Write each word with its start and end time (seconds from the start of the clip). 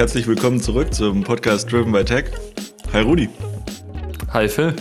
Herzlich 0.00 0.26
willkommen 0.26 0.62
zurück 0.62 0.94
zum 0.94 1.24
Podcast 1.24 1.70
Driven 1.70 1.92
by 1.92 2.02
Tech. 2.02 2.24
Hi 2.94 3.02
Rudi. 3.02 3.28
Hi 4.32 4.48
Phil. 4.48 4.74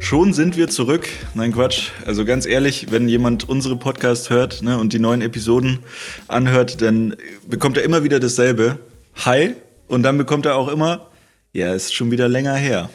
Schon 0.00 0.32
sind 0.32 0.56
wir 0.56 0.66
zurück. 0.66 1.08
Nein, 1.34 1.52
Quatsch. 1.52 1.90
Also 2.04 2.24
ganz 2.24 2.46
ehrlich, 2.46 2.90
wenn 2.90 3.08
jemand 3.08 3.48
unsere 3.48 3.76
Podcast 3.76 4.28
hört 4.28 4.62
ne, 4.62 4.76
und 4.76 4.92
die 4.92 4.98
neuen 4.98 5.22
Episoden 5.22 5.78
anhört, 6.26 6.82
dann 6.82 7.14
bekommt 7.46 7.76
er 7.76 7.84
immer 7.84 8.02
wieder 8.02 8.18
dasselbe. 8.18 8.80
Hi. 9.24 9.54
Und 9.86 10.02
dann 10.02 10.18
bekommt 10.18 10.46
er 10.46 10.56
auch 10.56 10.66
immer, 10.66 11.06
ja, 11.52 11.72
ist 11.72 11.94
schon 11.94 12.10
wieder 12.10 12.28
länger 12.28 12.54
her. 12.56 12.90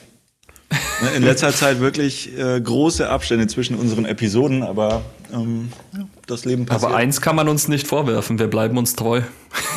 Ne, 1.02 1.10
in 1.16 1.24
letzter 1.24 1.52
Zeit 1.54 1.80
wirklich 1.80 2.38
äh, 2.38 2.60
große 2.60 3.10
Abstände 3.10 3.48
zwischen 3.48 3.78
unseren 3.78 4.04
Episoden, 4.04 4.62
aber 4.62 5.04
ähm, 5.34 5.72
das 6.28 6.46
Leben 6.46 6.66
passiert. 6.66 6.92
Aber 6.92 6.98
eins 6.98 7.22
kann 7.22 7.36
man 7.36 7.48
uns 7.48 7.68
nicht 7.68 7.88
vorwerfen, 7.88 8.40
wir 8.40 8.48
bleiben 8.48 8.78
uns 8.78 8.96
treu. 8.96 9.22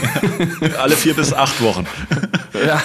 Alle 0.79 0.97
vier 0.97 1.15
bis 1.15 1.33
acht 1.33 1.63
Wochen. 1.63 1.87
ja, 2.67 2.83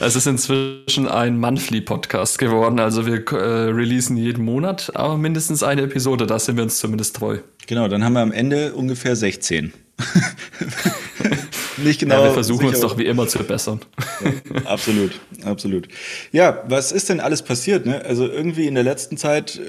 es 0.00 0.16
ist 0.16 0.26
inzwischen 0.26 1.08
ein 1.08 1.38
Monthly-Podcast 1.38 2.38
geworden, 2.38 2.78
also 2.80 3.06
wir 3.06 3.26
äh, 3.32 3.70
releasen 3.70 4.16
jeden 4.16 4.44
Monat, 4.44 4.92
aber 4.94 5.16
mindestens 5.16 5.62
eine 5.62 5.82
Episode, 5.82 6.26
da 6.26 6.38
sind 6.38 6.56
wir 6.56 6.64
uns 6.64 6.78
zumindest 6.78 7.16
treu. 7.16 7.38
Genau, 7.66 7.88
dann 7.88 8.04
haben 8.04 8.12
wir 8.12 8.20
am 8.20 8.32
Ende 8.32 8.74
ungefähr 8.74 9.16
16. 9.16 9.72
nicht 11.78 12.00
genau. 12.00 12.16
Ja, 12.16 12.24
wir 12.24 12.32
versuchen 12.32 12.66
uns 12.66 12.80
doch 12.80 12.98
wie 12.98 13.06
immer 13.06 13.26
zu 13.26 13.38
bessern. 13.40 13.80
Ja, 14.22 14.66
absolut, 14.66 15.20
absolut. 15.44 15.88
Ja, 16.32 16.62
was 16.68 16.92
ist 16.92 17.08
denn 17.08 17.20
alles 17.20 17.42
passiert? 17.42 17.86
Ne? 17.86 18.04
Also 18.04 18.28
irgendwie 18.28 18.66
in 18.66 18.74
der 18.74 18.84
letzten 18.84 19.16
Zeit 19.16 19.60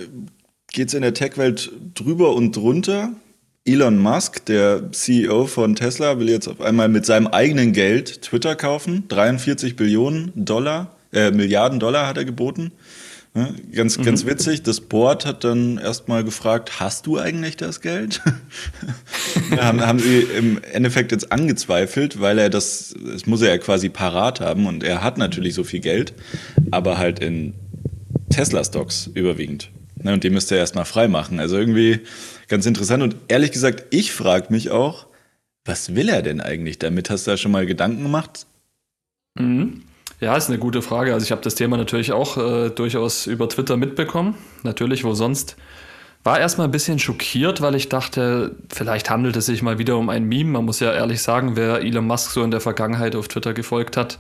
geht 0.72 0.90
es 0.90 0.94
in 0.94 1.02
der 1.02 1.14
Tech-Welt 1.14 1.72
drüber 1.94 2.36
und 2.36 2.56
drunter. 2.56 3.12
Elon 3.66 4.00
Musk, 4.00 4.46
der 4.46 4.92
CEO 4.92 5.46
von 5.46 5.76
Tesla, 5.76 6.20
will 6.20 6.30
jetzt 6.30 6.48
auf 6.48 6.62
einmal 6.62 6.88
mit 6.88 7.06
seinem 7.06 7.28
eigenen 7.28 7.74
Geld 7.74 8.22
Twitter 8.22 8.56
kaufen. 8.56 9.04
43 9.10 9.76
Billionen 9.76 10.32
Dollar, 10.36 10.96
äh, 11.12 11.32
Milliarden 11.32 11.80
Dollar 11.80 12.08
hat 12.08 12.18
er 12.18 12.26
geboten. 12.26 12.72
Ja, 13.36 13.50
ganz, 13.72 13.98
mhm. 13.98 14.04
ganz 14.04 14.26
witzig. 14.26 14.64
Das 14.64 14.82
Board 14.82 15.26
hat 15.26 15.44
dann 15.44 15.78
erstmal 15.78 16.24
gefragt, 16.24 16.80
hast 16.80 17.06
du 17.06 17.20
eigentlich 17.20 17.56
das 17.56 17.82
Geld? 17.82 18.22
haben, 19.58 19.82
haben 19.82 20.00
sie 20.00 20.22
im 20.22 20.60
Endeffekt 20.72 21.12
jetzt 21.12 21.32
angezweifelt, 21.32 22.20
weil 22.20 22.40
er 22.40 22.50
das, 22.50 22.96
das 23.06 23.26
muss 23.28 23.42
er 23.42 23.50
ja 23.50 23.58
quasi 23.58 23.90
parat 23.90 24.40
haben 24.40 24.66
und 24.66 24.84
er 24.84 25.04
hat 25.04 25.18
natürlich 25.18 25.54
so 25.54 25.64
viel 25.64 25.82
Geld, 25.82 26.14
aber 26.72 26.98
halt 26.98 27.20
in 27.20 27.54
Tesla-Stocks 28.30 29.12
überwiegend. 29.14 29.70
Ne, 30.04 30.14
und 30.14 30.24
die 30.24 30.30
müsste 30.30 30.56
er 30.56 30.62
erstmal 30.62 30.86
frei 30.86 31.08
machen. 31.08 31.40
Also 31.40 31.58
irgendwie 31.58 32.02
ganz 32.48 32.66
interessant. 32.66 33.04
Und 33.04 33.16
ehrlich 33.28 33.52
gesagt, 33.52 33.86
ich 33.90 34.12
frage 34.12 34.48
mich 34.50 34.70
auch, 34.70 35.08
was 35.66 35.96
will 35.96 36.10
er 36.10 36.22
denn 36.22 36.40
eigentlich 36.42 36.80
damit? 36.80 37.10
Hast 37.10 37.28
du 37.28 37.32
da 37.32 37.38
schon 37.38 37.52
mal 37.52 37.66
Gedanken 37.66 38.04
gemacht? 38.04 38.46
Mhm. 39.36 39.84
Ja, 40.20 40.36
ist 40.36 40.50
eine 40.50 40.58
gute 40.58 40.82
Frage. 40.82 41.14
Also 41.14 41.26
ich 41.26 41.32
habe 41.32 41.42
das 41.42 41.56
Thema 41.56 41.78
natürlich 41.78 42.12
auch 42.12 42.38
äh, 42.38 42.70
durchaus 42.70 43.28
über 43.28 43.48
Twitter 43.50 43.78
mitbekommen. 43.78 44.36
Natürlich, 44.64 45.04
wo 45.04 45.14
sonst. 45.14 45.58
War 46.24 46.40
erstmal 46.40 46.68
ein 46.68 46.72
bisschen 46.72 47.00
schockiert, 47.00 47.62
weil 47.62 47.76
ich 47.76 47.88
dachte, 47.88 48.56
vielleicht 48.70 49.10
handelt 49.10 49.36
es 49.38 49.46
sich 49.46 49.62
mal 49.62 49.78
wieder 49.78 49.98
um 49.98 50.10
ein 50.10 50.26
Meme. 50.26 50.52
Man 50.52 50.66
muss 50.66 50.80
ja 50.80 50.92
ehrlich 50.92 51.22
sagen, 51.22 51.56
wer 51.56 51.82
Elon 51.82 52.08
Musk 52.08 52.32
so 52.32 52.44
in 52.44 52.52
der 52.52 52.60
Vergangenheit 52.60 53.16
auf 53.16 53.28
Twitter 53.28 53.54
gefolgt 53.54 53.96
hat, 53.96 54.20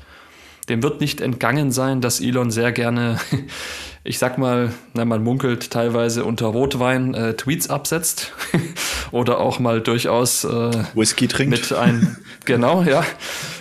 dem 0.69 0.83
wird 0.83 0.99
nicht 0.99 1.21
entgangen 1.21 1.71
sein, 1.71 2.01
dass 2.01 2.19
Elon 2.19 2.51
sehr 2.51 2.72
gerne, 2.72 3.19
ich 4.03 4.19
sag 4.19 4.38
mal, 4.38 4.73
na, 4.94 5.05
man 5.05 5.23
munkelt 5.23 5.72
teilweise 5.72 6.25
unter 6.25 6.47
Rotwein 6.47 7.13
äh, 7.13 7.33
Tweets 7.35 7.69
absetzt 7.69 8.33
oder 9.11 9.39
auch 9.39 9.59
mal 9.59 9.81
durchaus 9.81 10.44
äh, 10.44 10.72
Whisky 10.94 11.27
trinkt. 11.27 11.51
Mit 11.51 11.73
ein, 11.73 12.17
genau, 12.45 12.83
ja. 12.83 13.06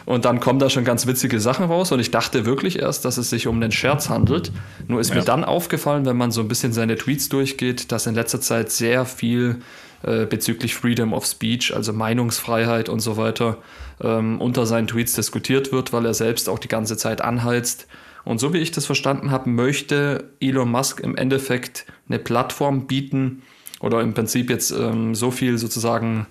Und 0.04 0.24
dann 0.24 0.40
kommen 0.40 0.58
da 0.58 0.70
schon 0.70 0.84
ganz 0.84 1.06
witzige 1.06 1.40
Sachen 1.40 1.66
raus 1.66 1.92
und 1.92 2.00
ich 2.00 2.10
dachte 2.10 2.46
wirklich 2.46 2.78
erst, 2.80 3.04
dass 3.04 3.18
es 3.18 3.30
sich 3.30 3.46
um 3.46 3.56
einen 3.56 3.72
Scherz 3.72 4.08
handelt. 4.08 4.52
Nur 4.88 5.00
ist 5.00 5.10
ja. 5.10 5.16
mir 5.16 5.22
dann 5.22 5.44
aufgefallen, 5.44 6.06
wenn 6.06 6.16
man 6.16 6.30
so 6.30 6.40
ein 6.40 6.48
bisschen 6.48 6.72
seine 6.72 6.96
Tweets 6.96 7.28
durchgeht, 7.28 7.90
dass 7.92 8.06
in 8.06 8.14
letzter 8.14 8.40
Zeit 8.40 8.70
sehr 8.70 9.04
viel 9.04 9.60
äh, 10.06 10.24
bezüglich 10.24 10.74
Freedom 10.74 11.12
of 11.12 11.26
Speech, 11.26 11.74
also 11.74 11.92
Meinungsfreiheit 11.92 12.88
und 12.88 13.00
so 13.00 13.16
weiter, 13.16 13.58
ähm, 14.00 14.40
unter 14.40 14.64
seinen 14.64 14.86
Tweets 14.86 15.14
diskutiert 15.14 15.72
wird, 15.72 15.92
weil 15.92 16.06
er 16.06 16.14
selbst 16.14 16.48
auch 16.48 16.60
die 16.60 16.68
ganze 16.68 16.96
Zeit 16.96 17.20
anheizt. 17.20 17.88
Und 18.24 18.38
so 18.38 18.52
wie 18.52 18.58
ich 18.58 18.70
das 18.70 18.86
verstanden 18.86 19.30
habe, 19.30 19.50
möchte 19.50 20.30
Elon 20.40 20.70
Musk 20.70 21.00
im 21.00 21.16
Endeffekt 21.16 21.86
eine 22.08 22.20
Plattform 22.20 22.86
bieten 22.86 23.42
oder 23.80 24.00
im 24.00 24.14
Prinzip 24.14 24.48
jetzt 24.48 24.70
ähm, 24.70 25.14
so 25.14 25.30
viel 25.30 25.58
sozusagen 25.58 26.26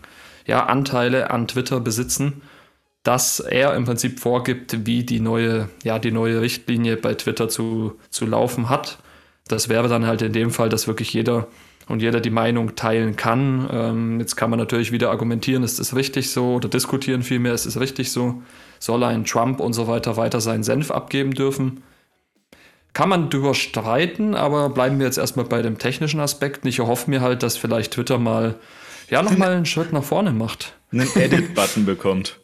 ja, 0.46 0.66
Anteile 0.66 1.30
an 1.30 1.48
Twitter 1.48 1.80
besitzen, 1.80 2.42
dass 3.04 3.40
er 3.40 3.76
im 3.76 3.86
Prinzip 3.86 4.20
vorgibt, 4.20 4.86
wie 4.86 5.04
die 5.04 5.20
neue, 5.20 5.70
ja, 5.84 6.00
die 6.00 6.12
neue 6.12 6.42
Richtlinie 6.42 6.98
bei 6.98 7.14
Twitter 7.14 7.50
zu, 7.50 8.00
zu 8.10 8.26
laufen 8.26 8.70
hat. 8.70 9.00
Das 9.48 9.70
wäre 9.70 9.88
dann 9.90 10.08
halt 10.08 10.22
in 10.22 10.34
dem 10.34 10.50
Fall, 10.50 10.70
dass 10.70 10.88
wirklich 10.88 11.14
jeder 11.14 11.48
und 11.88 12.02
jeder 12.02 12.20
die 12.20 12.30
Meinung 12.30 12.76
teilen 12.76 13.16
kann. 13.16 13.70
Ähm, 13.72 14.20
jetzt 14.20 14.36
kann 14.36 14.50
man 14.50 14.60
natürlich 14.60 14.92
wieder 14.92 15.12
argumentieren, 15.12 15.64
ist 15.64 15.80
es 15.80 15.96
richtig 15.96 16.32
so 16.32 16.56
oder 16.56 16.70
diskutieren 16.70 17.24
vielmehr, 17.24 17.54
ist 17.54 17.66
es 17.66 17.80
richtig 17.80 18.12
so. 18.12 18.42
Soll 18.80 19.04
ein 19.04 19.26
Trump 19.26 19.60
und 19.60 19.74
so 19.74 19.88
weiter 19.88 20.18
weiter 20.18 20.42
seinen 20.42 20.64
Senf 20.64 20.92
abgeben 20.92 21.32
dürfen? 21.32 21.84
Kann 22.94 23.10
man 23.10 23.30
drüber 23.30 23.54
streiten, 23.54 24.36
aber 24.36 24.70
bleiben 24.70 25.00
wir 25.00 25.06
jetzt 25.06 25.18
erstmal 25.18 25.46
bei 25.46 25.62
dem 25.62 25.78
technischen 25.78 26.22
Aspekt. 26.22 26.66
Ich 26.66 26.80
erhoffe 26.80 27.10
mir 27.10 27.22
halt, 27.22 27.44
dass 27.44 27.58
vielleicht 27.58 27.94
Twitter 27.94 28.18
mal, 28.18 28.56
ja, 29.10 29.22
nochmal 29.22 29.52
einen 29.52 29.66
Schritt 29.66 29.92
nach 29.92 30.04
vorne 30.04 30.32
macht. 30.32 30.76
Einen 30.94 31.10
Edit-Button 31.14 31.86
bekommt. 31.86 32.40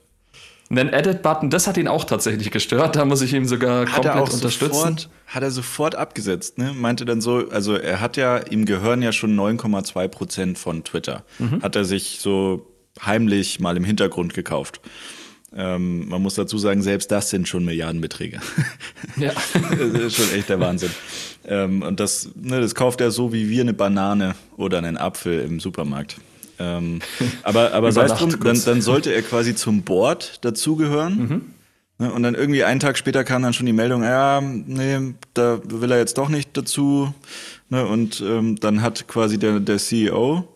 Einen 0.71 0.87
Edit-Button, 0.87 1.49
das 1.49 1.67
hat 1.67 1.77
ihn 1.77 1.89
auch 1.89 2.05
tatsächlich 2.05 2.49
gestört. 2.49 2.95
Da 2.95 3.03
muss 3.03 3.21
ich 3.21 3.33
ihm 3.33 3.45
sogar 3.45 3.81
hat 3.81 4.03
komplett 4.03 4.33
unterstützen. 4.33 4.73
Sofort, 4.73 5.09
hat 5.27 5.43
er 5.43 5.51
sofort 5.51 5.95
abgesetzt, 5.95 6.57
ne? 6.57 6.73
Meinte 6.73 7.03
dann 7.03 7.19
so, 7.19 7.49
also 7.49 7.75
er 7.75 7.99
hat 7.99 8.15
ja, 8.15 8.37
ihm 8.37 8.65
gehören 8.65 9.01
ja 9.01 9.11
schon 9.11 9.37
9,2 9.37 10.07
Prozent 10.07 10.57
von 10.57 10.85
Twitter. 10.85 11.23
Mhm. 11.39 11.61
Hat 11.61 11.75
er 11.75 11.83
sich 11.83 12.19
so 12.21 12.67
heimlich 13.05 13.59
mal 13.59 13.75
im 13.75 13.83
Hintergrund 13.83 14.33
gekauft. 14.33 14.79
Ähm, 15.53 16.07
man 16.07 16.21
muss 16.21 16.35
dazu 16.35 16.57
sagen, 16.57 16.81
selbst 16.81 17.11
das 17.11 17.29
sind 17.29 17.47
schon 17.49 17.65
Milliardenbeträge. 17.65 18.39
Ja. 19.17 19.33
das 19.53 19.79
ist 19.79 20.15
schon 20.15 20.33
echt 20.33 20.47
der 20.47 20.61
Wahnsinn. 20.61 20.91
Ähm, 21.45 21.81
und 21.81 21.99
das, 21.99 22.29
ne, 22.35 22.61
das 22.61 22.75
kauft 22.75 23.01
er 23.01 23.11
so 23.11 23.33
wie 23.33 23.49
wir 23.49 23.61
eine 23.61 23.73
Banane 23.73 24.35
oder 24.55 24.77
einen 24.77 24.95
Apfel 24.95 25.41
im 25.41 25.59
Supermarkt. 25.59 26.17
Ähm, 26.61 26.99
aber 27.43 27.73
aber 27.73 27.91
sei 27.91 28.05
es 28.05 28.13
drum, 28.13 28.29
dann, 28.43 28.61
dann 28.63 28.81
sollte 28.81 29.11
er 29.11 29.21
quasi 29.21 29.55
zum 29.55 29.81
Board 29.81 30.43
dazugehören. 30.45 31.17
Mhm. 31.17 31.41
Ne, 32.01 32.11
und 32.11 32.23
dann 32.23 32.33
irgendwie 32.33 32.63
einen 32.63 32.79
Tag 32.79 32.97
später 32.97 33.23
kam 33.23 33.43
dann 33.43 33.53
schon 33.53 33.67
die 33.67 33.73
Meldung, 33.73 34.01
ja, 34.01 34.41
nee, 34.41 35.13
da 35.35 35.59
will 35.63 35.91
er 35.91 35.99
jetzt 35.99 36.17
doch 36.17 36.29
nicht 36.29 36.49
dazu. 36.57 37.13
Ne, 37.69 37.85
und 37.85 38.23
ähm, 38.25 38.55
dann 38.59 38.81
hat 38.81 39.07
quasi 39.07 39.37
der, 39.37 39.59
der 39.59 39.77
CEO 39.77 40.47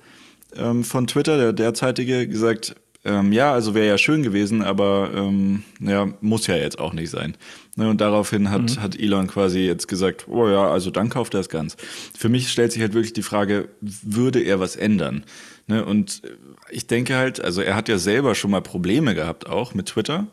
ähm, 0.56 0.84
von 0.84 1.06
Twitter, 1.06 1.38
der 1.38 1.54
derzeitige, 1.54 2.28
gesagt, 2.28 2.76
ähm, 3.04 3.32
ja, 3.32 3.54
also 3.54 3.76
wäre 3.76 3.88
ja 3.88 4.00
schön 4.00 4.24
gewesen, 4.24 4.64
aber 4.64 5.12
ähm, 5.14 5.64
ja, 5.80 6.08
muss 6.20 6.48
ja 6.48 6.56
jetzt 6.56 6.80
auch 6.80 6.94
nicht 6.94 7.12
sein. 7.12 7.38
Ne, 7.76 7.90
und 7.90 8.02
daraufhin 8.02 8.50
hat, 8.50 8.78
mhm. 8.78 8.82
hat 8.82 9.00
Elon 9.00 9.28
quasi 9.28 9.60
jetzt 9.60 9.88
gesagt, 9.88 10.26
oh 10.28 10.50
ja, 10.50 10.68
also 10.68 10.90
dann 10.90 11.10
kauft 11.10 11.36
er 11.36 11.42
es 11.42 11.50
ganz. 11.50 11.78
Für 12.18 12.30
mich 12.30 12.52
stellt 12.52 12.72
sich 12.72 12.82
halt 12.82 12.96
wirklich 12.96 13.14
die 13.14 13.22
Frage, 13.22 13.70
würde 13.82 14.40
er 14.42 14.60
was 14.60 14.76
ändern? 14.76 15.24
Ne, 15.68 15.84
und 15.84 16.22
ich 16.70 16.86
denke 16.86 17.16
halt, 17.16 17.44
also 17.44 17.62
er 17.62 17.76
hat 17.76 17.90
ja 17.90 17.97
selber 17.97 18.35
schon 18.35 18.52
mal 18.52 18.62
Probleme 18.62 19.16
gehabt 19.16 19.47
auch 19.47 19.73
mit 19.73 19.88
Twitter. 19.88 20.28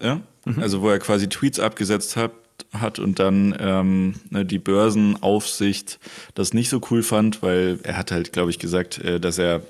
Ja? 0.00 0.20
Mhm. 0.46 0.58
Also 0.60 0.80
wo 0.80 0.88
er 0.88 0.98
quasi 0.98 1.28
Tweets 1.28 1.60
abgesetzt 1.60 2.16
hat, 2.16 2.32
hat 2.72 2.98
und 2.98 3.18
dann 3.18 3.54
ähm, 3.58 4.14
ne, 4.30 4.44
die 4.44 4.58
Börsenaufsicht 4.58 5.98
das 6.34 6.54
nicht 6.54 6.70
so 6.70 6.80
cool 6.90 7.02
fand, 7.02 7.42
weil 7.42 7.78
er 7.82 7.96
hat 7.96 8.10
halt, 8.10 8.32
glaube 8.32 8.50
ich, 8.50 8.58
gesagt, 8.58 8.98
äh, 8.98 9.20
dass 9.20 9.38
er 9.38 9.62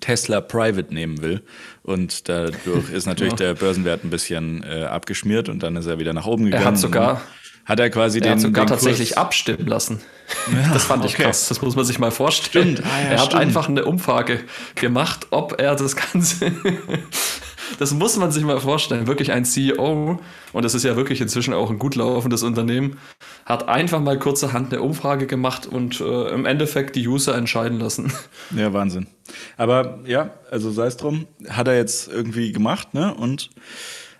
Tesla 0.00 0.40
Private 0.40 0.92
nehmen 0.92 1.22
will. 1.22 1.42
Und 1.82 2.28
dadurch 2.28 2.90
ist 2.92 3.06
natürlich 3.06 3.32
ja. 3.34 3.38
der 3.38 3.54
Börsenwert 3.54 4.04
ein 4.04 4.10
bisschen 4.10 4.62
äh, 4.64 4.84
abgeschmiert 4.84 5.48
und 5.48 5.62
dann 5.62 5.76
ist 5.76 5.86
er 5.86 5.98
wieder 5.98 6.12
nach 6.12 6.26
oben 6.26 6.44
gegangen. 6.44 6.64
Er 6.64 6.68
hat 6.68 6.78
sogar, 6.78 7.22
hat 7.66 7.80
er 7.80 7.90
quasi 7.90 8.18
er 8.18 8.22
den, 8.22 8.32
hat 8.32 8.40
sogar 8.40 8.64
den 8.64 8.68
tatsächlich 8.68 9.10
Kurs 9.10 9.18
abstimmen 9.18 9.66
lassen. 9.66 10.00
Ja, 10.52 10.72
das 10.72 10.84
fand 10.84 11.04
ich 11.04 11.14
okay. 11.14 11.24
krass. 11.24 11.48
Das 11.48 11.60
muss 11.60 11.76
man 11.76 11.84
sich 11.84 11.98
mal 11.98 12.10
vorstellen. 12.10 12.80
Ah, 12.82 13.02
ja, 13.02 13.08
er 13.10 13.18
hat 13.18 13.26
stimmt. 13.26 13.42
einfach 13.42 13.68
eine 13.68 13.84
Umfrage 13.84 14.40
gemacht, 14.74 15.28
ob 15.30 15.60
er 15.60 15.76
das 15.76 15.96
Ganze. 15.96 16.52
das 17.78 17.92
muss 17.92 18.16
man 18.16 18.30
sich 18.30 18.44
mal 18.44 18.60
vorstellen. 18.60 19.06
Wirklich 19.06 19.32
ein 19.32 19.44
CEO, 19.44 20.20
und 20.52 20.64
das 20.64 20.74
ist 20.74 20.84
ja 20.84 20.96
wirklich 20.96 21.20
inzwischen 21.20 21.54
auch 21.54 21.70
ein 21.70 21.78
gut 21.78 21.96
laufendes 21.96 22.42
Unternehmen, 22.42 22.98
hat 23.44 23.68
einfach 23.68 24.00
mal 24.00 24.18
kurzerhand 24.18 24.72
eine 24.72 24.82
Umfrage 24.82 25.26
gemacht 25.26 25.66
und 25.66 26.00
äh, 26.00 26.28
im 26.28 26.46
Endeffekt 26.46 26.96
die 26.96 27.06
User 27.06 27.36
entscheiden 27.36 27.78
lassen. 27.78 28.12
Ja, 28.54 28.72
Wahnsinn. 28.72 29.08
Aber 29.56 30.00
ja, 30.06 30.30
also 30.50 30.70
sei 30.70 30.86
es 30.86 30.96
drum, 30.96 31.26
hat 31.48 31.66
er 31.68 31.76
jetzt 31.76 32.08
irgendwie 32.08 32.52
gemacht, 32.52 32.94
ne? 32.94 33.12
Und 33.14 33.50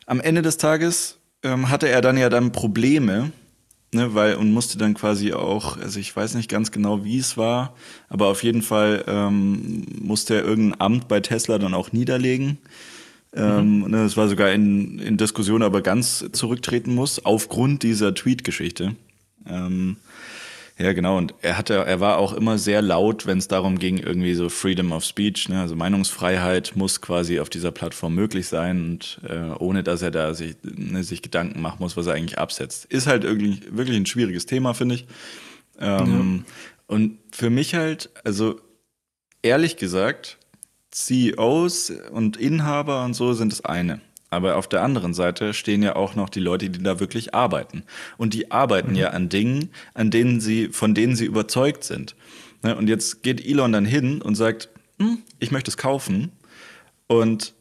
am 0.06 0.20
Ende 0.20 0.42
des 0.42 0.56
Tages 0.56 1.18
ähm, 1.42 1.68
hatte 1.68 1.88
er 1.88 2.00
dann 2.00 2.16
ja 2.16 2.28
dann 2.28 2.52
Probleme, 2.52 3.32
ne, 3.92 4.14
weil 4.14 4.36
und 4.36 4.52
musste 4.52 4.78
dann 4.78 4.94
quasi 4.94 5.32
auch, 5.32 5.76
also 5.78 5.98
ich 5.98 6.14
weiß 6.14 6.34
nicht 6.34 6.50
ganz 6.50 6.70
genau, 6.70 7.04
wie 7.04 7.18
es 7.18 7.36
war, 7.36 7.74
aber 8.08 8.26
auf 8.26 8.42
jeden 8.42 8.62
Fall 8.62 9.04
ähm, 9.06 9.84
musste 10.00 10.36
er 10.36 10.44
irgendein 10.44 10.80
Amt 10.80 11.08
bei 11.08 11.20
Tesla 11.20 11.58
dann 11.58 11.74
auch 11.74 11.92
niederlegen. 11.92 12.58
Ähm, 13.34 13.80
mhm. 13.80 13.94
Es 13.94 14.16
war 14.16 14.28
sogar 14.28 14.52
in, 14.52 14.98
in 14.98 15.16
Diskussion, 15.16 15.62
aber 15.62 15.82
ganz 15.82 16.24
zurücktreten 16.32 16.94
muss, 16.94 17.24
aufgrund 17.24 17.82
dieser 17.82 18.14
Tweet-Geschichte. 18.14 18.96
Ähm, 19.46 19.96
ja, 20.78 20.92
genau. 20.92 21.16
Und 21.16 21.34
er 21.40 21.56
hatte, 21.56 21.74
er 21.74 22.00
war 22.00 22.18
auch 22.18 22.34
immer 22.34 22.58
sehr 22.58 22.82
laut, 22.82 23.26
wenn 23.26 23.38
es 23.38 23.48
darum 23.48 23.78
ging, 23.78 23.96
irgendwie 23.96 24.34
so 24.34 24.50
Freedom 24.50 24.92
of 24.92 25.04
Speech, 25.04 25.48
ne? 25.48 25.60
also 25.62 25.74
Meinungsfreiheit 25.74 26.72
muss 26.74 27.00
quasi 27.00 27.40
auf 27.40 27.48
dieser 27.48 27.72
Plattform 27.72 28.14
möglich 28.14 28.46
sein 28.48 28.80
und 28.82 29.20
äh, 29.26 29.52
ohne 29.58 29.82
dass 29.82 30.02
er 30.02 30.10
da 30.10 30.34
sich, 30.34 30.56
ne, 30.62 31.02
sich 31.02 31.22
Gedanken 31.22 31.62
machen 31.62 31.78
muss, 31.80 31.96
was 31.96 32.06
er 32.06 32.14
eigentlich 32.14 32.38
absetzt. 32.38 32.84
Ist 32.86 33.06
halt 33.06 33.24
irgendwie 33.24 33.62
wirklich 33.70 33.96
ein 33.96 34.04
schwieriges 34.04 34.44
Thema, 34.44 34.74
finde 34.74 34.96
ich. 34.96 35.06
Ähm, 35.80 36.44
ja. 36.46 36.94
Und 36.94 37.18
für 37.32 37.48
mich 37.48 37.74
halt, 37.74 38.10
also 38.24 38.60
ehrlich 39.40 39.78
gesagt, 39.78 40.36
CEOs 40.90 41.90
und 42.12 42.36
Inhaber 42.36 43.04
und 43.04 43.14
so 43.14 43.32
sind 43.32 43.50
das 43.50 43.64
eine. 43.64 44.00
Aber 44.30 44.56
auf 44.56 44.68
der 44.68 44.82
anderen 44.82 45.14
Seite 45.14 45.54
stehen 45.54 45.82
ja 45.82 45.96
auch 45.96 46.14
noch 46.14 46.28
die 46.28 46.40
Leute, 46.40 46.68
die 46.68 46.82
da 46.82 47.00
wirklich 47.00 47.34
arbeiten. 47.34 47.84
Und 48.16 48.34
die 48.34 48.50
arbeiten 48.50 48.90
mhm. 48.90 48.96
ja 48.96 49.10
an 49.10 49.28
Dingen, 49.28 49.70
an 49.94 50.10
denen 50.10 50.40
sie, 50.40 50.68
von 50.68 50.94
denen 50.94 51.16
sie 51.16 51.26
überzeugt 51.26 51.84
sind. 51.84 52.16
Ne, 52.62 52.76
und 52.76 52.88
jetzt 52.88 53.22
geht 53.22 53.44
Elon 53.44 53.72
dann 53.72 53.84
hin 53.84 54.20
und 54.22 54.34
sagt, 54.34 54.68
hm, 54.98 55.18
ich 55.38 55.50
möchte 55.50 55.70
es 55.70 55.76
kaufen. 55.76 56.32
Und 57.06 57.54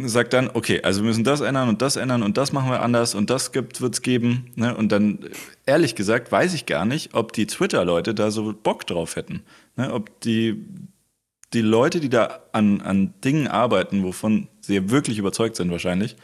sagt 0.00 0.32
dann, 0.32 0.50
okay, 0.52 0.80
also 0.82 1.02
wir 1.02 1.08
müssen 1.08 1.24
das 1.24 1.40
ändern 1.40 1.68
und 1.68 1.82
das 1.82 1.96
ändern 1.96 2.22
und 2.22 2.36
das 2.36 2.52
machen 2.52 2.70
wir 2.70 2.82
anders 2.82 3.14
und 3.14 3.30
das 3.30 3.54
wird 3.54 3.78
es 3.80 4.02
geben. 4.02 4.50
Ne? 4.54 4.74
Und 4.74 4.90
dann, 4.90 5.20
ehrlich 5.66 5.94
gesagt, 5.94 6.32
weiß 6.32 6.54
ich 6.54 6.66
gar 6.66 6.84
nicht, 6.84 7.14
ob 7.14 7.32
die 7.32 7.46
Twitter-Leute 7.46 8.14
da 8.14 8.30
so 8.30 8.54
Bock 8.54 8.86
drauf 8.86 9.16
hätten. 9.16 9.42
Ne? 9.76 9.92
Ob 9.92 10.20
die, 10.22 10.64
die 11.52 11.60
Leute, 11.60 12.00
die 12.00 12.08
da 12.08 12.40
an, 12.52 12.80
an 12.80 13.14
Dingen 13.24 13.46
arbeiten, 13.46 14.02
wovon 14.02 14.48
sie 14.60 14.90
wirklich 14.90 15.18
überzeugt 15.18 15.56
sind 15.56 15.70
wahrscheinlich, 15.70 16.16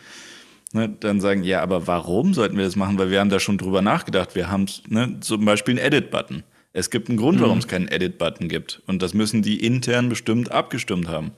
ne, 0.73 0.89
dann 0.89 1.21
sagen, 1.21 1.43
ja, 1.45 1.63
aber 1.63 1.87
warum 1.87 2.35
sollten 2.35 2.57
wir 2.57 2.65
das 2.65 2.77
machen? 2.77 2.99
Weil 2.99 3.11
wir 3.11 3.21
haben 3.21 3.31
da 3.31 3.41
schon 3.41 3.59
drüber 3.59 3.83
nachgedacht. 3.83 4.35
Wir 4.35 4.51
haben 4.51 4.67
ne, 4.89 5.19
zum 5.21 5.45
Beispiel 5.45 5.79
einen 5.79 5.87
Edit-Button. 5.87 6.43
Es 6.73 6.91
gibt 6.91 7.09
einen 7.09 7.19
Grund, 7.19 7.41
warum 7.41 7.55
mhm. 7.55 7.61
es 7.61 7.69
keinen 7.69 7.89
Edit-Button 7.89 8.49
gibt. 8.49 8.83
Und 8.87 9.03
das 9.03 9.15
müssen 9.15 9.43
die 9.43 9.65
intern 9.65 10.09
bestimmt 10.09 10.53
abgestimmt 10.53 11.09
haben. 11.09 11.33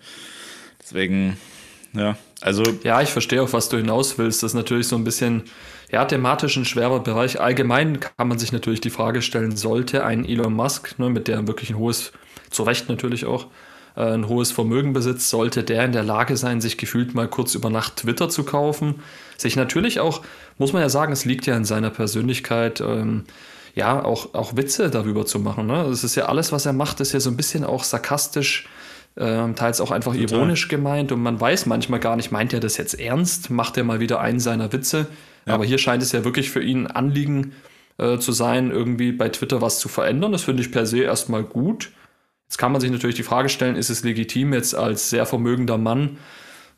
Deswegen, 0.80 1.36
ja, 1.92 2.16
also. 2.40 2.62
Ja, 2.82 3.00
ich 3.00 3.10
verstehe 3.10 3.42
auch, 3.42 3.52
was 3.52 3.68
du 3.68 3.76
hinaus 3.76 4.18
willst. 4.18 4.42
Das 4.42 4.50
ist 4.50 4.54
natürlich 4.54 4.88
so 4.88 4.96
ein 4.96 5.04
bisschen, 5.04 5.44
ja, 5.90 6.04
thematisch 6.04 6.56
ein 6.56 6.64
schwerer 6.64 7.00
Bereich. 7.00 7.40
Allgemein 7.40 8.00
kann 8.00 8.28
man 8.28 8.38
sich 8.38 8.52
natürlich 8.52 8.80
die 8.80 8.90
Frage 8.90 9.22
stellen, 9.22 9.56
sollte 9.56 10.04
ein 10.04 10.24
Elon 10.24 10.52
Musk, 10.52 10.98
ne, 10.98 11.08
mit 11.08 11.28
der 11.28 11.46
wirklich 11.46 11.70
ein 11.70 11.78
hohes, 11.78 12.12
zu 12.50 12.64
Recht 12.64 12.88
natürlich 12.88 13.24
auch, 13.24 13.46
ein 13.94 14.28
hohes 14.28 14.52
Vermögen 14.52 14.92
besitzt, 14.92 15.28
sollte 15.28 15.62
der 15.62 15.84
in 15.84 15.92
der 15.92 16.02
Lage 16.02 16.36
sein, 16.36 16.60
sich 16.60 16.78
gefühlt 16.78 17.14
mal 17.14 17.28
kurz 17.28 17.54
über 17.54 17.70
Nacht 17.70 17.96
Twitter 17.96 18.28
zu 18.28 18.44
kaufen. 18.44 18.96
Sich 19.36 19.56
natürlich 19.56 20.00
auch, 20.00 20.22
muss 20.58 20.72
man 20.72 20.82
ja 20.82 20.88
sagen, 20.88 21.12
es 21.12 21.24
liegt 21.24 21.46
ja 21.46 21.56
in 21.56 21.64
seiner 21.64 21.90
Persönlichkeit, 21.90 22.80
ähm, 22.80 23.24
ja, 23.74 24.04
auch, 24.04 24.34
auch 24.34 24.56
Witze 24.56 24.90
darüber 24.90 25.26
zu 25.26 25.38
machen. 25.38 25.66
Ne? 25.66 25.82
Es 25.84 26.04
ist 26.04 26.14
ja 26.14 26.26
alles, 26.26 26.52
was 26.52 26.66
er 26.66 26.72
macht, 26.72 27.00
ist 27.00 27.12
ja 27.12 27.20
so 27.20 27.30
ein 27.30 27.36
bisschen 27.36 27.64
auch 27.64 27.84
sarkastisch, 27.84 28.68
äh, 29.16 29.52
teils 29.54 29.80
auch 29.80 29.90
einfach 29.90 30.14
Total. 30.14 30.30
ironisch 30.30 30.68
gemeint 30.68 31.12
und 31.12 31.22
man 31.22 31.40
weiß 31.40 31.66
manchmal 31.66 32.00
gar 32.00 32.16
nicht, 32.16 32.30
meint 32.30 32.52
er 32.52 32.60
das 32.60 32.76
jetzt 32.76 32.98
ernst, 32.98 33.50
macht 33.50 33.76
er 33.76 33.84
mal 33.84 34.00
wieder 34.00 34.20
einen 34.20 34.40
seiner 34.40 34.72
Witze. 34.72 35.06
Ja. 35.46 35.54
Aber 35.54 35.64
hier 35.64 35.78
scheint 35.78 36.02
es 36.02 36.12
ja 36.12 36.24
wirklich 36.24 36.50
für 36.50 36.62
ihn 36.62 36.86
ein 36.86 36.90
Anliegen 36.90 37.52
äh, 37.98 38.18
zu 38.18 38.32
sein, 38.32 38.70
irgendwie 38.70 39.12
bei 39.12 39.28
Twitter 39.28 39.60
was 39.60 39.78
zu 39.78 39.88
verändern. 39.88 40.32
Das 40.32 40.42
finde 40.42 40.62
ich 40.62 40.72
per 40.72 40.86
se 40.86 40.98
erstmal 40.98 41.42
gut. 41.42 41.90
Jetzt 42.50 42.58
kann 42.58 42.72
man 42.72 42.80
sich 42.80 42.90
natürlich 42.90 43.14
die 43.14 43.22
Frage 43.22 43.48
stellen, 43.48 43.76
ist 43.76 43.90
es 43.90 44.02
legitim, 44.02 44.52
jetzt 44.52 44.74
als 44.74 45.08
sehr 45.08 45.24
vermögender 45.24 45.78
Mann 45.78 46.18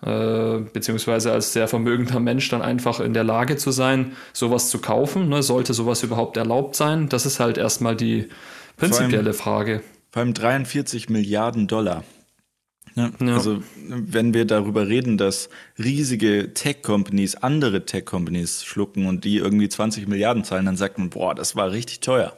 äh, 0.02 0.58
beziehungsweise 0.70 1.32
als 1.32 1.54
sehr 1.54 1.66
vermögender 1.66 2.20
Mensch 2.20 2.50
dann 2.50 2.60
einfach 2.60 3.00
in 3.00 3.14
der 3.14 3.24
Lage 3.24 3.56
zu 3.56 3.70
sein, 3.70 4.12
sowas 4.34 4.69
zu 4.69 4.80
kaufen? 4.80 5.30
Ne? 5.30 5.42
Sollte 5.42 5.72
sowas 5.72 6.02
überhaupt 6.02 6.36
erlaubt 6.36 6.76
sein? 6.76 7.08
Das 7.08 7.24
ist 7.24 7.40
halt 7.40 7.56
erstmal 7.56 7.96
die 7.96 8.28
prinzipielle 8.76 9.32
vor 9.32 9.54
allem, 9.54 9.64
Frage. 9.64 9.82
Vor 10.10 10.20
allem 10.20 10.34
43 10.34 11.08
Milliarden 11.08 11.69
Dollar. 11.69 12.04
Ja, 12.94 13.10
ja. 13.18 13.34
Also 13.34 13.62
wenn 13.88 14.34
wir 14.34 14.44
darüber 14.44 14.88
reden, 14.88 15.16
dass 15.16 15.48
riesige 15.78 16.52
Tech-Companies 16.52 17.36
andere 17.36 17.86
Tech-Companies 17.86 18.62
schlucken 18.62 19.06
und 19.06 19.25
die 19.25 19.38
irgendwie 19.38 19.70
20 19.70 20.06
Milliarden 20.06 20.44
zahlen, 20.44 20.66
dann 20.66 20.76
sagt 20.76 20.98
man, 20.98 21.08
boah, 21.08 21.34
das 21.34 21.56
war 21.56 21.70
richtig 21.70 22.00
teuer. 22.00 22.36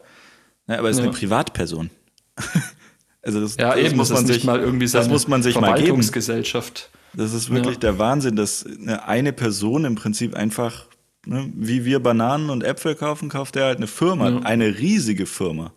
Ja, 0.68 0.78
aber 0.78 0.88
es 0.88 0.98
ist 0.98 1.02
eine 1.02 1.10
Privatperson. 1.10 1.90
Also 3.24 3.40
das, 3.40 3.56
ja, 3.56 3.70
das 3.70 3.78
eben, 3.78 3.96
muss 3.96 4.10
man 4.10 4.26
sich 4.26 4.44
mal 4.44 4.60
irgendwie 4.60 4.86
das 4.86 5.08
muss 5.08 5.28
man 5.28 5.42
sich 5.42 5.58
mal 5.58 5.74
geben. 5.74 5.86
Das 7.14 7.32
ist 7.32 7.50
wirklich 7.50 7.76
ja. 7.76 7.80
der 7.80 7.98
Wahnsinn, 7.98 8.36
dass 8.36 8.66
eine 9.06 9.32
Person 9.32 9.84
im 9.84 9.94
Prinzip 9.94 10.34
einfach, 10.34 10.86
ne, 11.24 11.50
wie 11.54 11.84
wir 11.84 12.00
Bananen 12.00 12.50
und 12.50 12.64
Äpfel 12.64 12.94
kaufen, 12.96 13.28
kauft 13.28 13.56
er 13.56 13.66
halt 13.66 13.78
eine 13.78 13.86
Firma, 13.86 14.30
ja. 14.30 14.38
eine 14.40 14.78
riesige 14.78 15.26
Firma. 15.26 15.72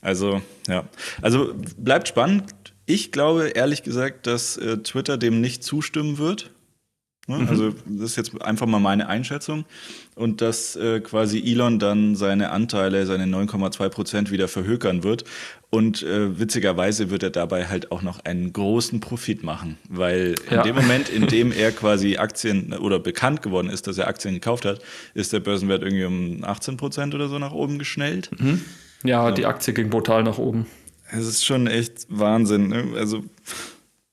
Also 0.00 0.40
ja, 0.68 0.84
also 1.20 1.54
bleibt 1.76 2.08
spannend. 2.08 2.54
Ich 2.86 3.12
glaube 3.12 3.48
ehrlich 3.48 3.82
gesagt, 3.82 4.26
dass 4.26 4.56
äh, 4.56 4.78
Twitter 4.78 5.18
dem 5.18 5.40
nicht 5.40 5.62
zustimmen 5.62 6.18
wird. 6.18 6.51
Ne? 7.28 7.38
Mhm. 7.38 7.48
Also 7.48 7.70
das 7.86 8.10
ist 8.10 8.16
jetzt 8.16 8.42
einfach 8.42 8.66
mal 8.66 8.80
meine 8.80 9.08
Einschätzung. 9.08 9.64
Und 10.14 10.40
dass 10.40 10.76
äh, 10.76 11.00
quasi 11.00 11.40
Elon 11.40 11.78
dann 11.78 12.16
seine 12.16 12.50
Anteile, 12.50 13.06
seine 13.06 13.24
9,2 13.24 13.88
Prozent 13.88 14.30
wieder 14.30 14.48
verhökern 14.48 15.04
wird. 15.04 15.24
Und 15.70 16.02
äh, 16.02 16.38
witzigerweise 16.38 17.10
wird 17.10 17.22
er 17.22 17.30
dabei 17.30 17.68
halt 17.68 17.92
auch 17.92 18.02
noch 18.02 18.24
einen 18.24 18.52
großen 18.52 19.00
Profit 19.00 19.42
machen. 19.42 19.78
Weil 19.88 20.34
in 20.50 20.56
ja. 20.56 20.62
dem 20.62 20.76
Moment, 20.76 21.08
in 21.08 21.26
dem 21.28 21.52
er 21.52 21.72
quasi 21.72 22.16
Aktien 22.16 22.72
oder 22.74 22.98
bekannt 22.98 23.40
geworden 23.40 23.70
ist, 23.70 23.86
dass 23.86 23.98
er 23.98 24.08
Aktien 24.08 24.34
gekauft 24.34 24.64
hat, 24.64 24.80
ist 25.14 25.32
der 25.32 25.40
Börsenwert 25.40 25.82
irgendwie 25.82 26.04
um 26.04 26.44
18 26.44 26.76
Prozent 26.76 27.14
oder 27.14 27.28
so 27.28 27.38
nach 27.38 27.52
oben 27.52 27.78
geschnellt. 27.78 28.30
Mhm. 28.38 28.62
Ja, 29.04 29.28
ja, 29.28 29.30
die 29.32 29.46
Aktie 29.46 29.72
ging 29.72 29.90
brutal 29.90 30.22
nach 30.22 30.38
oben. 30.38 30.66
Es 31.10 31.26
ist 31.26 31.44
schon 31.44 31.66
echt 31.66 32.06
Wahnsinn. 32.08 32.68
Ne? 32.68 32.84
Also, 32.96 33.24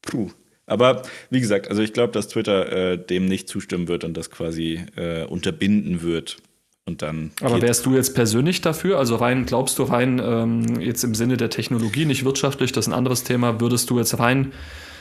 puh. 0.02 0.32
Aber 0.70 1.04
wie 1.30 1.40
gesagt, 1.40 1.70
also 1.70 1.82
ich 1.82 1.94
glaube, 1.94 2.14
dass 2.14 2.28
Twitter 2.28 2.72
äh, 2.72 2.98
dem 2.98 3.26
nicht 3.26 3.50
zustimmen 3.50 3.88
wird 3.88 4.04
und 4.04 4.16
das 4.16 4.30
quasi 4.30 4.86
äh, 4.96 5.26
unterbinden 5.26 6.02
wird. 6.02 6.38
Und 6.86 7.04
dann 7.04 7.32
Aber 7.42 7.62
wärst 7.62 7.86
du 7.86 7.94
jetzt 7.94 8.16
persönlich 8.16 8.62
dafür? 8.62 8.98
Also 8.98 9.16
rein, 9.16 9.46
glaubst 9.46 9.78
du 9.78 9.84
rein 9.84 10.20
ähm, 10.24 10.80
jetzt 10.80 11.04
im 11.04 11.14
Sinne 11.14 11.38
der 11.38 11.52
Technologie, 11.52 12.06
nicht 12.06 12.26
wirtschaftlich, 12.26 12.72
das 12.72 12.86
ist 12.86 12.92
ein 12.92 12.98
anderes 12.98 13.24
Thema, 13.24 13.60
würdest 13.62 13.90
du 13.92 14.00
jetzt 14.00 14.18
rein 14.18 14.54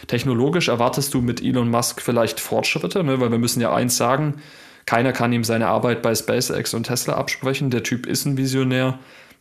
technologisch, 0.07 0.69
erwartest 0.69 1.15
du 1.15 1.23
mit 1.23 1.43
Elon 1.43 1.71
Musk 1.71 2.03
vielleicht 2.03 2.41
Fortschritte? 2.41 3.03
Ne? 3.05 3.21
Weil 3.21 3.31
wir 3.31 3.39
müssen 3.39 3.61
ja 3.61 3.75
eins 3.75 3.97
sagen, 3.97 4.35
keiner 4.85 5.13
kann 5.13 5.33
ihm 5.33 5.45
seine 5.45 5.69
Arbeit 5.69 6.03
bei 6.03 6.15
SpaceX 6.15 6.75
und 6.75 6.85
Tesla 6.85 7.15
absprechen. 7.15 7.71
Der 7.71 7.83
Typ 7.83 8.07
ist 8.07 8.25
ein 8.27 8.37
Visionär 8.37 8.99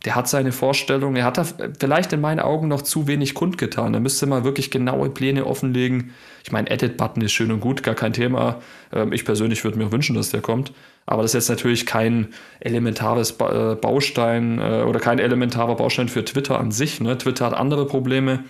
der 0.08 0.16
hat 0.16 0.30
seine 0.30 0.54
Vorstellung, 0.54 1.18
er 1.18 1.26
hat 1.26 1.38
da 1.38 1.46
vielleicht 1.78 2.14
in 2.14 2.22
meinen 2.22 2.40
Augen 2.40 2.70
noch 2.70 2.82
zu 2.82 3.08
wenig 3.08 3.34
kundgetan. 3.34 3.94
Er 3.94 4.00
müsste 4.00 4.26
mal 4.26 4.46
wirklich 4.46 4.72
genaue 4.72 5.10
Pläne 5.10 5.46
offenlegen. 5.46 6.12
Ich 6.46 6.52
meine, 6.54 6.70
Edit-Button 6.70 7.22
ist 7.24 7.34
schön 7.34 7.52
und 7.52 7.60
gut, 7.60 7.84
gar 7.84 7.94
kein 7.94 8.14
Thema. 8.14 8.62
Ähm, 8.94 9.12
ich 9.12 9.26
persönlich 9.26 9.66
würde 9.66 9.78
mir 9.78 9.92
wünschen, 9.92 10.16
dass 10.16 10.30
der 10.30 10.40
kommt. 10.40 10.72
Aber 11.06 11.24
das 11.24 11.32
ist 11.32 11.34
jetzt 11.34 11.50
natürlich 11.50 11.86
kein 11.86 12.30
elementares 12.62 13.32
äh, 13.32 13.76
Baustein 13.76 14.60
äh, 14.60 14.84
oder 14.88 15.02
kein 15.02 15.20
elementarer 15.20 15.76
Baustein 15.76 16.08
für 16.08 16.24
Twitter 16.24 16.58
an 16.58 16.72
sich. 16.72 17.02
Ne? 17.02 17.18
Twitter 17.18 17.48
hat 17.48 17.54
andere 17.54 17.86
Probleme. 17.86 18.46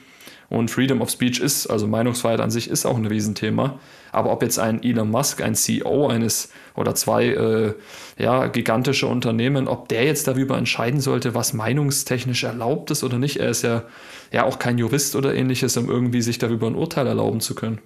Und 0.50 0.72
Freedom 0.72 1.01
of 1.01 1.10
Speech 1.10 1.39
ist, 1.42 1.68
also 1.68 1.88
Meinungsfreiheit 1.88 2.39
an 2.39 2.51
sich 2.51 2.70
ist 2.70 2.86
auch 2.86 2.96
ein 2.96 3.06
Riesenthema. 3.06 3.80
Aber 4.12 4.32
ob 4.32 4.42
jetzt 4.42 4.60
ein 4.60 4.82
Elon 4.82 5.12
Musk, 5.12 5.42
ein 5.42 5.56
CEO 5.56 6.08
eines 6.08 6.51
oder 6.75 6.96
zwei 6.96 7.25
äh, 7.27 7.74
ja, 8.18 8.48
gigantische 8.48 9.08
Unternehmen, 9.08 9.68
ob 9.68 9.89
der 9.89 10.06
jetzt 10.06 10.27
darüber 10.27 10.58
entscheiden 10.58 11.01
sollte, 11.01 11.36
was 11.36 11.54
meinungstechnisch 11.54 12.44
erlaubt 12.46 12.92
ist 12.92 13.04
oder 13.04 13.20
nicht, 13.20 13.38
er 13.38 13.50
ist 13.50 13.63
ja, 13.63 13.84
ja 14.32 14.46
auch 14.46 14.58
kein 14.58 14.77
Jurist 14.77 15.16
oder 15.16 15.36
ähnliches, 15.36 15.75
um 15.75 15.89
irgendwie 15.89 16.22
sich 16.22 16.38
darüber 16.38 16.68
ein 16.68 16.75
Urteil 16.75 17.08
erlauben 17.08 17.42
zu 17.42 17.54
können. 17.54 17.82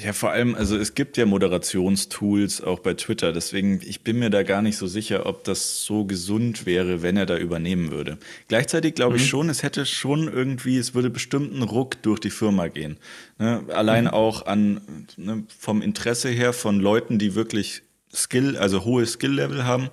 Ja, 0.00 0.14
vor 0.14 0.30
allem, 0.30 0.54
also 0.54 0.78
es 0.78 0.94
gibt 0.94 1.18
ja 1.18 1.26
Moderationstools 1.26 2.62
auch 2.62 2.78
bei 2.78 2.94
Twitter, 2.94 3.34
deswegen 3.34 3.78
ich 3.84 4.00
bin 4.00 4.18
mir 4.18 4.30
da 4.30 4.42
gar 4.42 4.62
nicht 4.62 4.78
so 4.78 4.86
sicher, 4.86 5.26
ob 5.26 5.44
das 5.44 5.84
so 5.84 6.06
gesund 6.06 6.64
wäre, 6.64 7.02
wenn 7.02 7.18
er 7.18 7.26
da 7.26 7.36
übernehmen 7.36 7.90
würde. 7.90 8.16
Gleichzeitig 8.48 8.94
glaube 8.94 9.16
ich 9.16 9.24
mhm. 9.24 9.26
schon, 9.26 9.48
es 9.50 9.62
hätte 9.62 9.84
schon 9.84 10.32
irgendwie, 10.32 10.78
es 10.78 10.94
würde 10.94 11.10
bestimmt 11.10 11.52
einen 11.52 11.62
Ruck 11.62 12.02
durch 12.02 12.20
die 12.20 12.30
Firma 12.30 12.68
gehen. 12.68 12.96
Ne? 13.38 13.64
Allein 13.68 14.04
mhm. 14.04 14.10
auch 14.10 14.46
an 14.46 14.80
ne, 15.18 15.44
vom 15.58 15.82
Interesse 15.82 16.30
her 16.30 16.54
von 16.54 16.80
Leuten, 16.80 17.18
die 17.18 17.34
wirklich 17.34 17.82
Skill, 18.14 18.56
also 18.56 18.86
hohe 18.86 19.04
Skill-Level 19.04 19.64
haben, 19.64 19.90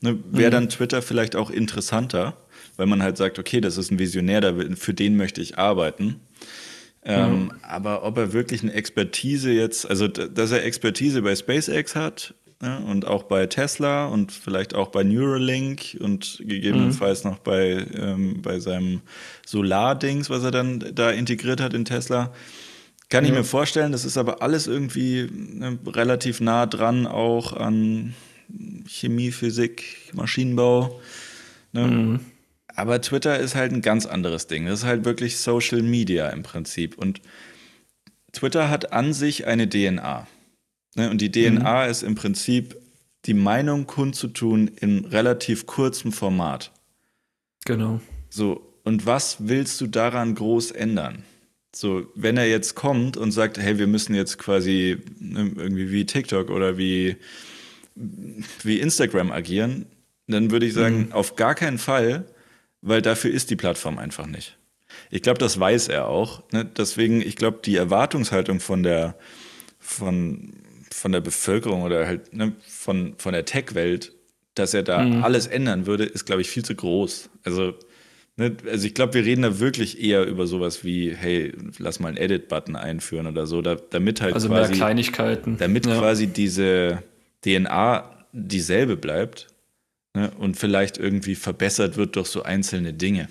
ne, 0.00 0.18
wäre 0.30 0.48
mhm. 0.50 0.54
dann 0.54 0.68
Twitter 0.70 1.02
vielleicht 1.02 1.36
auch 1.36 1.50
interessanter, 1.50 2.38
weil 2.78 2.86
man 2.86 3.02
halt 3.02 3.18
sagt, 3.18 3.38
okay, 3.38 3.60
das 3.60 3.76
ist 3.76 3.90
ein 3.90 3.98
Visionär, 3.98 4.54
für 4.76 4.94
den 4.94 5.18
möchte 5.18 5.42
ich 5.42 5.58
arbeiten. 5.58 6.20
Ähm, 7.04 7.44
mhm. 7.44 7.52
Aber 7.62 8.04
ob 8.04 8.16
er 8.16 8.32
wirklich 8.32 8.62
eine 8.62 8.72
Expertise 8.72 9.50
jetzt, 9.50 9.88
also 9.88 10.06
dass 10.08 10.52
er 10.52 10.64
Expertise 10.64 11.22
bei 11.22 11.34
SpaceX 11.34 11.96
hat 11.96 12.34
ja, 12.62 12.76
und 12.76 13.06
auch 13.06 13.24
bei 13.24 13.46
Tesla 13.46 14.06
und 14.06 14.30
vielleicht 14.30 14.74
auch 14.74 14.88
bei 14.88 15.02
Neuralink 15.02 15.96
und 15.98 16.40
gegebenenfalls 16.44 17.24
mhm. 17.24 17.30
noch 17.30 17.38
bei, 17.38 17.84
ähm, 17.96 18.40
bei 18.40 18.60
seinem 18.60 19.00
Solar-Dings, 19.44 20.30
was 20.30 20.44
er 20.44 20.52
dann 20.52 20.78
da 20.94 21.10
integriert 21.10 21.60
hat 21.60 21.74
in 21.74 21.84
Tesla, 21.84 22.32
Kann 23.08 23.24
ich 23.24 23.32
mir 23.32 23.44
vorstellen, 23.44 23.90
das 23.90 24.04
ist 24.04 24.16
aber 24.16 24.40
alles 24.40 24.68
irgendwie 24.68 25.28
ne, 25.32 25.78
relativ 25.86 26.40
nah 26.40 26.66
dran 26.66 27.08
auch 27.08 27.52
an 27.52 28.14
Chemie, 28.86 29.32
Physik, 29.32 30.12
Maschinenbau. 30.14 31.00
Ne? 31.72 32.20
Aber 32.74 33.00
Twitter 33.00 33.38
ist 33.38 33.54
halt 33.54 33.72
ein 33.72 33.82
ganz 33.82 34.06
anderes 34.06 34.46
Ding. 34.46 34.66
Das 34.66 34.80
ist 34.80 34.86
halt 34.86 35.04
wirklich 35.04 35.38
Social 35.38 35.82
Media 35.82 36.28
im 36.30 36.42
Prinzip. 36.42 36.96
Und 36.96 37.20
Twitter 38.32 38.70
hat 38.70 38.92
an 38.92 39.12
sich 39.12 39.46
eine 39.46 39.68
DNA. 39.68 40.26
Ne? 40.94 41.10
Und 41.10 41.20
die 41.20 41.30
DNA 41.30 41.84
mhm. 41.84 41.90
ist 41.90 42.02
im 42.02 42.14
Prinzip 42.14 42.76
die 43.26 43.34
Meinung 43.34 43.86
kundzutun 43.86 44.68
in 44.68 45.04
relativ 45.04 45.66
kurzem 45.66 46.12
Format. 46.12 46.72
Genau. 47.64 48.00
So, 48.30 48.72
und 48.84 49.06
was 49.06 49.36
willst 49.40 49.80
du 49.80 49.86
daran 49.86 50.34
groß 50.34 50.72
ändern? 50.72 51.22
So, 51.74 52.06
wenn 52.14 52.36
er 52.36 52.48
jetzt 52.48 52.74
kommt 52.74 53.16
und 53.16 53.32
sagt, 53.32 53.58
hey, 53.58 53.78
wir 53.78 53.86
müssen 53.86 54.14
jetzt 54.14 54.38
quasi 54.38 54.98
ne, 55.20 55.52
irgendwie 55.56 55.90
wie 55.90 56.04
TikTok 56.04 56.50
oder 56.50 56.76
wie, 56.76 57.16
wie 57.94 58.80
Instagram 58.80 59.30
agieren, 59.30 59.86
dann 60.26 60.50
würde 60.50 60.66
ich 60.66 60.74
sagen, 60.74 61.06
mhm. 61.06 61.12
auf 61.12 61.36
gar 61.36 61.54
keinen 61.54 61.78
Fall, 61.78 62.26
weil 62.82 63.00
dafür 63.00 63.30
ist 63.30 63.50
die 63.50 63.56
Plattform 63.56 63.98
einfach 63.98 64.26
nicht. 64.26 64.58
Ich 65.10 65.22
glaube, 65.22 65.38
das 65.38 65.58
weiß 65.58 65.88
er 65.88 66.08
auch. 66.08 66.42
Ne? 66.52 66.64
Deswegen, 66.64 67.22
ich 67.22 67.36
glaube, 67.36 67.60
die 67.64 67.76
Erwartungshaltung 67.76 68.60
von 68.60 68.82
der, 68.82 69.16
von, 69.78 70.52
von 70.90 71.12
der 71.12 71.20
Bevölkerung 71.20 71.82
oder 71.82 72.06
halt 72.06 72.34
ne, 72.34 72.52
von, 72.66 73.14
von 73.16 73.32
der 73.32 73.44
Tech-Welt, 73.44 74.12
dass 74.54 74.74
er 74.74 74.82
da 74.82 75.02
mhm. 75.02 75.24
alles 75.24 75.46
ändern 75.46 75.86
würde, 75.86 76.04
ist, 76.04 76.26
glaube 76.26 76.42
ich, 76.42 76.50
viel 76.50 76.64
zu 76.64 76.74
groß. 76.74 77.30
Also 77.44 77.74
Ne, 78.36 78.56
also 78.66 78.86
ich 78.86 78.94
glaube, 78.94 79.12
wir 79.12 79.26
reden 79.26 79.42
da 79.42 79.60
wirklich 79.60 80.02
eher 80.02 80.24
über 80.24 80.46
sowas 80.46 80.84
wie, 80.84 81.14
hey, 81.14 81.52
lass 81.78 82.00
mal 82.00 82.08
einen 82.08 82.16
Edit-Button 82.16 82.76
einführen 82.76 83.26
oder 83.26 83.46
so, 83.46 83.60
da, 83.60 83.74
damit 83.74 84.22
halt 84.22 84.32
also 84.32 84.48
quasi, 84.48 84.70
mehr 84.70 84.78
Kleinigkeiten. 84.78 85.58
Damit 85.58 85.84
ja. 85.84 85.98
quasi 85.98 86.28
diese 86.28 87.02
DNA 87.44 88.24
dieselbe 88.32 88.96
bleibt 88.96 89.48
ne, 90.14 90.30
und 90.38 90.56
vielleicht 90.56 90.98
irgendwie 90.98 91.34
verbessert 91.34 91.96
wird 91.96 92.16
durch 92.16 92.28
so 92.28 92.42
einzelne 92.42 92.92
Dinge. 92.92 93.28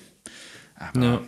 Aber 0.75 1.03
ja. 1.03 1.21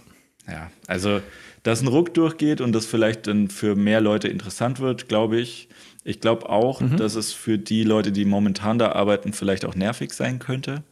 ja, 0.47 0.71
also 0.87 1.21
dass 1.63 1.81
ein 1.81 1.87
Ruck 1.87 2.13
durchgeht 2.13 2.59
und 2.59 2.73
das 2.73 2.85
vielleicht 2.85 3.27
dann 3.27 3.47
für 3.47 3.75
mehr 3.75 4.01
Leute 4.01 4.27
interessant 4.27 4.79
wird, 4.79 5.07
glaube 5.07 5.39
ich. 5.39 5.69
Ich 6.03 6.19
glaube 6.19 6.49
auch, 6.49 6.81
mhm. 6.81 6.97
dass 6.97 7.15
es 7.15 7.31
für 7.31 7.57
die 7.57 7.83
Leute, 7.83 8.11
die 8.11 8.25
momentan 8.25 8.77
da 8.77 8.91
arbeiten, 8.91 9.31
vielleicht 9.31 9.63
auch 9.63 9.75
nervig 9.75 10.11
sein 10.11 10.39
könnte 10.39 10.83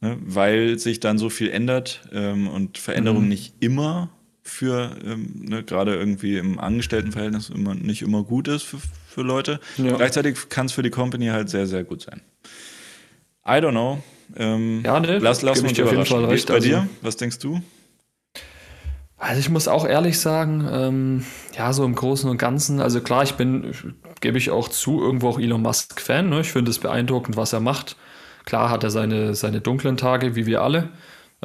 ne, 0.00 0.16
weil 0.20 0.78
sich 0.78 1.00
dann 1.00 1.18
so 1.18 1.30
viel 1.30 1.50
ändert 1.50 2.02
ähm, 2.12 2.48
und 2.48 2.78
Veränderung 2.78 3.22
mhm. 3.22 3.28
nicht 3.28 3.54
immer 3.60 4.10
für, 4.42 4.96
ähm, 5.04 5.44
ne, 5.48 5.62
gerade 5.62 5.94
irgendwie 5.94 6.38
im 6.38 6.58
Angestelltenverhältnis 6.58 7.50
immer, 7.50 7.74
nicht 7.74 8.02
immer 8.02 8.22
gut 8.24 8.48
ist 8.48 8.62
für, 8.62 8.78
für 9.06 9.22
Leute. 9.22 9.60
Ja. 9.76 9.96
Gleichzeitig 9.96 10.48
kann 10.48 10.66
es 10.66 10.72
für 10.72 10.82
die 10.82 10.90
Company 10.90 11.26
halt 11.26 11.50
sehr, 11.50 11.66
sehr 11.66 11.84
gut 11.84 12.02
sein. 12.02 12.22
I 13.48 13.60
don't 13.60 13.70
know. 13.70 13.98
Ähm, 14.36 14.82
ja, 14.84 15.00
ne, 15.00 15.18
lass, 15.18 15.40
lass 15.42 15.60
uns 15.60 15.78
überraschen. 15.78 16.30
Wie 16.30 16.34
ist 16.34 16.48
bei 16.48 16.54
also, 16.54 16.68
dir? 16.68 16.88
Was 17.00 17.16
denkst 17.16 17.38
du? 17.38 17.60
Also 19.16 19.40
ich 19.40 19.48
muss 19.48 19.66
auch 19.66 19.86
ehrlich 19.86 20.20
sagen, 20.20 20.68
ähm, 20.70 21.24
ja, 21.56 21.72
so 21.72 21.84
im 21.84 21.94
Großen 21.94 22.30
und 22.30 22.36
Ganzen, 22.36 22.80
also 22.80 23.00
klar, 23.00 23.24
ich 23.24 23.34
bin, 23.34 23.72
gebe 24.20 24.38
ich 24.38 24.50
auch 24.50 24.68
zu, 24.68 25.00
irgendwo 25.00 25.30
auch 25.30 25.40
Elon 25.40 25.62
Musk-Fan. 25.62 26.28
Ne? 26.28 26.42
Ich 26.42 26.52
finde 26.52 26.70
es 26.70 26.78
beeindruckend, 26.78 27.36
was 27.36 27.52
er 27.52 27.60
macht. 27.60 27.96
Klar 28.44 28.70
hat 28.70 28.84
er 28.84 28.90
seine, 28.90 29.34
seine 29.34 29.60
dunklen 29.60 29.96
Tage, 29.96 30.36
wie 30.36 30.46
wir 30.46 30.62
alle. 30.62 30.90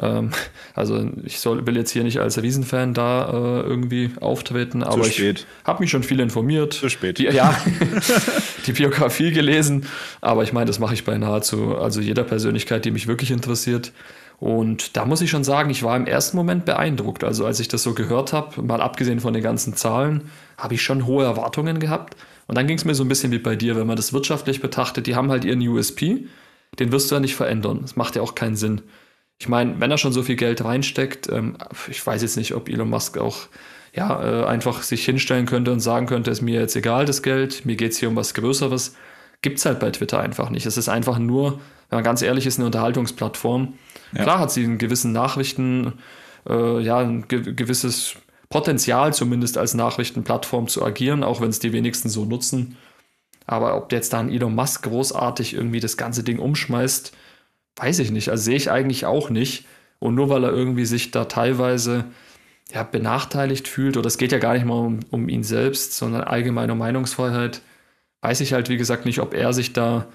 Ähm, 0.00 0.30
also 0.74 1.10
ich 1.24 1.38
soll, 1.40 1.66
will 1.66 1.76
jetzt 1.76 1.90
hier 1.90 2.04
nicht 2.04 2.20
als 2.20 2.40
Riesenfan 2.40 2.94
da 2.94 3.28
äh, 3.28 3.60
irgendwie 3.62 4.10
auftreten, 4.20 4.82
aber 4.82 5.04
spät. 5.04 5.40
ich 5.40 5.66
habe 5.66 5.82
mich 5.82 5.90
schon 5.90 6.02
viel 6.02 6.20
informiert. 6.20 6.74
Zu 6.74 6.88
spät. 6.88 7.18
Die, 7.18 7.24
ja, 7.24 7.54
die 8.66 8.72
Biografie 8.72 9.32
gelesen, 9.32 9.86
aber 10.20 10.42
ich 10.42 10.52
meine, 10.52 10.66
das 10.66 10.78
mache 10.78 10.94
ich 10.94 11.04
bei 11.04 11.16
nahezu 11.16 11.76
also 11.76 12.00
jeder 12.00 12.24
Persönlichkeit, 12.24 12.84
die 12.84 12.90
mich 12.90 13.06
wirklich 13.06 13.30
interessiert. 13.30 13.92
Und 14.40 14.96
da 14.96 15.04
muss 15.04 15.20
ich 15.20 15.30
schon 15.30 15.44
sagen, 15.44 15.70
ich 15.70 15.84
war 15.84 15.96
im 15.96 16.06
ersten 16.06 16.36
Moment 16.36 16.64
beeindruckt. 16.64 17.22
Also 17.22 17.46
als 17.46 17.60
ich 17.60 17.68
das 17.68 17.84
so 17.84 17.94
gehört 17.94 18.32
habe, 18.32 18.60
mal 18.62 18.80
abgesehen 18.80 19.20
von 19.20 19.32
den 19.32 19.42
ganzen 19.42 19.76
Zahlen, 19.76 20.30
habe 20.58 20.74
ich 20.74 20.82
schon 20.82 21.06
hohe 21.06 21.24
Erwartungen 21.24 21.78
gehabt. 21.78 22.16
Und 22.46 22.58
dann 22.58 22.66
ging 22.66 22.76
es 22.76 22.84
mir 22.84 22.94
so 22.94 23.04
ein 23.04 23.08
bisschen 23.08 23.32
wie 23.32 23.38
bei 23.38 23.54
dir, 23.56 23.76
wenn 23.76 23.86
man 23.86 23.96
das 23.96 24.12
wirtschaftlich 24.12 24.60
betrachtet, 24.60 25.06
die 25.06 25.14
haben 25.14 25.30
halt 25.30 25.44
ihren 25.44 25.66
USP 25.66 26.26
den 26.78 26.92
wirst 26.92 27.10
du 27.10 27.14
ja 27.14 27.20
nicht 27.20 27.36
verändern. 27.36 27.80
Das 27.82 27.96
macht 27.96 28.16
ja 28.16 28.22
auch 28.22 28.34
keinen 28.34 28.56
Sinn. 28.56 28.82
Ich 29.38 29.48
meine, 29.48 29.80
wenn 29.80 29.90
er 29.90 29.98
schon 29.98 30.12
so 30.12 30.22
viel 30.22 30.36
Geld 30.36 30.64
reinsteckt, 30.64 31.28
ähm, 31.30 31.56
ich 31.88 32.04
weiß 32.04 32.22
jetzt 32.22 32.36
nicht, 32.36 32.54
ob 32.54 32.68
Elon 32.68 32.88
Musk 32.88 33.18
auch 33.18 33.48
ja, 33.94 34.42
äh, 34.42 34.44
einfach 34.46 34.82
sich 34.82 35.04
hinstellen 35.04 35.46
könnte 35.46 35.72
und 35.72 35.80
sagen 35.80 36.06
könnte, 36.06 36.30
ist 36.30 36.42
mir 36.42 36.60
jetzt 36.60 36.74
egal 36.74 37.04
das 37.04 37.22
Geld, 37.22 37.64
mir 37.64 37.76
geht 37.76 37.92
es 37.92 37.98
hier 37.98 38.08
um 38.08 38.16
was 38.16 38.34
Größeres. 38.34 38.96
Gibt 39.40 39.58
es 39.58 39.66
halt 39.66 39.78
bei 39.78 39.90
Twitter 39.90 40.20
einfach 40.20 40.50
nicht. 40.50 40.66
Es 40.66 40.76
ist 40.76 40.88
einfach 40.88 41.18
nur, 41.18 41.60
wenn 41.90 41.98
man 41.98 42.04
ganz 42.04 42.22
ehrlich 42.22 42.46
ist, 42.46 42.58
eine 42.58 42.66
Unterhaltungsplattform. 42.66 43.74
Ja. 44.12 44.22
Klar 44.22 44.38
hat 44.40 44.50
sie 44.50 44.64
einen 44.64 44.78
gewissen 44.78 45.12
Nachrichten, 45.12 45.94
äh, 46.48 46.80
ja, 46.80 46.98
ein 46.98 47.28
ge 47.28 47.52
gewisses 47.54 48.16
Potenzial 48.48 49.12
zumindest 49.12 49.58
als 49.58 49.74
Nachrichtenplattform 49.74 50.68
zu 50.68 50.84
agieren, 50.84 51.22
auch 51.22 51.40
wenn 51.40 51.50
es 51.50 51.58
die 51.58 51.72
wenigsten 51.72 52.08
so 52.08 52.24
nutzen. 52.24 52.76
Aber 53.46 53.76
ob 53.76 53.92
jetzt 53.92 54.12
da 54.12 54.20
ein 54.20 54.30
Elon 54.30 54.54
Musk 54.54 54.84
großartig 54.84 55.54
irgendwie 55.54 55.80
das 55.80 55.96
ganze 55.96 56.22
Ding 56.22 56.38
umschmeißt, 56.38 57.12
weiß 57.76 57.98
ich 58.00 58.10
nicht. 58.10 58.28
Also 58.28 58.44
sehe 58.44 58.56
ich 58.56 58.70
eigentlich 58.70 59.06
auch 59.06 59.30
nicht. 59.30 59.66
Und 59.98 60.14
nur 60.14 60.28
weil 60.28 60.44
er 60.44 60.52
irgendwie 60.52 60.84
sich 60.84 61.10
da 61.10 61.24
teilweise 61.24 62.04
ja, 62.72 62.82
benachteiligt 62.82 63.68
fühlt, 63.68 63.96
oder 63.96 64.06
es 64.06 64.18
geht 64.18 64.32
ja 64.32 64.38
gar 64.38 64.54
nicht 64.54 64.64
mal 64.64 64.78
um, 64.78 65.00
um 65.10 65.28
ihn 65.28 65.44
selbst, 65.44 65.94
sondern 65.94 66.22
allgemeine 66.22 66.74
Meinungsfreiheit, 66.74 67.62
weiß 68.22 68.40
ich 68.40 68.52
halt, 68.52 68.68
wie 68.68 68.76
gesagt, 68.76 69.04
nicht, 69.04 69.20
ob 69.20 69.34
er 69.34 69.52
sich 69.52 69.72
da 69.72 70.06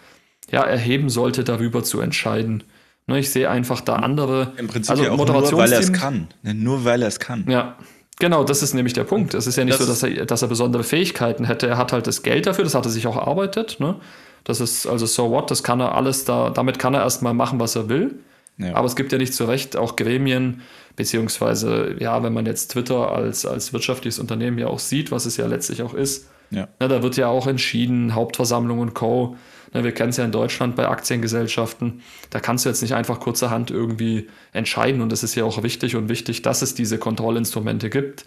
ja, 0.51 0.63
erheben 0.63 1.09
sollte, 1.09 1.43
darüber 1.43 1.83
zu 1.83 2.01
entscheiden. 2.01 2.63
Ne, 3.07 3.19
ich 3.19 3.31
sehe 3.31 3.49
einfach 3.49 3.81
da 3.81 3.95
andere. 3.97 4.53
Im 4.57 4.67
Prinzip 4.67 4.91
also 4.91 5.03
ja 5.03 5.11
auch 5.11 5.17
nur, 5.17 5.57
weil 5.57 5.71
er 5.71 5.79
es 5.79 5.93
kann. 5.93 6.27
Nur 6.43 6.85
weil 6.85 7.01
er 7.01 7.07
es 7.07 7.19
kann. 7.19 7.45
Ja, 7.47 7.77
Genau, 8.19 8.43
das 8.43 8.61
ist 8.61 8.73
nämlich 8.73 8.93
der 8.93 9.05
Punkt. 9.05 9.33
Es 9.33 9.47
ist 9.47 9.55
ja 9.55 9.63
nicht 9.63 9.79
das 9.79 9.87
so, 9.87 9.91
dass 9.91 10.03
er, 10.03 10.25
dass 10.25 10.41
er 10.41 10.49
besondere 10.49 10.83
Fähigkeiten 10.83 11.45
hätte. 11.45 11.67
Er 11.67 11.77
hat 11.77 11.93
halt 11.93 12.05
das 12.05 12.21
Geld 12.21 12.45
dafür, 12.47 12.65
das 12.65 12.75
hat 12.75 12.85
er 12.85 12.91
sich 12.91 13.07
auch 13.07 13.15
erarbeitet. 13.15 13.79
Ne? 13.79 13.95
Das 14.43 14.61
ist 14.61 14.87
also 14.87 15.05
so 15.05 15.29
what, 15.31 15.51
das 15.51 15.63
kann 15.63 15.79
er 15.79 15.95
alles 15.95 16.25
da, 16.25 16.49
damit 16.49 16.79
kann 16.79 16.93
er 16.93 17.01
erstmal 17.01 17.33
machen, 17.33 17.59
was 17.59 17.75
er 17.75 17.89
will. 17.89 18.19
Ja. 18.57 18.75
Aber 18.75 18.87
es 18.87 18.95
gibt 18.95 19.11
ja 19.11 19.17
nicht 19.17 19.33
zu 19.33 19.45
Recht 19.45 19.77
auch 19.77 19.95
Gremien, 19.95 20.61
beziehungsweise, 20.95 21.95
ja, 21.99 22.23
wenn 22.23 22.33
man 22.33 22.45
jetzt 22.45 22.71
Twitter 22.71 23.11
als, 23.11 23.45
als 23.45 23.71
wirtschaftliches 23.71 24.19
Unternehmen 24.19 24.57
ja 24.57 24.67
auch 24.67 24.79
sieht, 24.79 25.11
was 25.11 25.25
es 25.25 25.37
ja 25.37 25.47
letztlich 25.47 25.81
auch 25.81 25.93
ist, 25.93 26.27
ja. 26.51 26.67
Ne, 26.79 26.87
da 26.87 27.03
wird 27.03 27.17
ja 27.17 27.27
auch 27.27 27.47
entschieden, 27.47 28.15
Hauptversammlung 28.15 28.79
und 28.79 28.93
Co. 28.93 29.35
Ne, 29.73 29.83
wir 29.83 29.91
kennen 29.91 30.09
es 30.09 30.17
ja 30.17 30.25
in 30.25 30.31
Deutschland 30.31 30.75
bei 30.75 30.87
Aktiengesellschaften. 30.87 32.01
Da 32.29 32.39
kannst 32.39 32.65
du 32.65 32.69
jetzt 32.69 32.81
nicht 32.81 32.95
einfach 32.95 33.19
kurzerhand 33.19 33.71
irgendwie 33.71 34.27
entscheiden. 34.51 35.01
Und 35.01 35.11
es 35.13 35.23
ist 35.23 35.35
ja 35.35 35.43
auch 35.43 35.63
wichtig 35.63 35.95
und 35.95 36.09
wichtig, 36.09 36.41
dass 36.41 36.61
es 36.61 36.73
diese 36.73 36.97
Kontrollinstrumente 36.97 37.89
gibt. 37.89 38.25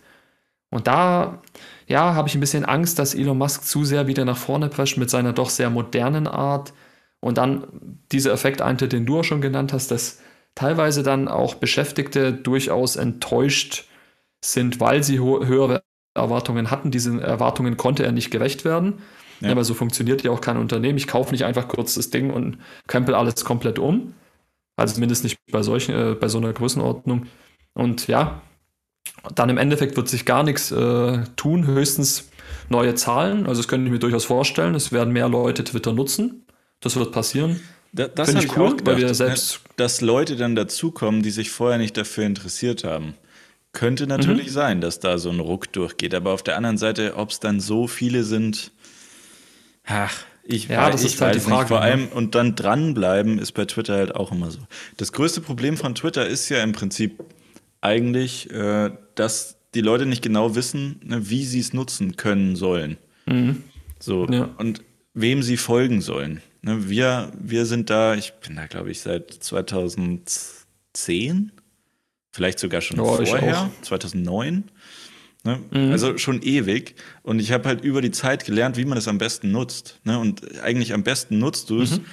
Und 0.71 0.87
da, 0.87 1.42
ja, 1.92 2.14
habe 2.14 2.26
ich 2.26 2.34
ein 2.34 2.40
bisschen 2.40 2.64
Angst, 2.64 2.99
dass 2.99 3.14
Elon 3.14 3.37
Musk 3.37 3.64
zu 3.64 3.84
sehr 3.84 4.06
wieder 4.06 4.25
nach 4.25 4.38
vorne 4.38 4.68
prescht 4.68 4.96
mit 4.96 5.11
seiner 5.11 5.34
doch 5.34 5.50
sehr 5.50 5.68
modernen 5.68 6.26
Art. 6.26 6.72
Und 7.20 7.37
dann 7.37 7.99
dieser 8.11 8.32
Effekt 8.32 8.62
eintritt, 8.62 8.92
den 8.92 9.04
du 9.04 9.20
auch 9.20 9.25
schon 9.25 9.42
genannt 9.42 9.75
hast, 9.75 9.90
dass 9.90 10.20
teilweise 10.54 11.02
dann 11.02 11.28
auch 11.28 11.54
Beschäftigte 11.54 12.32
durchaus 12.32 12.96
enttäuscht 12.96 13.88
sind, 14.42 14.80
weil 14.80 15.04
sie 15.04 15.18
höhere 15.20 15.82
Erwartungen 16.14 16.70
hatten. 16.70 16.90
Diesen 16.90 17.20
Erwartungen 17.20 17.76
konnte 17.76 18.04
er 18.04 18.12
nicht 18.12 18.30
gerecht 18.30 18.64
werden. 18.64 18.94
Ja. 19.40 19.56
weil 19.56 19.64
so 19.64 19.75
funktioniert 19.75 20.22
ja 20.22 20.30
auch 20.30 20.40
kein 20.40 20.56
Unternehmen. 20.56 20.96
Ich 20.96 21.08
kaufe 21.08 21.32
nicht 21.32 21.44
einfach 21.44 21.66
kurz 21.66 21.94
das 21.94 22.11
Ding 22.11 22.30
und 22.30 22.58
krempel 22.87 23.14
alles 23.14 23.44
komplett 23.44 23.80
um. 23.80 24.14
Also 24.76 24.94
zumindest 24.94 25.25
nicht 25.25 25.37
bei 25.50 25.62
solchen, 25.62 25.94
äh, 25.94 26.14
bei 26.14 26.28
so 26.28 26.38
einer 26.38 26.52
Größenordnung. 26.52 27.26
Und 27.75 28.06
ja, 28.06 28.40
dann 29.34 29.48
im 29.48 29.58
Endeffekt 29.58 29.96
wird 29.96 30.08
sich 30.08 30.24
gar 30.24 30.42
nichts 30.42 30.72
äh, 30.72 31.18
tun, 31.36 31.66
höchstens 31.66 32.28
neue 32.68 32.94
Zahlen. 32.94 33.46
Also 33.46 33.60
das 33.60 33.68
könnte 33.68 33.86
ich 33.86 33.92
mir 33.92 33.98
durchaus 33.98 34.24
vorstellen. 34.24 34.74
Es 34.74 34.92
werden 34.92 35.12
mehr 35.12 35.28
Leute 35.28 35.64
Twitter 35.64 35.92
nutzen. 35.92 36.46
Das 36.80 36.96
wird 36.96 37.12
passieren. 37.12 37.60
Da, 37.92 38.08
das 38.08 38.30
Finde 38.30 38.44
ich 38.44 38.56
cool, 38.56 38.66
auch 38.66 38.70
gedacht, 38.76 38.86
weil 38.86 38.96
wir 38.98 39.14
selbst 39.14 39.60
dass 39.76 40.00
Leute 40.00 40.36
dann 40.36 40.54
dazukommen, 40.54 41.22
die 41.22 41.30
sich 41.30 41.50
vorher 41.50 41.78
nicht 41.78 41.96
dafür 41.96 42.24
interessiert 42.24 42.84
haben. 42.84 43.14
Könnte 43.72 44.06
natürlich 44.06 44.48
mhm. 44.48 44.52
sein, 44.52 44.80
dass 44.80 45.00
da 45.00 45.18
so 45.18 45.30
ein 45.30 45.40
Ruck 45.40 45.72
durchgeht. 45.72 46.14
Aber 46.14 46.32
auf 46.32 46.42
der 46.42 46.56
anderen 46.56 46.78
Seite, 46.78 47.16
ob 47.16 47.30
es 47.30 47.40
dann 47.40 47.60
so 47.60 47.86
viele 47.86 48.22
sind, 48.24 48.70
Ach, 49.84 50.14
ich, 50.44 50.68
ja, 50.68 50.82
weiß, 50.82 50.92
das 50.92 51.04
ist 51.04 51.20
halt 51.20 51.36
die 51.36 51.40
Frage, 51.40 51.60
nicht. 51.60 51.68
Vor 51.68 51.80
ne? 51.80 51.84
allem, 51.84 52.08
und 52.08 52.34
dann 52.34 52.54
dranbleiben 52.54 53.38
ist 53.38 53.52
bei 53.52 53.64
Twitter 53.64 53.94
halt 53.94 54.14
auch 54.14 54.32
immer 54.32 54.50
so. 54.50 54.60
Das 54.96 55.12
größte 55.12 55.40
Problem 55.40 55.76
von 55.76 55.94
Twitter 55.94 56.26
ist 56.26 56.48
ja 56.48 56.62
im 56.62 56.72
Prinzip 56.72 57.24
eigentlich, 57.80 58.50
äh, 58.50 58.90
dass 59.14 59.57
die 59.75 59.81
Leute 59.81 60.07
nicht 60.07 60.23
genau 60.23 60.54
wissen, 60.54 61.00
ne, 61.04 61.31
wie 61.31 61.45
sie 61.45 61.61
es 61.61 61.73
nutzen 61.73 62.16
können 62.16 62.57
sollen. 62.57 62.99
Mhm. 63.26 63.62
So, 63.99 64.26
ja. 64.26 64.50
und 64.59 64.83
wem 65.14 65.42
sie 65.42 65.57
folgen 65.57 66.00
sollen. 66.00 66.40
Ne, 66.62 66.88
wir, 66.88 67.33
wir 67.38 67.66
sind 67.66 67.90
da, 67.90 68.14
ich 68.14 68.33
bin 68.35 68.57
da, 68.57 68.66
glaube 68.66 68.90
ich, 68.90 69.00
seit 69.00 69.33
2010, 69.33 71.52
vielleicht 72.33 72.59
sogar 72.59 72.81
schon 72.81 72.99
ja, 72.99 73.04
vorher, 73.04 73.71
2009. 73.83 74.64
Ne? 75.45 75.61
Mhm. 75.71 75.90
Also 75.90 76.19
schon 76.19 76.42
ewig. 76.42 76.95
Und 77.23 77.40
ich 77.40 77.52
habe 77.52 77.69
halt 77.69 77.85
über 77.85 78.00
die 78.00 78.12
Zeit 78.12 78.45
gelernt, 78.45 78.76
wie 78.76 78.85
man 78.85 78.97
das 78.97 79.09
am 79.09 79.19
besten 79.19 79.50
nutzt. 79.50 80.00
Ne? 80.04 80.19
Und 80.19 80.61
eigentlich 80.61 80.92
am 80.92 81.02
besten 81.02 81.38
nutzt 81.38 81.71
du 81.71 81.83
es, 81.83 81.99
mhm. 81.99 82.04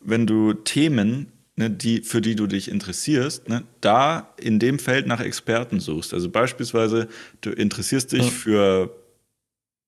wenn 0.00 0.26
du 0.26 0.54
Themen, 0.54 1.32
ne, 1.58 1.70
die, 1.70 2.02
für 2.02 2.20
die 2.20 2.36
du 2.36 2.46
dich 2.46 2.70
interessierst, 2.70 3.48
ne, 3.48 3.64
da 3.80 4.32
in 4.40 4.60
dem 4.60 4.78
Feld 4.78 5.06
nach 5.08 5.20
Experten 5.20 5.80
suchst. 5.80 6.14
Also 6.14 6.30
beispielsweise, 6.30 7.08
du 7.40 7.50
interessierst 7.50 8.12
dich 8.12 8.22
ja. 8.22 8.30
für, 8.30 8.96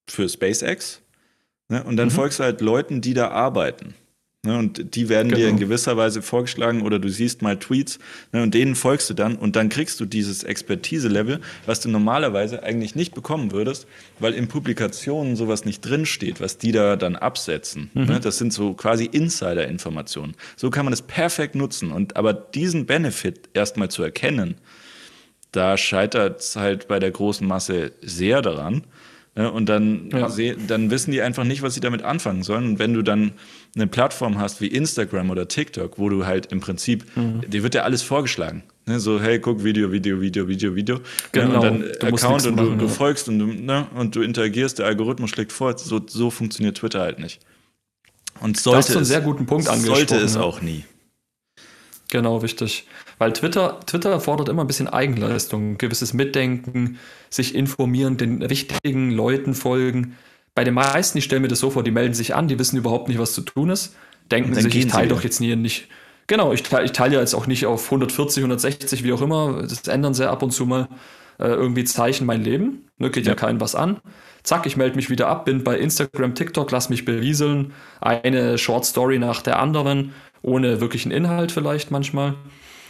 für 0.08 0.28
SpaceX 0.28 1.00
ne? 1.68 1.84
und 1.84 1.96
dann 1.96 2.08
mhm. 2.08 2.12
folgst 2.12 2.40
du 2.40 2.42
halt 2.42 2.60
Leuten, 2.60 3.00
die 3.00 3.14
da 3.14 3.28
arbeiten. 3.30 3.94
Ne, 4.42 4.56
und 4.56 4.94
die 4.94 5.10
werden 5.10 5.28
genau. 5.28 5.38
dir 5.38 5.48
in 5.48 5.56
genau. 5.56 5.68
gewisser 5.68 5.98
Weise 5.98 6.22
vorgeschlagen 6.22 6.80
oder 6.80 6.98
du 6.98 7.10
siehst 7.10 7.42
mal 7.42 7.58
Tweets 7.58 7.98
ne, 8.32 8.42
und 8.42 8.54
denen 8.54 8.74
folgst 8.74 9.10
du 9.10 9.14
dann 9.14 9.36
und 9.36 9.54
dann 9.54 9.68
kriegst 9.68 10.00
du 10.00 10.06
dieses 10.06 10.44
Expertise-Level, 10.44 11.42
was 11.66 11.80
du 11.80 11.90
normalerweise 11.90 12.62
eigentlich 12.62 12.94
nicht 12.94 13.14
bekommen 13.14 13.52
würdest, 13.52 13.86
weil 14.18 14.32
in 14.32 14.48
Publikationen 14.48 15.36
sowas 15.36 15.66
nicht 15.66 15.82
drinsteht, 15.82 16.40
was 16.40 16.56
die 16.56 16.72
da 16.72 16.96
dann 16.96 17.16
absetzen. 17.16 17.90
Mhm. 17.92 18.04
Ne, 18.04 18.20
das 18.20 18.38
sind 18.38 18.54
so 18.54 18.72
quasi 18.72 19.04
Insider-Informationen. 19.04 20.34
So 20.56 20.70
kann 20.70 20.86
man 20.86 20.94
es 20.94 21.02
perfekt 21.02 21.54
nutzen. 21.54 21.92
Und 21.92 22.16
aber 22.16 22.32
diesen 22.32 22.86
Benefit 22.86 23.50
erstmal 23.52 23.90
zu 23.90 24.02
erkennen, 24.02 24.54
da 25.52 25.76
scheitert 25.76 26.40
es 26.40 26.56
halt 26.56 26.88
bei 26.88 26.98
der 26.98 27.10
großen 27.10 27.46
Masse 27.46 27.92
sehr 28.00 28.40
daran. 28.40 28.84
Ne, 29.36 29.50
und 29.50 29.68
dann, 29.68 30.10
ja. 30.10 30.28
dann 30.66 30.90
wissen 30.90 31.12
die 31.12 31.22
einfach 31.22 31.44
nicht, 31.44 31.62
was 31.62 31.74
sie 31.74 31.80
damit 31.80 32.02
anfangen 32.02 32.42
sollen. 32.42 32.64
Und 32.64 32.78
wenn 32.80 32.94
du 32.94 33.02
dann 33.02 33.32
eine 33.76 33.86
Plattform 33.86 34.38
hast 34.38 34.60
wie 34.60 34.66
Instagram 34.66 35.30
oder 35.30 35.46
TikTok, 35.46 35.98
wo 35.98 36.08
du 36.08 36.26
halt 36.26 36.46
im 36.46 36.60
Prinzip, 36.60 37.04
mhm. 37.16 37.42
dir 37.48 37.62
wird 37.62 37.74
ja 37.76 37.82
alles 37.82 38.02
vorgeschlagen. 38.02 38.64
Ne? 38.86 38.98
So, 38.98 39.20
hey, 39.20 39.38
guck 39.38 39.62
Video, 39.62 39.92
Video, 39.92 40.20
Video, 40.20 40.48
Video, 40.48 40.74
Video. 40.74 41.00
Genau. 41.30 41.52
Ja, 41.52 41.54
und 41.54 41.62
dann 41.62 41.80
du 41.80 42.06
Account 42.08 42.46
und 42.46 42.56
du, 42.56 42.74
du 42.74 42.88
folgst 42.88 43.28
und 43.28 43.38
du, 43.38 43.46
ne? 43.46 43.86
und 43.94 44.16
du 44.16 44.22
interagierst, 44.22 44.80
der 44.80 44.86
Algorithmus 44.86 45.30
schlägt 45.30 45.52
vor. 45.52 45.78
So, 45.78 46.00
so 46.04 46.30
funktioniert 46.30 46.78
Twitter 46.78 47.00
halt 47.00 47.20
nicht. 47.20 47.40
Und 48.40 48.58
sollte 48.58 48.78
das 48.78 48.90
ist 48.90 48.96
einen 48.96 49.04
sehr 49.04 49.20
guten 49.20 49.46
Punkt 49.46 49.68
angesprochen. 49.68 50.08
Sollte 50.08 50.16
es 50.16 50.34
ja. 50.34 50.40
auch 50.40 50.60
nie. 50.60 50.84
Genau, 52.08 52.38
richtig. 52.38 52.86
Weil 53.20 53.34
Twitter, 53.34 53.78
Twitter 53.84 54.18
fordert 54.18 54.48
immer 54.48 54.64
ein 54.64 54.66
bisschen 54.66 54.88
Eigenleistung, 54.88 55.76
gewisses 55.76 56.14
Mitdenken, 56.14 56.98
sich 57.28 57.54
informieren, 57.54 58.16
den 58.16 58.40
richtigen 58.40 59.10
Leuten 59.10 59.52
folgen. 59.52 60.16
Bei 60.54 60.64
den 60.64 60.72
meisten, 60.72 61.18
ich 61.18 61.24
stelle 61.24 61.40
mir 61.40 61.48
das 61.48 61.58
so 61.58 61.68
vor, 61.68 61.82
die 61.82 61.90
melden 61.90 62.14
sich 62.14 62.34
an, 62.34 62.48
die 62.48 62.58
wissen 62.58 62.78
überhaupt 62.78 63.08
nicht, 63.08 63.18
was 63.18 63.34
zu 63.34 63.42
tun 63.42 63.68
ist, 63.68 63.94
denken 64.30 64.54
sich, 64.54 64.74
ich 64.74 64.86
teile 64.86 65.08
doch 65.08 65.22
jetzt 65.22 65.38
nie 65.38 65.54
nicht. 65.54 65.88
Genau, 66.28 66.54
ich 66.54 66.62
teile 66.62 66.86
ich 66.86 66.92
teile 66.92 67.16
ja 67.16 67.20
jetzt 67.20 67.34
auch 67.34 67.46
nicht 67.46 67.66
auf 67.66 67.84
140, 67.84 68.42
160, 68.42 69.04
wie 69.04 69.12
auch 69.12 69.20
immer. 69.20 69.64
Das 69.68 69.86
ändern 69.86 70.14
sie 70.14 70.26
ab 70.26 70.42
und 70.42 70.52
zu 70.52 70.64
mal 70.64 70.88
äh, 71.38 71.44
irgendwie 71.44 71.84
Zeichen 71.84 72.24
mein 72.24 72.42
Leben. 72.42 72.86
Ne, 72.96 73.10
geht 73.10 73.26
ja. 73.26 73.32
ja 73.32 73.36
keinem 73.36 73.60
was 73.60 73.74
an. 73.74 73.98
Zack, 74.44 74.64
ich 74.64 74.78
melde 74.78 74.96
mich 74.96 75.10
wieder 75.10 75.28
ab, 75.28 75.44
bin 75.44 75.62
bei 75.62 75.78
Instagram, 75.78 76.34
TikTok, 76.34 76.70
lass 76.70 76.88
mich 76.88 77.04
berieseln. 77.04 77.74
Eine 78.00 78.56
Short 78.56 78.86
Story 78.86 79.18
nach 79.18 79.42
der 79.42 79.58
anderen, 79.58 80.14
ohne 80.40 80.80
wirklichen 80.80 81.12
Inhalt 81.12 81.52
vielleicht 81.52 81.90
manchmal. 81.90 82.36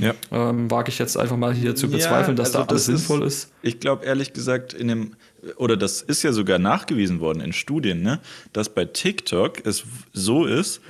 Ja. 0.00 0.14
Ähm, 0.32 0.70
wage 0.70 0.90
ich 0.90 0.98
jetzt 0.98 1.16
einfach 1.16 1.36
mal 1.36 1.52
hier 1.54 1.74
zu 1.74 1.90
bezweifeln, 1.90 2.36
ja, 2.36 2.42
dass 2.42 2.54
also 2.54 2.58
da 2.58 2.64
alles 2.64 2.86
das 2.86 2.86
sinnvoll 2.86 3.26
ist, 3.26 3.44
ist. 3.44 3.52
Ich 3.62 3.80
glaube 3.80 4.04
ehrlich 4.04 4.32
gesagt, 4.32 4.72
in 4.72 4.88
dem, 4.88 5.16
oder 5.56 5.76
das 5.76 6.02
ist 6.02 6.22
ja 6.22 6.32
sogar 6.32 6.58
nachgewiesen 6.58 7.20
worden 7.20 7.40
in 7.40 7.52
Studien, 7.52 8.02
ne, 8.02 8.20
dass 8.52 8.70
bei 8.70 8.86
TikTok 8.86 9.64
es 9.66 9.84
so 10.12 10.46
ist, 10.46 10.80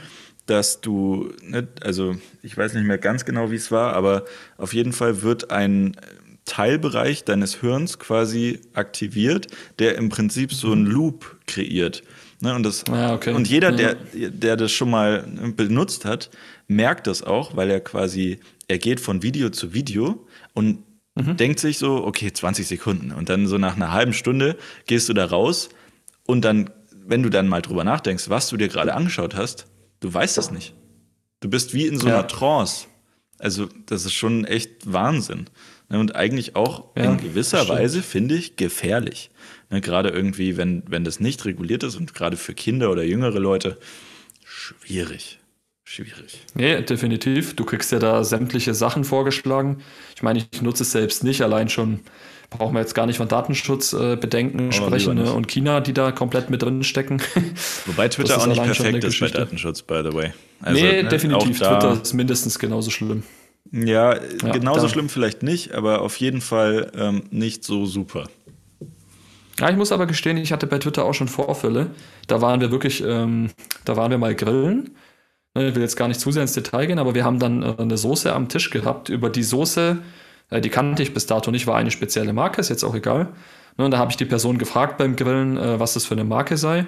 dass 0.47 0.81
du, 0.81 1.33
ne, 1.43 1.67
also 1.83 2.17
ich 2.43 2.57
weiß 2.57 2.75
nicht 2.75 2.87
mehr 2.87 2.99
ganz 2.99 3.25
genau, 3.25 3.51
wie 3.51 3.57
es 3.57 3.71
war, 3.71 3.95
aber 3.95 4.25
auf 4.59 4.73
jeden 4.73 4.93
Fall 4.93 5.23
wird 5.23 5.51
ein 5.51 5.97
Teilbereich 6.45 7.25
deines 7.25 7.61
Hirns 7.61 7.99
quasi 7.99 8.61
aktiviert, 8.73 9.49
der 9.79 9.97
im 9.97 10.09
Prinzip 10.09 10.53
so 10.53 10.73
einen 10.73 10.87
Loop 10.87 11.37
kreiert. 11.47 12.03
Ne, 12.43 12.55
und, 12.55 12.63
das, 12.63 12.85
ah, 12.89 13.15
okay. 13.15 13.35
und 13.35 13.49
jeder, 13.49 13.71
der, 13.71 13.97
der 14.15 14.57
das 14.57 14.73
schon 14.73 14.91
mal 14.91 15.25
benutzt 15.57 16.07
hat, 16.07 16.31
merkt 16.69 17.07
das 17.07 17.23
auch, 17.23 17.55
weil 17.55 17.71
er 17.71 17.81
quasi 17.81 18.41
er 18.71 18.79
geht 18.79 19.01
von 19.01 19.23
Video 19.23 19.51
zu 19.51 19.75
Video 19.75 20.27
und 20.55 20.85
mhm. 21.17 21.37
denkt 21.37 21.59
sich 21.59 21.77
so, 21.77 22.05
okay, 22.07 22.33
20 22.33 22.69
Sekunden. 22.69 23.11
Und 23.11 23.29
dann 23.29 23.49
so 23.49 23.59
nach 23.59 23.75
einer 23.75 23.91
halben 23.91 24.13
Stunde 24.13 24.57
gehst 24.87 25.09
du 25.09 25.13
da 25.13 25.25
raus 25.25 25.71
und 26.25 26.45
dann, 26.45 26.71
wenn 26.93 27.25
du 27.25 27.31
dann 27.31 27.49
mal 27.49 27.63
drüber 27.63 27.83
nachdenkst, 27.83 28.31
was 28.31 28.49
du 28.49 28.57
dir 28.57 28.69
gerade 28.69 28.95
angeschaut 28.95 29.35
hast, 29.35 29.67
du 29.99 30.15
weißt 30.15 30.39
das 30.39 30.53
nicht. 30.53 30.75
Du 31.41 31.51
bist 31.51 31.75
wie 31.75 31.87
in 31.87 31.99
so 31.99 32.07
einer 32.07 32.19
ja. 32.19 32.23
Trance. 32.23 32.87
Also, 33.39 33.69
das 33.87 34.05
ist 34.05 34.13
schon 34.13 34.45
echt 34.45 34.93
Wahnsinn. 34.93 35.47
Ne, 35.89 35.99
und 35.99 36.15
eigentlich 36.15 36.55
auch 36.55 36.95
ja, 36.97 37.11
in 37.11 37.17
gewisser. 37.17 37.69
Weise, 37.69 38.03
finde 38.03 38.37
ich, 38.37 38.55
gefährlich. 38.55 39.31
Ne, 39.71 39.81
gerade 39.81 40.11
irgendwie, 40.11 40.57
wenn, 40.57 40.85
wenn 40.87 41.03
das 41.03 41.19
nicht 41.19 41.45
reguliert 41.45 41.83
ist 41.83 41.97
und 41.97 42.15
gerade 42.15 42.37
für 42.37 42.55
Kinder 42.55 42.93
oder 42.93 43.03
jüngere 43.03 43.41
Leute, 43.41 43.79
schwierig 44.45 45.40
schwierig. 45.91 46.41
Nee, 46.55 46.83
definitiv. 46.83 47.57
Du 47.57 47.65
kriegst 47.65 47.91
ja 47.93 47.99
da 47.99 48.23
sämtliche 48.25 48.75
Sachen 48.75 49.05
vorgeschlagen. 49.05 49.79
Ich 50.15 50.23
meine, 50.23 50.45
ich 50.51 50.63
nutze 50.63 50.85
es 50.85 50.93
selbst 50.93 51.25
nicht, 51.25 51.43
allein 51.43 51.69
schon 51.69 52.01
brauchen 52.49 52.75
wir 52.75 52.81
jetzt 52.81 52.95
gar 52.95 53.07
nicht 53.07 53.17
von 53.17 53.29
Datenschutzbedenken 53.29 54.71
äh, 54.71 54.73
sprechen 54.73 55.17
ne? 55.17 55.33
und 55.33 55.49
China, 55.49 55.81
die 55.81 55.93
da 55.93 56.11
komplett 56.13 56.51
mit 56.51 56.63
drin 56.63 56.83
stecken. 56.83 57.23
Wobei 57.87 58.09
Twitter 58.09 58.39
auch 58.39 58.47
nicht 58.47 58.63
perfekt 58.63 59.05
ist 59.05 59.21
bei 59.21 59.29
Datenschutz, 59.29 59.83
by 59.83 60.03
the 60.05 60.13
way. 60.13 60.33
Also, 60.61 60.81
nee, 60.81 61.03
ne, 61.03 61.09
definitiv. 61.09 61.59
Twitter 61.59 62.01
ist 62.03 62.13
mindestens 62.13 62.59
genauso 62.59 62.91
schlimm. 62.91 63.23
Ja, 63.73 64.15
ja 64.17 64.53
genauso 64.53 64.89
schlimm 64.89 65.09
vielleicht 65.09 65.43
nicht, 65.43 65.73
aber 65.73 66.03
auf 66.03 66.17
jeden 66.17 66.41
Fall 66.41 66.91
ähm, 66.97 67.25
nicht 67.31 67.65
so 67.65 67.87
super. 67.87 68.29
Ja, 69.61 69.71
ich 69.71 69.77
muss 69.77 69.93
aber 69.93 70.07
gestehen, 70.07 70.37
ich 70.39 70.53
hatte 70.53 70.67
bei 70.67 70.79
Twitter 70.79 71.05
auch 71.05 71.13
schon 71.13 71.29
Vorfälle. 71.29 71.89
Da 72.27 72.41
waren 72.41 72.61
wir 72.61 72.73
wirklich, 72.73 73.03
ähm, 73.05 73.51
da 73.85 73.97
waren 73.97 74.11
wir 74.11 74.19
mal 74.19 74.35
grillen 74.35 74.91
ich 75.55 75.75
will 75.75 75.83
jetzt 75.83 75.97
gar 75.97 76.09
nicht 76.09 76.21
zu 76.21 76.31
sehr 76.31 76.43
ins 76.43 76.53
Detail 76.53 76.87
gehen, 76.87 76.99
aber 76.99 77.15
wir 77.15 77.25
haben 77.25 77.39
dann 77.39 77.63
äh, 77.63 77.75
eine 77.79 77.97
Soße 77.97 78.33
am 78.33 78.49
Tisch 78.49 78.71
gehabt. 78.71 79.09
Über 79.09 79.31
die 79.31 79.43
Soße, 79.43 79.99
äh, 80.51 80.61
die 80.61 80.71
kannte 80.71 81.03
ich 81.03 81.13
bis 81.13 81.27
dato 81.27 81.51
nicht, 81.51 81.67
war 81.67 81.77
eine 81.77 81.91
spezielle 81.91 82.33
Marke, 82.33 82.61
ist 82.61 82.69
jetzt 82.69 82.85
auch 82.85 82.95
egal. 82.95 83.29
Ne, 83.77 83.85
und 83.85 83.91
da 83.91 83.99
habe 83.99 84.11
ich 84.11 84.17
die 84.17 84.25
Person 84.25 84.59
gefragt 84.59 84.97
beim 84.97 85.17
Grillen, 85.17 85.57
äh, 85.57 85.81
was 85.81 85.95
das 85.95 86.07
für 86.07 86.15
eine 86.15 86.25
Marke 86.25 86.57
sei 86.57 86.87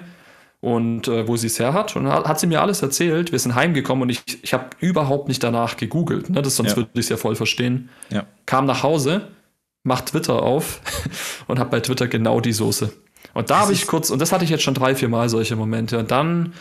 und 0.61 1.07
wo 1.09 1.35
sie 1.35 1.47
es 1.47 1.59
her 1.59 1.73
hat. 1.73 1.97
Und 1.97 2.07
hat, 2.07 2.39
sie 2.39 2.47
mir 2.47 2.61
alles 2.61 2.81
erzählt. 2.81 3.33
Wir 3.33 3.39
sind 3.39 3.53
heimgekommen 3.53 4.03
und 4.03 4.09
ich, 4.09 4.23
ich 4.41 4.53
habe 4.53 4.67
überhaupt 4.79 5.27
nicht 5.27 5.43
danach 5.43 5.75
gegoogelt. 5.75 6.29
Ne? 6.29 6.41
Das, 6.41 6.55
sonst 6.55 6.69
ja. 6.69 6.77
würde 6.77 6.89
ich 6.93 7.01
es 7.01 7.09
ja 7.09 7.17
voll 7.17 7.35
verstehen. 7.35 7.89
Ja. 8.11 8.27
Kam 8.45 8.65
nach 8.65 8.81
Hause, 8.81 9.27
macht 9.83 10.05
Twitter 10.05 10.41
auf 10.41 10.79
und 11.47 11.59
habe 11.59 11.69
bei 11.69 11.81
Twitter 11.81 12.07
genau 12.07 12.39
die 12.39 12.53
Soße. 12.53 12.93
Und 13.33 13.49
da 13.49 13.59
habe 13.59 13.73
ich 13.73 13.87
kurz, 13.87 14.09
und 14.09 14.21
das 14.21 14.31
hatte 14.31 14.45
ich 14.45 14.49
jetzt 14.49 14.63
schon 14.63 14.73
drei, 14.73 14.95
vier 14.95 15.09
Mal 15.09 15.27
solche 15.27 15.57
Momente. 15.57 15.99
Und 15.99 16.11
dann 16.11 16.53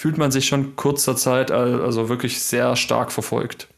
fühlt 0.00 0.16
man 0.16 0.30
sich 0.30 0.46
schon 0.46 0.76
kurzer 0.76 1.14
Zeit 1.14 1.50
also 1.50 2.08
wirklich 2.08 2.40
sehr 2.40 2.74
stark 2.74 3.12
verfolgt. 3.12 3.68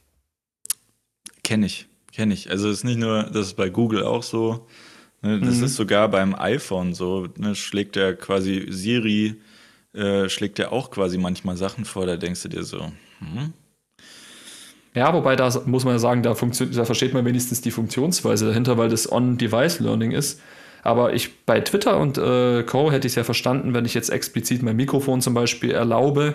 Kenne 1.43 1.67
ich, 1.67 1.89
kenne 2.13 2.33
ich. 2.33 2.49
Also 2.49 2.69
es 2.69 2.79
ist 2.79 2.85
nicht 2.85 3.01
nur, 3.01 3.25
das 3.25 3.49
ist 3.49 3.55
bei 3.55 3.71
Google 3.71 4.05
auch 4.05 4.23
so. 4.23 4.69
Ne, 5.21 5.41
das 5.41 5.57
mhm. 5.57 5.65
ist 5.65 5.75
sogar 5.75 6.09
beim 6.09 6.37
iPhone 6.37 6.95
so. 6.95 7.27
Ne, 7.39 7.57
schlägt 7.57 7.97
er 7.97 8.15
quasi 8.15 8.67
Siri, 8.69 9.35
äh, 9.95 10.29
schlägt 10.29 10.61
er 10.61 10.71
auch 10.71 10.93
quasi 10.93 11.19
manchmal 11.19 11.57
Sachen 11.57 11.85
vor, 11.85 12.07
da 12.07 12.17
denkst 12.17 12.45
du 12.45 12.49
dir 12.49 12.63
so, 12.63 12.93
hm? 13.19 13.53
Ja, 14.95 15.13
wobei 15.15 15.35
da 15.35 15.51
muss 15.67 15.85
man 15.85 15.99
sagen, 15.99 16.23
da, 16.23 16.35
da 16.35 16.85
versteht 16.85 17.15
man 17.15 17.25
wenigstens 17.25 17.63
die 17.63 17.73
Funktionsweise 17.73 18.47
dahinter, 18.47 18.79
weil 18.79 18.91
das 18.91 19.11
On-Device-Learning 19.11 20.13
ist. 20.13 20.41
Aber 20.83 21.15
ich 21.15 21.45
bei 21.47 21.61
Twitter 21.61 21.99
und 21.99 22.19
äh, 22.19 22.65
Co. 22.65 22.91
hätte 22.91 23.07
ich 23.07 23.13
es 23.13 23.17
ja 23.17 23.25
verstanden, 23.25 23.73
wenn 23.73 23.85
ich 23.85 23.95
jetzt 23.95 24.11
explizit 24.11 24.63
mein 24.63 24.77
Mikrofon 24.77 25.21
zum 25.21 25.33
Beispiel 25.33 25.71
erlaube, 25.71 26.35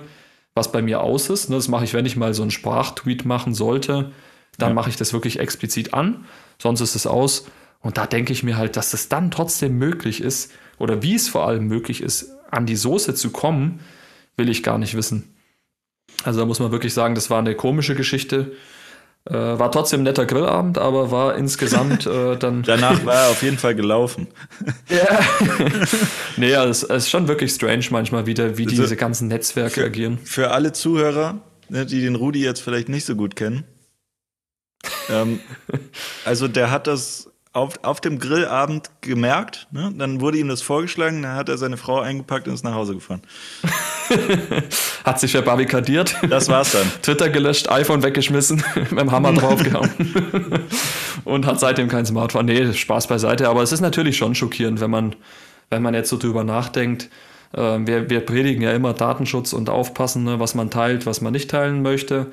was 0.56 0.72
bei 0.72 0.82
mir 0.82 1.02
aus 1.02 1.30
ist. 1.30 1.50
Ne, 1.50 1.58
das 1.58 1.68
mache 1.68 1.84
ich, 1.84 1.94
wenn 1.94 2.06
ich 2.06 2.16
mal 2.16 2.34
so 2.34 2.42
einen 2.42 2.52
Sprachtweet 2.52 3.26
machen 3.26 3.54
sollte, 3.54 4.12
dann 4.58 4.70
ja. 4.70 4.74
mache 4.74 4.90
ich 4.90 4.96
das 4.96 5.14
wirklich 5.14 5.40
explizit 5.40 5.94
an. 5.94 6.26
Sonst 6.60 6.82
ist 6.82 6.96
es 6.96 7.06
aus. 7.06 7.46
Und 7.82 7.98
da 7.98 8.08
denke 8.08 8.34
ich 8.34 8.42
mir 8.44 8.58
halt, 8.58 8.76
dass 8.76 8.94
es 8.94 9.10
dann 9.10 9.32
trotzdem 9.32 9.78
möglich 9.78 10.22
ist, 10.22 10.52
oder 10.80 11.02
wie 11.04 11.16
es 11.16 11.28
vor 11.28 11.48
allem 11.48 11.68
möglich 11.68 12.02
ist, 12.02 12.32
an 12.50 12.66
die 12.66 12.76
Soße 12.76 13.16
zu 13.16 13.32
kommen, 13.32 13.82
will 14.36 14.50
ich 14.50 14.64
gar 14.64 14.78
nicht 14.78 14.96
wissen. 14.96 15.36
Also 16.24 16.40
da 16.40 16.46
muss 16.46 16.60
man 16.60 16.72
wirklich 16.72 16.94
sagen, 16.94 17.16
das 17.16 17.30
war 17.30 17.40
eine 17.40 17.56
komische 17.56 17.96
Geschichte. 17.96 18.54
Äh, 19.30 19.60
war 19.60 19.72
trotzdem 19.72 20.02
ein 20.02 20.04
netter 20.04 20.26
Grillabend, 20.26 20.78
aber 20.78 21.12
war 21.12 21.36
insgesamt 21.36 22.06
äh, 22.06 22.36
dann. 22.40 22.64
Danach 22.64 23.06
war 23.06 23.16
er 23.16 23.30
auf 23.30 23.44
jeden 23.44 23.58
Fall 23.58 23.76
gelaufen. 23.76 24.28
ja. 24.90 25.20
nee, 26.38 26.56
also 26.56 26.70
es, 26.70 26.84
es, 26.84 27.04
ist 27.04 27.10
schon 27.10 27.28
wirklich 27.28 27.52
strange 27.52 27.86
manchmal 27.90 28.26
wieder, 28.26 28.58
wie 28.58 28.66
also 28.66 28.84
diese 28.84 28.96
ganzen 28.96 29.28
Netzwerke 29.28 29.82
für, 29.82 29.86
agieren. 29.86 30.20
Für 30.24 30.52
alle 30.52 30.72
Zuhörer, 30.72 31.42
ne, 31.68 31.86
die 31.86 32.00
den 32.00 32.16
Rudi 32.16 32.42
jetzt 32.42 32.62
vielleicht 32.62 32.88
nicht 32.88 33.06
so 33.06 33.16
gut 33.16 33.36
kennen. 33.36 33.66
ähm, 35.10 35.42
also 36.24 36.48
der 36.48 36.72
hat 36.72 36.88
das 36.88 37.27
auf, 37.58 37.80
auf 37.82 38.00
dem 38.02 38.20
Grillabend 38.20 38.92
gemerkt, 39.02 39.68
ne? 39.72 39.92
dann 39.98 40.22
wurde 40.22 40.38
ihm 40.38 40.48
das 40.48 40.62
vorgeschlagen, 40.62 41.24
dann 41.24 41.36
hat 41.36 41.50
er 41.50 41.58
seine 41.58 41.76
Frau 41.76 42.00
eingepackt 42.00 42.48
und 42.48 42.54
ist 42.54 42.64
nach 42.64 42.76
Hause 42.76 42.94
gefahren. 42.94 43.22
Hat 45.04 45.20
sich 45.20 45.32
verbarrikadiert. 45.32 46.16
Das 46.30 46.50
war's 46.50 46.74
dann. 46.74 46.90
Twitter 47.02 47.30
gelöscht, 47.30 47.70
iPhone 47.70 48.04
weggeschmissen, 48.04 48.64
mit 48.76 49.00
dem 49.00 49.12
Hammer 49.12 49.34
draufgehauen. 49.34 49.90
und 51.26 51.46
hat 51.46 51.60
seitdem 51.60 51.88
kein 51.88 52.06
Smartphone. 52.06 52.46
Nee, 52.46 52.74
Spaß 52.74 53.08
beiseite. 53.08 53.50
Aber 53.50 53.64
es 53.64 53.72
ist 53.72 53.82
natürlich 53.82 54.18
schon 54.18 54.36
schockierend, 54.36 54.80
wenn 54.80 54.92
man, 54.92 55.16
wenn 55.70 55.82
man 55.82 55.94
jetzt 55.94 56.10
so 56.10 56.18
drüber 56.18 56.44
nachdenkt. 56.44 57.10
Äh, 57.54 57.80
wir, 57.86 58.10
wir 58.10 58.22
predigen 58.22 58.62
ja 58.62 58.72
immer 58.72 58.94
Datenschutz 58.94 59.52
und 59.52 59.70
aufpassen, 59.70 60.24
ne, 60.24 60.40
was 60.40 60.56
man 60.56 60.70
teilt, 60.70 61.06
was 61.06 61.22
man 61.22 61.34
nicht 61.34 61.50
teilen 61.50 61.82
möchte. 61.82 62.28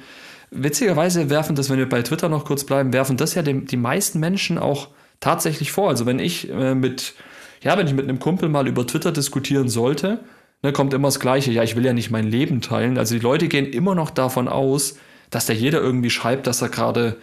Witzigerweise 0.51 1.31
werfen 1.31 1.57
das, 1.57 1.71
wenn 1.71 1.79
wir 1.79 1.89
bei 1.89 2.03
Twitter 2.03 2.29
noch 2.29 2.45
kurz 2.45 2.65
bleiben, 2.65 2.93
werfen 2.93 3.17
das 3.17 3.35
ja 3.35 3.43
dem, 3.43 3.67
die 3.67 3.77
meisten 3.77 4.21
Menschen 4.21 4.59
auch 4.59 4.89
tatsächlich 5.21 5.73
vor. 5.73 5.89
Also 5.89 6.07
wenn 6.07 6.19
ich 6.19 6.51
äh, 6.51 6.75
mit, 6.75 7.15
ja, 7.63 7.77
wenn 7.79 7.87
ich 7.87 7.95
mit 7.95 8.09
einem 8.09 8.19
Kumpel 8.19 8.49
mal 8.49 8.67
über 8.67 8.87
Twitter 8.87 9.13
diskutieren 9.13 9.69
sollte, 9.69 10.21
ne, 10.63 10.73
kommt 10.73 10.93
immer 10.95 11.09
das 11.09 11.21
Gleiche. 11.21 11.53
Ja, 11.53 11.63
ich 11.63 11.77
will 11.77 11.85
ja 11.85 11.93
nicht 11.93 12.11
mein 12.11 12.27
Leben 12.27 12.61
teilen. 12.61 12.99
Also 12.99 13.15
die 13.15 13.21
Leute 13.21 13.49
gehen 13.49 13.67
immer 13.67 13.95
noch 13.95 14.11
davon 14.11 14.49
aus, 14.49 14.99
dass 15.31 15.47
da 15.47 15.53
jeder 15.53 15.81
irgendwie 15.81 16.11
schreibt, 16.11 16.47
dass 16.47 16.63
er 16.63 16.69
gerade, 16.69 17.17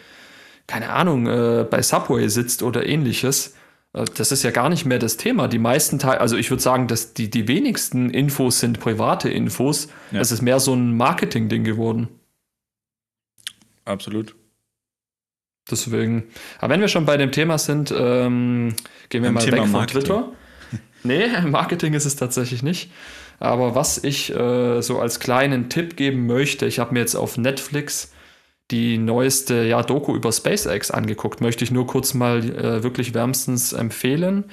keine 0.67 0.89
Ahnung, 0.89 1.27
äh, 1.27 1.65
bei 1.69 1.82
Subway 1.82 2.27
sitzt 2.30 2.63
oder 2.63 2.86
ähnliches. 2.86 3.56
Äh, 3.93 4.06
das 4.15 4.32
ist 4.32 4.43
ja 4.43 4.51
gar 4.51 4.69
nicht 4.69 4.86
mehr 4.86 4.99
das 4.99 5.17
Thema. 5.17 5.47
Die 5.47 5.60
meisten 5.60 5.99
Teile, 5.99 6.21
also 6.21 6.38
ich 6.38 6.49
würde 6.49 6.63
sagen, 6.63 6.88
dass 6.88 7.13
die, 7.13 7.30
die 7.30 7.47
wenigsten 7.47 8.10
Infos 8.10 8.60
sind 8.60 8.80
private 8.80 9.30
Infos. 9.30 9.89
Es 10.12 10.30
ja. 10.30 10.36
ist 10.36 10.41
mehr 10.41 10.60
so 10.60 10.73
ein 10.73 10.95
Marketing-Ding 10.95 11.63
geworden. 11.63 12.08
Absolut. 13.86 14.36
Deswegen. 15.71 16.23
Aber 16.60 16.73
wenn 16.73 16.81
wir 16.81 16.88
schon 16.88 17.05
bei 17.05 17.17
dem 17.17 17.31
Thema 17.31 17.57
sind, 17.57 17.93
ähm, 17.97 18.73
gehen 19.10 19.23
wir 19.23 19.29
Beim 19.29 19.34
mal 19.36 19.43
Thema 19.43 19.57
weg 19.57 19.63
von 19.63 19.71
Marketing. 19.71 20.01
Twitter. 20.01 20.31
nee, 21.03 21.27
Marketing 21.49 21.93
ist 21.93 22.05
es 22.05 22.15
tatsächlich 22.15 22.62
nicht. 22.62 22.91
Aber 23.39 23.73
was 23.73 24.03
ich 24.03 24.36
äh, 24.36 24.81
so 24.81 24.99
als 24.99 25.19
kleinen 25.19 25.69
Tipp 25.69 25.95
geben 25.97 26.27
möchte, 26.27 26.67
ich 26.67 26.77
habe 26.77 26.93
mir 26.93 26.99
jetzt 26.99 27.15
auf 27.15 27.38
Netflix 27.38 28.12
die 28.69 28.97
neueste 28.97 29.63
ja, 29.63 29.81
Doku 29.84 30.15
über 30.15 30.31
SpaceX 30.31 30.91
angeguckt. 30.91 31.41
Möchte 31.41 31.63
ich 31.63 31.71
nur 31.71 31.88
kurz 31.88 32.13
mal 32.13 32.39
äh, 32.39 32.84
wirklich 32.84 33.13
wärmstens 33.13 33.73
empfehlen. 33.73 34.45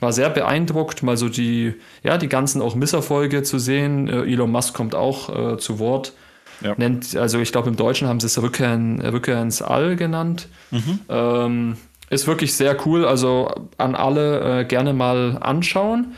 War 0.00 0.12
sehr 0.12 0.30
beeindruckt, 0.30 1.02
mal 1.02 1.16
so 1.16 1.28
die, 1.28 1.74
ja, 2.02 2.18
die 2.18 2.28
ganzen 2.28 2.62
auch 2.62 2.74
Misserfolge 2.74 3.42
zu 3.42 3.58
sehen. 3.58 4.08
Äh, 4.08 4.32
Elon 4.32 4.50
Musk 4.50 4.74
kommt 4.74 4.94
auch 4.94 5.54
äh, 5.54 5.58
zu 5.58 5.78
Wort. 5.78 6.12
Ja. 6.60 6.74
Nennt, 6.76 7.16
also 7.16 7.38
ich 7.38 7.52
glaube, 7.52 7.68
im 7.68 7.76
Deutschen 7.76 8.08
haben 8.08 8.20
sie 8.20 8.26
es 8.26 8.40
Rückkehr, 8.40 8.74
in, 8.74 9.00
Rückkehr 9.00 9.40
ins 9.42 9.62
All 9.62 9.96
genannt. 9.96 10.48
Mhm. 10.70 11.00
Ähm, 11.08 11.76
ist 12.08 12.26
wirklich 12.26 12.54
sehr 12.54 12.76
cool, 12.86 13.04
also 13.04 13.52
an 13.78 13.94
alle 13.94 14.60
äh, 14.60 14.64
gerne 14.64 14.92
mal 14.92 15.38
anschauen. 15.40 16.14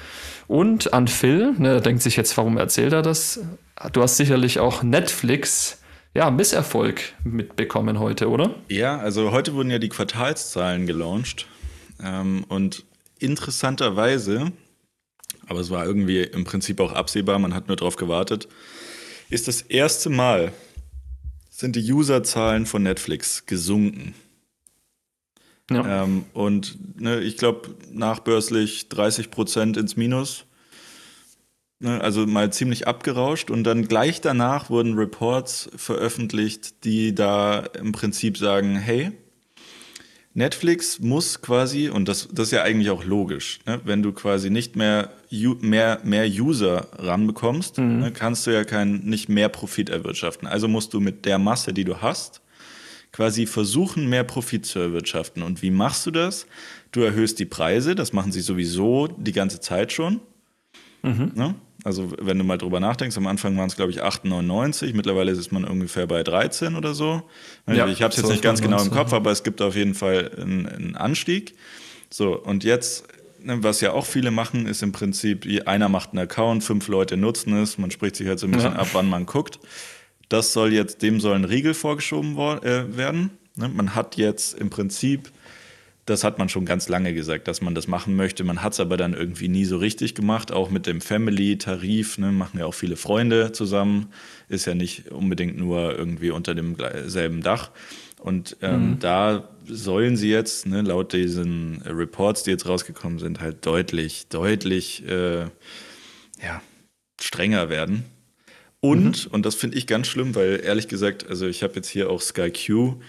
Und 0.46 0.94
an 0.94 1.08
Phil, 1.08 1.52
ne, 1.58 1.72
der 1.72 1.80
denkt 1.80 2.02
sich 2.02 2.16
jetzt, 2.16 2.36
warum 2.36 2.56
erzählt 2.56 2.92
er 2.92 3.02
das? 3.02 3.40
Du 3.92 4.02
hast 4.02 4.16
sicherlich 4.16 4.60
auch 4.60 4.82
Netflix, 4.82 5.80
ja, 6.14 6.30
Misserfolg 6.30 7.00
mitbekommen 7.22 7.98
heute, 7.98 8.28
oder? 8.30 8.54
Ja, 8.68 8.98
also 8.98 9.30
heute 9.30 9.54
wurden 9.54 9.70
ja 9.70 9.78
die 9.78 9.90
Quartalszahlen 9.90 10.86
gelauncht. 10.86 11.46
Ähm, 12.02 12.44
und 12.48 12.84
interessanterweise, 13.18 14.52
aber 15.46 15.60
es 15.60 15.70
war 15.70 15.84
irgendwie 15.84 16.22
im 16.22 16.44
Prinzip 16.44 16.80
auch 16.80 16.92
absehbar, 16.92 17.38
man 17.38 17.54
hat 17.54 17.68
nur 17.68 17.76
darauf 17.76 17.96
gewartet, 17.96 18.48
ist 19.30 19.48
das 19.48 19.62
erste 19.62 20.10
Mal, 20.10 20.52
sind 21.50 21.76
die 21.76 21.92
Userzahlen 21.92 22.66
von 22.66 22.82
Netflix 22.82 23.46
gesunken. 23.46 24.14
Ja. 25.70 26.04
Ähm, 26.04 26.24
und 26.32 27.00
ne, 27.00 27.20
ich 27.20 27.36
glaube, 27.36 27.74
nachbörslich 27.90 28.88
30 28.88 29.30
Prozent 29.30 29.76
ins 29.76 29.96
Minus. 29.96 30.44
Ne, 31.80 32.00
also 32.00 32.26
mal 32.26 32.52
ziemlich 32.52 32.86
abgerauscht. 32.88 33.50
Und 33.50 33.64
dann 33.64 33.86
gleich 33.86 34.20
danach 34.20 34.70
wurden 34.70 34.94
Reports 34.94 35.68
veröffentlicht, 35.76 36.84
die 36.84 37.14
da 37.14 37.60
im 37.60 37.92
Prinzip 37.92 38.38
sagen, 38.38 38.76
hey, 38.76 39.12
Netflix 40.38 41.00
muss 41.00 41.42
quasi, 41.42 41.88
und 41.88 42.08
das, 42.08 42.28
das 42.32 42.46
ist 42.46 42.52
ja 42.52 42.62
eigentlich 42.62 42.90
auch 42.90 43.04
logisch, 43.04 43.58
ne? 43.66 43.80
wenn 43.84 44.04
du 44.04 44.12
quasi 44.12 44.50
nicht 44.50 44.76
mehr, 44.76 45.10
mehr, 45.30 46.00
mehr 46.04 46.26
User 46.26 46.86
ranbekommst, 46.96 47.78
mhm. 47.78 47.98
ne, 47.98 48.12
kannst 48.12 48.46
du 48.46 48.52
ja 48.52 48.62
kein, 48.62 49.00
nicht 49.00 49.28
mehr 49.28 49.48
Profit 49.48 49.90
erwirtschaften. 49.90 50.46
Also 50.46 50.68
musst 50.68 50.94
du 50.94 51.00
mit 51.00 51.24
der 51.26 51.38
Masse, 51.38 51.72
die 51.74 51.82
du 51.82 52.00
hast, 52.02 52.40
quasi 53.10 53.46
versuchen, 53.46 54.08
mehr 54.08 54.22
Profit 54.22 54.64
zu 54.64 54.78
erwirtschaften. 54.78 55.42
Und 55.42 55.60
wie 55.60 55.72
machst 55.72 56.06
du 56.06 56.12
das? 56.12 56.46
Du 56.92 57.00
erhöhst 57.00 57.40
die 57.40 57.44
Preise, 57.44 57.96
das 57.96 58.12
machen 58.12 58.30
sie 58.30 58.40
sowieso 58.40 59.08
die 59.08 59.32
ganze 59.32 59.58
Zeit 59.58 59.92
schon. 59.92 60.20
Mhm. 61.02 61.32
Ne? 61.34 61.54
Also 61.84 62.12
wenn 62.20 62.38
du 62.38 62.44
mal 62.44 62.58
drüber 62.58 62.80
nachdenkst, 62.80 63.16
am 63.16 63.26
Anfang 63.28 63.56
waren 63.56 63.68
es 63.68 63.76
glaube 63.76 63.92
ich 63.92 64.02
8,99, 64.02 64.94
mittlerweile 64.94 65.30
ist 65.30 65.52
man 65.52 65.64
ungefähr 65.64 66.06
bei 66.06 66.22
13 66.22 66.74
oder 66.74 66.92
so. 66.92 67.22
Ja, 67.66 67.86
ich 67.86 68.02
habe 68.02 68.12
es 68.12 68.16
jetzt 68.16 68.30
nicht 68.30 68.42
ganz 68.42 68.60
genau 68.60 68.82
im 68.82 68.90
Kopf, 68.90 69.12
aber 69.12 69.30
es 69.30 69.44
gibt 69.44 69.62
auf 69.62 69.76
jeden 69.76 69.94
Fall 69.94 70.30
einen, 70.36 70.66
einen 70.66 70.96
Anstieg. 70.96 71.54
So, 72.10 72.36
und 72.36 72.64
jetzt, 72.64 73.04
ne, 73.40 73.62
was 73.62 73.80
ja 73.80 73.92
auch 73.92 74.06
viele 74.06 74.30
machen, 74.30 74.66
ist 74.66 74.82
im 74.82 74.92
Prinzip, 74.92 75.46
einer 75.66 75.88
macht 75.88 76.10
einen 76.10 76.20
Account, 76.20 76.64
fünf 76.64 76.88
Leute 76.88 77.16
nutzen 77.16 77.52
es, 77.54 77.78
man 77.78 77.90
spricht 77.90 78.16
sich 78.16 78.26
halt 78.26 78.40
so 78.40 78.46
ein 78.46 78.52
bisschen 78.52 78.72
ja. 78.72 78.78
ab, 78.78 78.88
wann 78.92 79.08
man 79.08 79.26
guckt. 79.26 79.60
Das 80.28 80.52
soll 80.52 80.72
jetzt, 80.72 81.02
dem 81.02 81.20
soll 81.20 81.36
ein 81.36 81.44
Riegel 81.44 81.74
vorgeschoben 81.74 82.36
äh, 82.36 82.96
werden. 82.96 83.30
Ne, 83.54 83.68
man 83.68 83.94
hat 83.94 84.16
jetzt 84.16 84.58
im 84.58 84.70
Prinzip 84.70 85.30
das 86.08 86.24
hat 86.24 86.38
man 86.38 86.48
schon 86.48 86.64
ganz 86.64 86.88
lange 86.88 87.12
gesagt, 87.12 87.48
dass 87.48 87.60
man 87.60 87.74
das 87.74 87.86
machen 87.86 88.16
möchte. 88.16 88.44
Man 88.44 88.62
hat 88.62 88.72
es 88.72 88.80
aber 88.80 88.96
dann 88.96 89.14
irgendwie 89.14 89.48
nie 89.48 89.64
so 89.64 89.76
richtig 89.76 90.14
gemacht, 90.14 90.52
auch 90.52 90.70
mit 90.70 90.86
dem 90.86 91.00
Family-Tarif. 91.00 92.18
Ne, 92.18 92.32
machen 92.32 92.58
ja 92.58 92.66
auch 92.66 92.74
viele 92.74 92.96
Freunde 92.96 93.52
zusammen. 93.52 94.08
Ist 94.48 94.66
ja 94.66 94.74
nicht 94.74 95.10
unbedingt 95.10 95.58
nur 95.58 95.96
irgendwie 95.96 96.30
unter 96.30 96.54
demselben 96.54 97.42
Dach. 97.42 97.70
Und 98.18 98.56
ähm, 98.62 98.92
mhm. 98.92 98.98
da 98.98 99.48
sollen 99.66 100.16
sie 100.16 100.30
jetzt, 100.30 100.66
ne, 100.66 100.82
laut 100.82 101.12
diesen 101.12 101.82
Reports, 101.82 102.42
die 102.42 102.50
jetzt 102.50 102.66
rausgekommen 102.66 103.18
sind, 103.18 103.40
halt 103.40 103.64
deutlich, 103.64 104.28
deutlich 104.28 105.06
äh, 105.06 105.42
ja, 105.42 106.62
strenger 107.20 107.68
werden. 107.68 108.04
Und, 108.80 109.26
mhm. 109.26 109.32
und 109.32 109.46
das 109.46 109.54
finde 109.54 109.76
ich 109.76 109.86
ganz 109.86 110.06
schlimm, 110.06 110.34
weil 110.34 110.60
ehrlich 110.64 110.88
gesagt, 110.88 111.28
also 111.28 111.46
ich 111.46 111.62
habe 111.62 111.74
jetzt 111.74 111.88
hier 111.88 112.10
auch 112.10 112.20
Sky 112.20 112.50
Q 112.50 113.00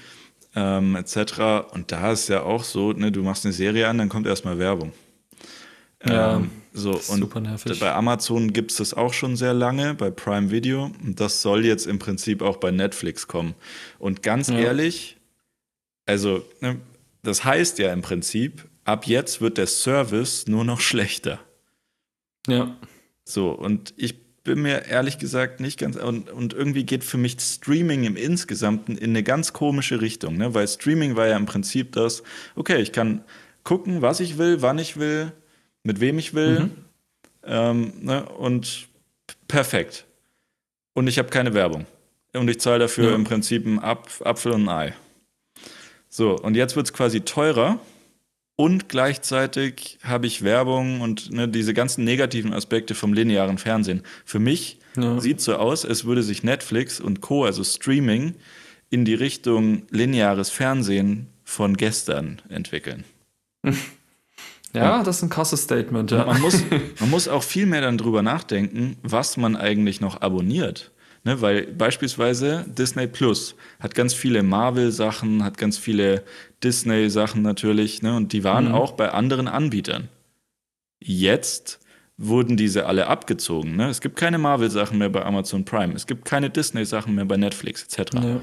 ähm, 0.55 0.95
etc. 0.95 1.71
Und 1.71 1.91
da 1.91 2.11
ist 2.11 2.29
ja 2.29 2.43
auch 2.43 2.63
so, 2.63 2.93
ne, 2.93 3.11
du 3.11 3.23
machst 3.23 3.45
eine 3.45 3.53
Serie 3.53 3.87
an, 3.87 3.97
dann 3.97 4.09
kommt 4.09 4.27
erstmal 4.27 4.57
Werbung. 4.57 4.93
Ja, 6.05 6.37
ähm, 6.37 6.49
so, 6.71 6.91
und 6.91 7.19
super 7.19 7.41
nervig. 7.41 7.79
bei 7.79 7.93
Amazon 7.93 8.53
gibt 8.53 8.71
es 8.71 8.77
das 8.77 8.93
auch 8.93 9.13
schon 9.13 9.35
sehr 9.35 9.53
lange, 9.53 9.95
bei 9.95 10.09
Prime 10.09 10.49
Video. 10.49 10.91
Und 11.03 11.19
das 11.19 11.41
soll 11.41 11.65
jetzt 11.65 11.87
im 11.87 11.99
Prinzip 11.99 12.41
auch 12.41 12.57
bei 12.57 12.71
Netflix 12.71 13.27
kommen. 13.27 13.55
Und 13.97 14.23
ganz 14.23 14.47
ja. 14.49 14.59
ehrlich, 14.59 15.17
also, 16.05 16.43
ne, 16.61 16.79
das 17.23 17.43
heißt 17.43 17.79
ja 17.79 17.91
im 17.91 18.01
Prinzip, 18.01 18.67
ab 18.85 19.07
jetzt 19.07 19.41
wird 19.41 19.57
der 19.57 19.67
Service 19.67 20.47
nur 20.47 20.63
noch 20.63 20.79
schlechter. 20.79 21.39
Ja. 22.47 22.75
So, 23.25 23.51
und 23.51 23.93
ich 23.97 24.15
bin 24.43 24.61
mir 24.61 24.85
ehrlich 24.85 25.19
gesagt 25.19 25.59
nicht 25.59 25.79
ganz. 25.79 25.95
Und, 25.95 26.29
und 26.29 26.53
irgendwie 26.53 26.83
geht 26.83 27.03
für 27.03 27.17
mich 27.17 27.37
Streaming 27.39 28.03
im 28.03 28.15
Insgesamten 28.15 28.97
in 28.97 29.11
eine 29.11 29.23
ganz 29.23 29.53
komische 29.53 30.01
Richtung, 30.01 30.37
ne? 30.37 30.53
weil 30.53 30.67
Streaming 30.67 31.15
war 31.15 31.27
ja 31.27 31.37
im 31.37 31.45
Prinzip 31.45 31.91
das, 31.93 32.23
okay, 32.55 32.81
ich 32.81 32.91
kann 32.91 33.23
gucken, 33.63 34.01
was 34.01 34.19
ich 34.19 34.37
will, 34.37 34.61
wann 34.61 34.79
ich 34.79 34.97
will, 34.97 35.31
mit 35.83 35.99
wem 35.99 36.19
ich 36.19 36.33
will. 36.33 36.59
Mhm. 36.61 36.71
Ähm, 37.43 37.93
ne? 38.01 38.25
Und 38.25 38.87
perfekt. 39.47 40.05
Und 40.93 41.07
ich 41.07 41.17
habe 41.17 41.29
keine 41.29 41.53
Werbung. 41.53 41.85
Und 42.33 42.49
ich 42.49 42.59
zahle 42.59 42.79
dafür 42.79 43.09
ja. 43.09 43.15
im 43.15 43.23
Prinzip 43.23 43.65
einen 43.65 43.79
Apfel 43.79 44.51
und 44.51 44.67
ein 44.67 44.69
Ei. 44.69 44.93
So, 46.09 46.35
und 46.37 46.55
jetzt 46.55 46.75
wird 46.75 46.87
es 46.87 46.93
quasi 46.93 47.21
teurer 47.21 47.79
und 48.59 48.89
gleichzeitig 48.89 49.99
habe 50.03 50.27
ich 50.27 50.43
Werbung 50.43 50.99
und 50.99 51.31
ne, 51.31 51.47
diese 51.47 51.73
ganzen 51.73 52.03
negativen 52.03 52.51
Aspekte 52.51 52.93
vom 52.93 53.13
linearen 53.13 53.57
Fernsehen. 53.57 54.03
Für 54.25 54.39
mich 54.39 54.79
ja. 54.97 55.17
sieht 55.21 55.39
so 55.39 55.55
aus, 55.55 55.85
als 55.85 56.03
würde 56.03 56.23
sich 56.23 56.43
Netflix 56.43 56.99
und 56.99 57.21
Co., 57.21 57.45
also 57.45 57.63
Streaming, 57.63 58.35
in 58.89 59.05
die 59.05 59.13
Richtung 59.13 59.83
lineares 59.91 60.49
Fernsehen 60.49 61.27
von 61.45 61.77
gestern 61.77 62.41
entwickeln. 62.49 63.05
Ja, 64.71 65.01
das 65.01 65.17
ist 65.17 65.23
ein 65.23 65.29
krasses 65.29 65.63
Statement. 65.63 66.11
Ja. 66.11 66.25
Man, 66.25 66.39
muss, 66.41 66.61
man 66.99 67.09
muss 67.09 67.27
auch 67.27 67.41
viel 67.41 67.65
mehr 67.65 67.81
dann 67.81 67.97
drüber 67.97 68.21
nachdenken, 68.21 68.97
was 69.01 69.35
man 69.35 69.55
eigentlich 69.55 69.99
noch 69.99 70.21
abonniert. 70.21 70.91
Ne, 71.25 71.41
weil 71.41 71.67
beispielsweise 71.67 72.65
Disney 72.67 73.05
Plus 73.07 73.55
hat 73.79 73.93
ganz 73.93 74.13
viele 74.13 74.41
Marvel-Sachen, 74.41 75.43
hat 75.43 75.57
ganz 75.57 75.77
viele 75.77 76.23
Disney-Sachen 76.63 77.41
natürlich, 77.41 78.01
ne, 78.01 78.15
und 78.15 78.31
die 78.31 78.45
waren 78.45 78.69
mhm. 78.69 78.75
auch 78.75 78.93
bei 78.93 79.11
anderen 79.11 79.49
Anbietern. 79.49 80.07
Jetzt 81.01 81.79
wurden 82.17 82.55
diese 82.55 82.85
alle 82.85 83.07
abgezogen. 83.07 83.75
Ne? 83.75 83.89
Es 83.89 84.01
gibt 84.01 84.15
keine 84.17 84.37
Marvel-Sachen 84.37 84.97
mehr 84.97 85.09
bei 85.09 85.25
Amazon 85.25 85.65
Prime, 85.65 85.93
es 85.93 86.07
gibt 86.07 86.25
keine 86.25 86.49
Disney-Sachen 86.49 87.15
mehr 87.15 87.25
bei 87.25 87.37
Netflix 87.37 87.83
etc. 87.83 88.13
Ja. 88.15 88.41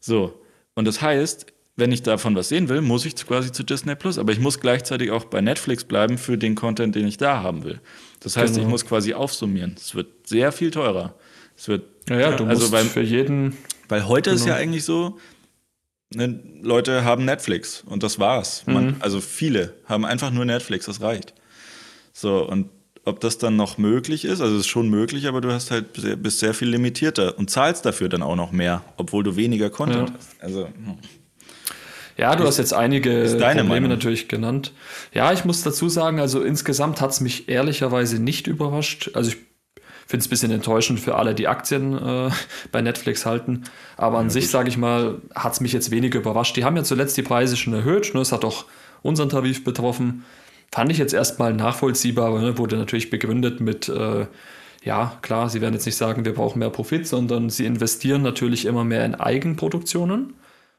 So, 0.00 0.40
und 0.74 0.86
das 0.86 1.02
heißt, 1.02 1.46
wenn 1.78 1.92
ich 1.92 2.02
davon 2.02 2.34
was 2.34 2.48
sehen 2.48 2.68
will, 2.68 2.80
muss 2.80 3.06
ich 3.06 3.14
quasi 3.14 3.52
zu 3.52 3.62
Disney 3.62 3.94
Plus. 3.94 4.18
Aber 4.18 4.32
ich 4.32 4.40
muss 4.40 4.60
gleichzeitig 4.60 5.12
auch 5.12 5.24
bei 5.24 5.40
Netflix 5.40 5.84
bleiben 5.84 6.18
für 6.18 6.36
den 6.36 6.56
Content, 6.56 6.94
den 6.94 7.06
ich 7.06 7.18
da 7.18 7.42
haben 7.42 7.62
will. 7.62 7.80
Das 8.20 8.36
heißt, 8.36 8.54
genau. 8.54 8.66
ich 8.66 8.70
muss 8.70 8.84
quasi 8.84 9.14
aufsummieren. 9.14 9.76
Es 9.76 9.94
wird 9.94 10.26
sehr 10.26 10.50
viel 10.50 10.72
teurer. 10.72 11.14
Es 11.58 11.68
wird 11.68 11.84
ja, 12.08 12.20
ja 12.20 12.36
du 12.36 12.44
also 12.44 12.62
musst 12.62 12.72
beim, 12.72 12.86
für 12.86 13.02
jeden. 13.02 13.56
Weil 13.88 14.06
heute 14.06 14.30
genau. 14.30 14.40
ist 14.40 14.46
ja 14.46 14.54
eigentlich 14.54 14.84
so, 14.84 15.18
ne, 16.14 16.40
Leute 16.62 17.04
haben 17.04 17.24
Netflix 17.24 17.82
und 17.84 18.02
das 18.02 18.18
war's. 18.18 18.64
Man, 18.66 18.86
mhm. 18.86 18.96
Also 19.00 19.20
viele 19.20 19.74
haben 19.86 20.06
einfach 20.06 20.30
nur 20.30 20.44
Netflix, 20.44 20.86
das 20.86 21.00
reicht. 21.00 21.34
So, 22.12 22.48
und 22.48 22.70
ob 23.04 23.20
das 23.20 23.38
dann 23.38 23.56
noch 23.56 23.78
möglich 23.78 24.24
ist, 24.24 24.40
also 24.40 24.54
es 24.54 24.60
ist 24.62 24.68
schon 24.68 24.88
möglich, 24.88 25.26
aber 25.26 25.40
du 25.40 25.50
hast 25.50 25.70
halt 25.70 25.96
sehr, 25.96 26.16
bist 26.16 26.40
sehr 26.40 26.54
viel 26.54 26.68
limitierter 26.68 27.38
und 27.38 27.50
zahlst 27.50 27.84
dafür 27.84 28.08
dann 28.08 28.22
auch 28.22 28.36
noch 28.36 28.52
mehr, 28.52 28.84
obwohl 28.96 29.24
du 29.24 29.34
weniger 29.34 29.70
Content 29.70 30.10
ja. 30.10 30.14
hast. 30.16 30.36
Also, 30.40 30.66
hm. 30.66 30.98
Ja, 32.18 32.34
du 32.34 32.42
ist, 32.42 32.48
hast 32.48 32.58
jetzt 32.58 32.74
einige 32.74 33.24
Probleme 33.30 33.62
Meinung? 33.64 33.90
natürlich 33.90 34.28
genannt. 34.28 34.72
Ja, 35.14 35.32
ich 35.32 35.44
muss 35.44 35.62
dazu 35.62 35.88
sagen, 35.88 36.18
also 36.20 36.42
insgesamt 36.42 37.00
hat 37.00 37.10
es 37.10 37.20
mich 37.20 37.48
ehrlicherweise 37.48 38.20
nicht 38.20 38.48
überrascht. 38.48 39.10
Also 39.14 39.30
ich 39.30 39.36
finde 40.08 40.22
es 40.22 40.26
ein 40.26 40.30
bisschen 40.30 40.50
enttäuschend 40.50 41.00
für 41.00 41.16
alle, 41.16 41.34
die 41.34 41.48
Aktien 41.48 41.92
äh, 41.96 42.30
bei 42.72 42.80
Netflix 42.80 43.26
halten. 43.26 43.64
Aber 43.98 44.18
an 44.18 44.26
ja, 44.26 44.30
sich, 44.30 44.48
sage 44.48 44.70
ich 44.70 44.78
mal, 44.78 45.20
hat 45.34 45.52
es 45.52 45.60
mich 45.60 45.72
jetzt 45.72 45.90
weniger 45.90 46.20
überrascht. 46.20 46.56
Die 46.56 46.64
haben 46.64 46.76
ja 46.76 46.82
zuletzt 46.82 47.16
die 47.18 47.22
Preise 47.22 47.56
schon 47.56 47.74
erhöht. 47.74 48.14
Ne? 48.14 48.20
Das 48.20 48.32
hat 48.32 48.44
auch 48.44 48.64
unseren 49.02 49.28
Tarif 49.28 49.64
betroffen. 49.64 50.24
Fand 50.72 50.90
ich 50.90 50.98
jetzt 50.98 51.12
erstmal 51.12 51.52
nachvollziehbar, 51.52 52.28
aber 52.28 52.40
ne, 52.40 52.56
wurde 52.56 52.76
natürlich 52.76 53.10
begründet 53.10 53.60
mit, 53.60 53.88
äh, 53.88 54.26
ja, 54.82 55.18
klar, 55.20 55.50
sie 55.50 55.60
werden 55.60 55.74
jetzt 55.74 55.86
nicht 55.86 55.96
sagen, 55.96 56.24
wir 56.24 56.34
brauchen 56.34 56.58
mehr 56.58 56.70
Profit, 56.70 57.06
sondern 57.06 57.50
sie 57.50 57.66
investieren 57.66 58.22
natürlich 58.22 58.64
immer 58.64 58.84
mehr 58.84 59.04
in 59.04 59.14
Eigenproduktionen. 59.14 60.34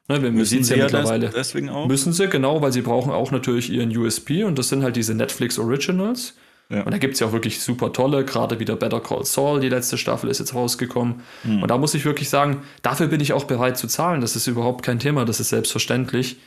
Ne, 0.08 0.24
wir 0.24 0.32
müssen 0.32 0.64
sie 0.64 0.76
ja 0.76 0.86
mittlerweile. 0.86 1.30
Deswegen 1.30 1.70
auch? 1.70 1.88
Müssen 1.88 2.14
sie, 2.14 2.28
genau, 2.30 2.64
weil 2.64 2.72
sie 2.72 2.82
brauchen 2.82 3.12
auch 3.12 3.30
natürlich 3.30 3.72
ihren 3.72 3.96
USP 3.96 4.44
und 4.44 4.58
das 4.58 4.70
sind 4.70 4.84
halt 4.84 4.96
diese 4.96 5.14
Netflix 5.14 5.60
Originals. 5.60 6.36
Ja. 6.70 6.84
Und 6.84 6.92
da 6.92 7.00
gibt 7.00 7.16
es 7.16 7.20
ja 7.20 7.28
auch 7.28 7.32
wirklich 7.32 7.62
super 7.62 7.92
tolle, 7.94 8.24
gerade 8.24 8.60
wieder 8.60 8.76
Better 8.76 9.00
Call 9.00 9.26
Saul, 9.26 9.60
die 9.60 9.70
letzte 9.70 9.98
Staffel 9.98 10.30
ist 10.30 10.40
jetzt 10.40 10.54
rausgekommen. 10.54 11.22
Mhm. 11.44 11.64
Und 11.64 11.72
da 11.72 11.78
muss 11.78 11.96
ich 11.96 12.06
wirklich 12.06 12.30
sagen, 12.30 12.62
dafür 12.84 13.08
bin 13.08 13.22
ich 13.22 13.34
auch 13.34 13.46
bereit 13.46 13.78
zu 13.78 13.88
zahlen. 13.88 14.22
Das 14.22 14.36
ist 14.36 14.46
überhaupt 14.46 14.86
kein 14.86 15.00
Thema, 15.00 15.26
das 15.26 15.40
ist 15.40 15.50
selbstverständlich. 15.50 16.38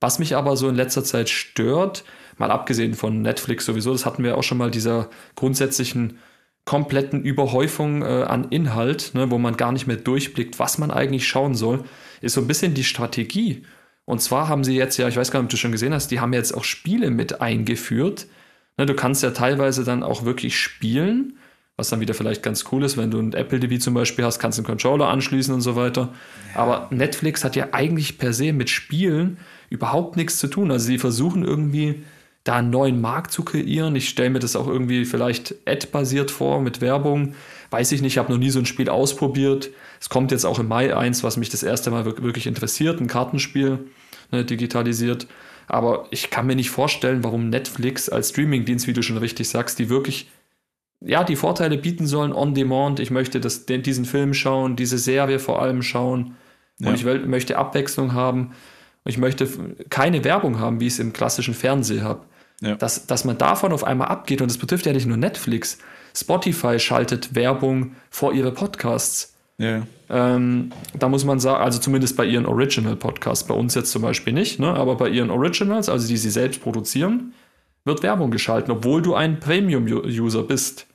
Was 0.00 0.18
mich 0.18 0.36
aber 0.36 0.56
so 0.56 0.68
in 0.68 0.76
letzter 0.76 1.02
Zeit 1.02 1.28
stört, 1.28 2.04
mal 2.38 2.50
abgesehen 2.50 2.94
von 2.94 3.22
Netflix 3.22 3.64
sowieso, 3.64 3.92
das 3.92 4.06
hatten 4.06 4.22
wir 4.22 4.38
auch 4.38 4.42
schon 4.42 4.58
mal, 4.58 4.70
dieser 4.70 5.08
grundsätzlichen 5.34 6.18
kompletten 6.64 7.22
Überhäufung 7.22 8.02
äh, 8.02 8.22
an 8.22 8.48
Inhalt, 8.50 9.10
ne, 9.14 9.30
wo 9.30 9.38
man 9.38 9.56
gar 9.56 9.72
nicht 9.72 9.86
mehr 9.86 9.96
durchblickt, 9.96 10.58
was 10.58 10.78
man 10.78 10.90
eigentlich 10.90 11.26
schauen 11.28 11.54
soll, 11.54 11.84
ist 12.20 12.34
so 12.34 12.40
ein 12.40 12.46
bisschen 12.46 12.74
die 12.74 12.84
Strategie. 12.84 13.64
Und 14.06 14.20
zwar 14.20 14.48
haben 14.48 14.64
sie 14.64 14.76
jetzt 14.76 14.96
ja, 14.96 15.08
ich 15.08 15.16
weiß 15.16 15.30
gar 15.30 15.40
nicht, 15.40 15.46
ob 15.46 15.50
du 15.50 15.56
schon 15.56 15.72
gesehen 15.72 15.92
hast, 15.92 16.10
die 16.10 16.20
haben 16.20 16.32
jetzt 16.32 16.52
auch 16.52 16.64
Spiele 16.64 17.10
mit 17.10 17.40
eingeführt. 17.40 18.26
Ne, 18.76 18.86
du 18.86 18.94
kannst 18.94 19.22
ja 19.22 19.30
teilweise 19.30 19.84
dann 19.84 20.02
auch 20.02 20.24
wirklich 20.24 20.58
spielen, 20.58 21.38
was 21.76 21.88
dann 21.88 22.00
wieder 22.00 22.14
vielleicht 22.14 22.42
ganz 22.42 22.64
cool 22.70 22.84
ist, 22.84 22.96
wenn 22.96 23.10
du 23.10 23.18
ein 23.18 23.32
Apple 23.32 23.60
TV 23.60 23.78
zum 23.78 23.94
Beispiel 23.94 24.24
hast, 24.24 24.38
kannst 24.38 24.58
du 24.58 24.62
einen 24.62 24.66
Controller 24.66 25.08
anschließen 25.08 25.52
und 25.52 25.60
so 25.60 25.74
weiter. 25.76 26.12
Ja. 26.54 26.60
Aber 26.60 26.88
Netflix 26.90 27.44
hat 27.44 27.56
ja 27.56 27.68
eigentlich 27.72 28.18
per 28.18 28.32
se 28.32 28.52
mit 28.52 28.70
Spielen 28.70 29.38
überhaupt 29.70 30.16
nichts 30.16 30.38
zu 30.38 30.46
tun. 30.46 30.70
Also 30.70 30.86
sie 30.86 30.98
versuchen 30.98 31.44
irgendwie 31.44 32.04
da 32.44 32.56
einen 32.56 32.70
neuen 32.70 33.00
Markt 33.00 33.32
zu 33.32 33.42
kreieren. 33.42 33.96
Ich 33.96 34.08
stelle 34.08 34.30
mir 34.30 34.38
das 34.38 34.54
auch 34.54 34.68
irgendwie 34.68 35.04
vielleicht 35.04 35.54
ad-basiert 35.66 36.30
vor 36.30 36.60
mit 36.60 36.80
Werbung. 36.80 37.34
Weiß 37.70 37.90
ich 37.90 38.02
nicht, 38.02 38.12
ich 38.12 38.18
habe 38.18 38.30
noch 38.30 38.38
nie 38.38 38.50
so 38.50 38.58
ein 38.58 38.66
Spiel 38.66 38.88
ausprobiert. 38.88 39.70
Es 40.00 40.08
kommt 40.10 40.30
jetzt 40.30 40.44
auch 40.44 40.58
im 40.58 40.68
Mai 40.68 40.94
eins, 40.94 41.24
was 41.24 41.36
mich 41.36 41.48
das 41.48 41.62
erste 41.62 41.90
Mal 41.90 42.04
wirklich 42.04 42.46
interessiert, 42.46 43.00
ein 43.00 43.08
Kartenspiel, 43.08 43.78
ne, 44.30 44.44
digitalisiert. 44.44 45.26
Aber 45.66 46.06
ich 46.10 46.30
kann 46.30 46.46
mir 46.46 46.56
nicht 46.56 46.70
vorstellen, 46.70 47.24
warum 47.24 47.48
Netflix 47.48 48.08
als 48.08 48.30
Streamingdienst, 48.30 48.86
wie 48.86 48.92
du 48.92 49.02
schon 49.02 49.16
richtig 49.16 49.48
sagst, 49.48 49.78
die 49.78 49.88
wirklich 49.88 50.28
ja, 51.00 51.22
die 51.22 51.36
Vorteile 51.36 51.76
bieten 51.76 52.06
sollen 52.06 52.32
on 52.32 52.54
demand. 52.54 52.98
Ich 52.98 53.10
möchte 53.10 53.40
das, 53.40 53.66
den, 53.66 53.82
diesen 53.82 54.04
Film 54.04 54.34
schauen, 54.34 54.76
diese 54.76 54.98
Serie 54.98 55.38
vor 55.38 55.60
allem 55.60 55.82
schauen. 55.82 56.36
Ja. 56.78 56.88
Und 56.88 56.94
ich 56.94 57.04
will, 57.04 57.26
möchte 57.26 57.58
Abwechslung 57.58 58.14
haben. 58.14 58.52
Ich 59.04 59.18
möchte 59.18 59.46
keine 59.90 60.24
Werbung 60.24 60.58
haben, 60.58 60.80
wie 60.80 60.86
ich 60.86 60.94
es 60.94 60.98
im 60.98 61.12
klassischen 61.12 61.54
Fernsehen 61.54 62.02
habe. 62.02 62.24
Ja. 62.60 62.76
Dass, 62.76 63.06
dass 63.06 63.24
man 63.24 63.36
davon 63.36 63.72
auf 63.72 63.84
einmal 63.84 64.08
abgeht, 64.08 64.40
und 64.40 64.50
das 64.50 64.58
betrifft 64.58 64.86
ja 64.86 64.92
nicht 64.92 65.06
nur 65.06 65.16
Netflix. 65.16 65.78
Spotify 66.16 66.78
schaltet 66.78 67.34
Werbung 67.34 67.96
vor 68.10 68.32
ihre 68.32 68.52
Podcasts. 68.52 69.33
Ja. 69.58 69.82
Ähm, 70.10 70.70
da 70.98 71.08
muss 71.08 71.24
man 71.24 71.38
sagen, 71.38 71.62
also 71.62 71.78
zumindest 71.78 72.16
bei 72.16 72.24
ihren 72.24 72.46
Original-Podcasts, 72.46 73.46
bei 73.46 73.54
uns 73.54 73.74
jetzt 73.74 73.92
zum 73.92 74.02
Beispiel 74.02 74.32
nicht, 74.32 74.58
ne? 74.58 74.74
aber 74.74 74.96
bei 74.96 75.08
ihren 75.08 75.30
Originals, 75.30 75.88
also 75.88 76.08
die 76.08 76.16
sie 76.16 76.30
selbst 76.30 76.60
produzieren, 76.60 77.34
wird 77.84 78.02
Werbung 78.02 78.30
geschalten, 78.30 78.72
obwohl 78.72 79.02
du 79.02 79.14
ein 79.14 79.38
Premium-User 79.38 80.42
bist. 80.42 80.86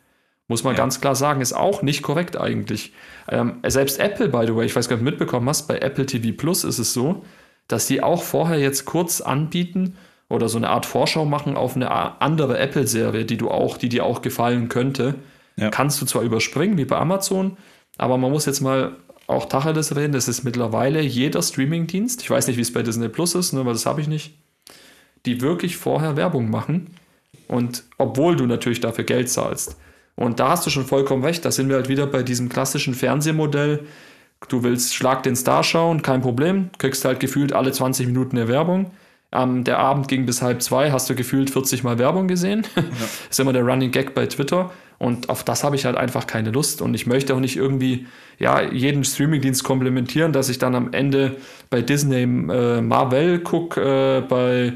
Muss 0.47 0.63
man 0.63 0.73
ja. 0.73 0.79
ganz 0.79 0.99
klar 0.99 1.15
sagen, 1.15 1.41
ist 1.41 1.53
auch 1.53 1.83
nicht 1.83 2.01
korrekt 2.01 2.35
eigentlich. 2.35 2.93
Ähm, 3.29 3.59
selbst 3.67 3.99
Apple, 3.99 4.29
by 4.29 4.45
the 4.47 4.55
way, 4.55 4.65
ich 4.65 4.75
weiß 4.75 4.89
gar 4.89 4.95
nicht, 4.95 5.03
ob 5.03 5.05
du 5.05 5.11
mitbekommen 5.11 5.47
hast, 5.47 5.67
bei 5.67 5.77
Apple 5.77 6.05
TV 6.05 6.35
Plus 6.35 6.63
ist 6.63 6.79
es 6.79 6.93
so, 6.93 7.23
dass 7.67 7.85
die 7.85 8.01
auch 8.01 8.23
vorher 8.23 8.59
jetzt 8.59 8.85
kurz 8.85 9.21
anbieten, 9.21 9.95
oder 10.29 10.47
so 10.47 10.57
eine 10.57 10.69
Art 10.69 10.85
Vorschau 10.85 11.25
machen 11.25 11.57
auf 11.57 11.75
eine 11.75 12.21
andere 12.21 12.57
Apple-Serie, 12.59 13.25
die 13.25 13.37
du 13.37 13.49
auch, 13.49 13.77
die 13.77 13.89
dir 13.89 14.05
auch 14.05 14.21
gefallen 14.21 14.69
könnte. 14.69 15.15
Ja. 15.55 15.71
Kannst 15.71 16.01
du 16.01 16.05
zwar 16.05 16.21
überspringen, 16.21 16.77
wie 16.77 16.85
bei 16.85 16.97
Amazon, 16.97 17.57
aber 17.99 18.17
man 18.17 18.31
muss 18.31 18.45
jetzt 18.45 18.61
mal 18.61 18.95
auch 19.27 19.45
Tacheles 19.45 19.95
reden. 19.95 20.13
Das 20.13 20.27
ist 20.27 20.43
mittlerweile 20.43 21.01
jeder 21.01 21.43
Streaming-Dienst, 21.43 22.21
ich 22.21 22.29
weiß 22.29 22.47
nicht, 22.47 22.57
wie 22.57 22.61
es 22.61 22.73
bei 22.73 22.81
Disney 22.81 23.09
Plus 23.09 23.35
ist, 23.35 23.53
ne, 23.53 23.65
weil 23.65 23.73
das 23.73 23.85
habe 23.85 24.01
ich 24.01 24.07
nicht, 24.07 24.33
die 25.25 25.41
wirklich 25.41 25.77
vorher 25.77 26.15
Werbung 26.15 26.49
machen. 26.49 26.95
Und 27.47 27.83
obwohl 27.97 28.35
du 28.35 28.45
natürlich 28.45 28.79
dafür 28.79 29.03
Geld 29.03 29.29
zahlst. 29.29 29.75
Und 30.15 30.39
da 30.39 30.49
hast 30.49 30.65
du 30.65 30.69
schon 30.69 30.85
vollkommen 30.85 31.23
recht, 31.23 31.45
da 31.45 31.51
sind 31.51 31.69
wir 31.69 31.75
halt 31.75 31.89
wieder 31.89 32.07
bei 32.07 32.23
diesem 32.23 32.49
klassischen 32.49 32.93
Fernsehmodell. 32.93 33.85
Du 34.47 34.63
willst 34.63 34.95
Schlag 34.95 35.23
den 35.23 35.35
Star 35.35 35.63
schauen, 35.63 36.01
kein 36.01 36.21
Problem, 36.21 36.69
kriegst 36.77 37.03
halt 37.05 37.19
gefühlt 37.19 37.53
alle 37.53 37.71
20 37.71 38.07
Minuten 38.07 38.37
eine 38.37 38.47
Werbung. 38.47 38.91
Ähm, 39.31 39.63
der 39.63 39.77
Abend 39.77 40.07
ging 40.07 40.25
bis 40.25 40.41
halb 40.41 40.61
zwei, 40.63 40.91
hast 40.91 41.09
du 41.09 41.15
gefühlt 41.15 41.51
40 41.51 41.83
Mal 41.83 41.99
Werbung 41.99 42.27
gesehen. 42.27 42.65
Ja. 42.75 42.83
ist 43.29 43.39
immer 43.39 43.53
der 43.53 43.63
Running 43.63 43.91
Gag 43.91 44.15
bei 44.15 44.25
Twitter. 44.25 44.71
Und 44.97 45.29
auf 45.29 45.43
das 45.43 45.63
habe 45.63 45.75
ich 45.75 45.85
halt 45.85 45.95
einfach 45.95 46.27
keine 46.27 46.51
Lust. 46.51 46.81
Und 46.81 46.93
ich 46.93 47.07
möchte 47.07 47.33
auch 47.33 47.39
nicht 47.39 47.55
irgendwie 47.55 48.07
ja, 48.37 48.61
jeden 48.61 49.03
Streamingdienst 49.03 49.63
komplementieren, 49.63 50.33
dass 50.33 50.49
ich 50.49 50.57
dann 50.57 50.75
am 50.75 50.93
Ende 50.93 51.37
bei 51.69 51.81
Disney 51.81 52.23
äh, 52.23 52.81
Marvel 52.81 53.39
gucke, 53.39 53.81
äh, 53.81 54.21
bei 54.27 54.73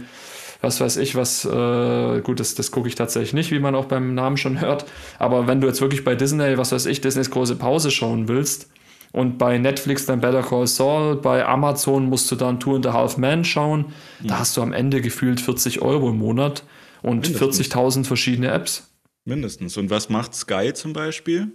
was 0.61 0.79
weiß 0.79 0.95
ich, 0.97 1.15
was, 1.15 1.43
äh, 1.43 2.21
gut, 2.21 2.39
das, 2.39 2.55
das 2.55 2.71
gucke 2.71 2.87
ich 2.87 2.95
tatsächlich 2.95 3.33
nicht, 3.33 3.51
wie 3.51 3.59
man 3.59 3.75
auch 3.75 3.85
beim 3.85 4.15
Namen 4.15 4.37
schon 4.37 4.61
hört. 4.61 4.85
Aber 5.19 5.45
wenn 5.45 5.59
du 5.59 5.67
jetzt 5.67 5.81
wirklich 5.81 6.05
bei 6.05 6.15
Disney, 6.15 6.57
was 6.57 6.71
weiß 6.71 6.85
ich, 6.85 7.01
Disneys 7.01 7.29
große 7.31 7.57
Pause 7.57 7.91
schauen 7.91 8.29
willst, 8.29 8.69
und 9.13 9.37
bei 9.37 9.59
Netflix 9.59 10.07
dann 10.07 10.21
Better 10.21 10.41
Call 10.41 10.65
Saul, 10.65 11.15
bei 11.15 11.45
Amazon 11.45 12.09
musst 12.09 12.29
du 12.31 12.35
dann 12.35 12.59
Two 12.59 12.75
and 12.75 12.87
a 12.87 12.93
Half 12.93 13.17
Men 13.17 13.45
schauen. 13.45 13.93
Mhm. 14.21 14.27
Da 14.27 14.39
hast 14.39 14.57
du 14.57 14.61
am 14.61 14.73
Ende 14.73 15.01
gefühlt 15.01 15.39
40 15.39 15.81
Euro 15.81 16.09
im 16.09 16.17
Monat 16.17 16.63
und 17.03 17.27
40.000 17.27 18.05
verschiedene 18.05 18.49
Apps. 18.49 18.89
Mindestens. 19.23 19.77
Und 19.77 19.91
was 19.91 20.09
macht 20.09 20.33
Sky 20.33 20.73
zum 20.73 20.93
Beispiel? 20.93 21.49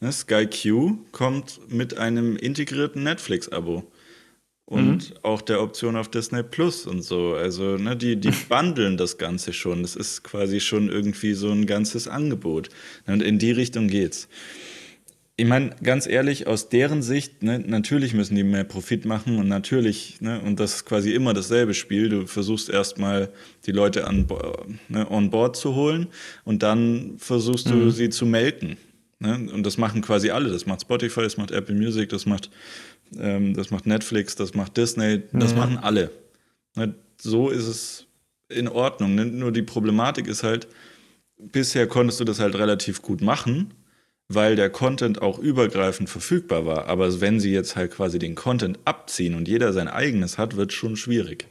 Ne, 0.00 0.12
Sky 0.12 0.46
Q 0.46 0.98
kommt 1.10 1.60
mit 1.68 1.98
einem 1.98 2.36
integrierten 2.36 3.02
Netflix-Abo. 3.02 3.82
Und 4.64 5.10
mhm. 5.10 5.16
auch 5.22 5.42
der 5.42 5.60
Option 5.60 5.96
auf 5.96 6.08
Disney 6.08 6.44
Plus 6.44 6.86
und 6.86 7.02
so. 7.02 7.34
Also, 7.34 7.76
ne, 7.78 7.96
die, 7.96 8.14
die 8.14 8.30
bundeln 8.48 8.96
das 8.96 9.18
Ganze 9.18 9.52
schon. 9.52 9.82
Das 9.82 9.96
ist 9.96 10.22
quasi 10.22 10.60
schon 10.60 10.88
irgendwie 10.88 11.34
so 11.34 11.50
ein 11.50 11.66
ganzes 11.66 12.06
Angebot. 12.06 12.68
Und 13.06 13.22
in 13.22 13.40
die 13.40 13.50
Richtung 13.50 13.88
geht's 13.88 14.28
ich 15.36 15.46
meine, 15.46 15.70
ganz 15.82 16.06
ehrlich, 16.06 16.46
aus 16.46 16.68
deren 16.68 17.02
Sicht, 17.02 17.42
ne, 17.42 17.58
natürlich 17.58 18.12
müssen 18.12 18.34
die 18.34 18.44
mehr 18.44 18.64
Profit 18.64 19.06
machen 19.06 19.38
und 19.38 19.48
natürlich, 19.48 20.20
ne, 20.20 20.40
und 20.40 20.60
das 20.60 20.76
ist 20.76 20.84
quasi 20.84 21.14
immer 21.14 21.32
dasselbe 21.32 21.72
Spiel. 21.72 22.10
Du 22.10 22.26
versuchst 22.26 22.68
erstmal 22.68 23.30
die 23.64 23.72
Leute 23.72 24.06
an, 24.06 24.26
ne, 24.88 25.10
on 25.10 25.30
board 25.30 25.56
zu 25.56 25.74
holen 25.74 26.08
und 26.44 26.62
dann 26.62 27.14
versuchst 27.16 27.70
du 27.70 27.74
mhm. 27.74 27.90
sie 27.90 28.10
zu 28.10 28.26
melken. 28.26 28.76
Ne? 29.20 29.48
Und 29.52 29.64
das 29.64 29.78
machen 29.78 30.02
quasi 30.02 30.30
alle. 30.30 30.50
Das 30.50 30.66
macht 30.66 30.82
Spotify, 30.82 31.22
das 31.22 31.36
macht 31.38 31.50
Apple 31.50 31.76
Music, 31.76 32.10
das 32.10 32.26
macht, 32.26 32.50
ähm, 33.18 33.54
das 33.54 33.70
macht 33.70 33.86
Netflix, 33.86 34.36
das 34.36 34.54
macht 34.54 34.76
Disney, 34.76 35.22
das 35.32 35.52
mhm. 35.52 35.58
machen 35.58 35.78
alle. 35.78 36.10
Ne? 36.76 36.94
So 37.20 37.48
ist 37.48 37.66
es 37.66 38.06
in 38.48 38.68
Ordnung. 38.68 39.14
Ne? 39.14 39.24
Nur 39.24 39.52
die 39.52 39.62
Problematik 39.62 40.26
ist 40.26 40.42
halt, 40.42 40.68
bisher 41.38 41.86
konntest 41.86 42.20
du 42.20 42.24
das 42.24 42.38
halt 42.38 42.54
relativ 42.56 43.00
gut 43.00 43.22
machen 43.22 43.72
weil 44.34 44.56
der 44.56 44.70
Content 44.70 45.22
auch 45.22 45.38
übergreifend 45.38 46.08
verfügbar 46.10 46.66
war. 46.66 46.86
Aber 46.86 47.20
wenn 47.20 47.40
sie 47.40 47.52
jetzt 47.52 47.76
halt 47.76 47.92
quasi 47.92 48.18
den 48.18 48.34
Content 48.34 48.78
abziehen 48.84 49.34
und 49.34 49.48
jeder 49.48 49.72
sein 49.72 49.88
eigenes 49.88 50.38
hat, 50.38 50.56
wird 50.56 50.70
es 50.70 50.76
schon 50.76 50.96
schwierig. 50.96 51.46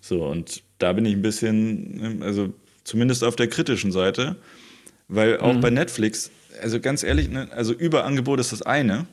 So, 0.00 0.24
und 0.24 0.62
da 0.78 0.92
bin 0.92 1.06
ich 1.06 1.14
ein 1.14 1.22
bisschen, 1.22 2.22
also 2.22 2.52
zumindest 2.84 3.24
auf 3.24 3.36
der 3.36 3.48
kritischen 3.48 3.92
Seite, 3.92 4.36
weil 5.08 5.38
auch 5.38 5.54
mhm. 5.54 5.60
bei 5.60 5.70
Netflix, 5.70 6.30
also 6.62 6.80
ganz 6.80 7.02
ehrlich, 7.02 7.28
ne, 7.28 7.48
also 7.52 7.72
Überangebot 7.72 8.40
ist 8.40 8.52
das 8.52 8.62
eine, 8.62 9.06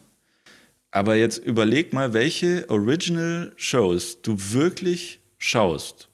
Aber 0.91 1.15
jetzt 1.15 1.37
überleg 1.37 1.93
mal, 1.93 2.13
welche 2.13 2.69
Original-Shows 2.69 4.21
du 4.21 4.35
wirklich 4.37 5.21
schaust. 5.37 6.09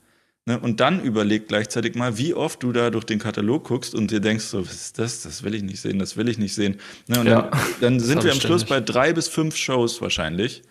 Ne? 0.47 0.57
Und 0.57 0.79
dann 0.79 1.03
überleg 1.03 1.49
gleichzeitig 1.49 1.95
mal, 1.95 2.17
wie 2.17 2.33
oft 2.33 2.63
du 2.63 2.71
da 2.71 2.89
durch 2.89 3.03
den 3.03 3.19
Katalog 3.19 3.65
guckst 3.65 3.93
und 3.93 4.11
dir 4.11 4.21
denkst, 4.21 4.45
so, 4.45 4.65
was 4.65 4.73
ist 4.73 4.97
das? 4.97 5.23
Das 5.23 5.43
will 5.43 5.53
ich 5.53 5.61
nicht 5.61 5.81
sehen, 5.81 5.99
das 5.99 6.15
will 6.15 6.29
ich 6.29 6.37
nicht 6.37 6.55
sehen. 6.55 6.79
Ne? 7.07 7.19
Und 7.19 7.27
ja, 7.27 7.41
dann, 7.41 7.61
dann 7.81 7.99
sind 7.99 8.23
wir 8.23 8.31
am 8.31 8.39
Schluss 8.39 8.63
bei 8.63 8.79
drei 8.79 9.11
bis 9.11 9.27
fünf 9.27 9.57
Shows 9.57 10.01
wahrscheinlich. 10.01 10.63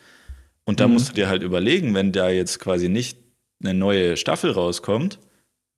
Und 0.65 0.81
da 0.81 0.89
mhm. 0.89 0.95
musst 0.95 1.11
du 1.11 1.13
dir 1.13 1.29
halt 1.29 1.43
überlegen, 1.43 1.95
wenn 1.95 2.11
da 2.11 2.31
jetzt 2.31 2.59
quasi 2.59 2.89
nicht 2.89 3.19
eine 3.63 3.75
neue 3.75 4.17
Staffel 4.17 4.51
rauskommt, 4.51 5.19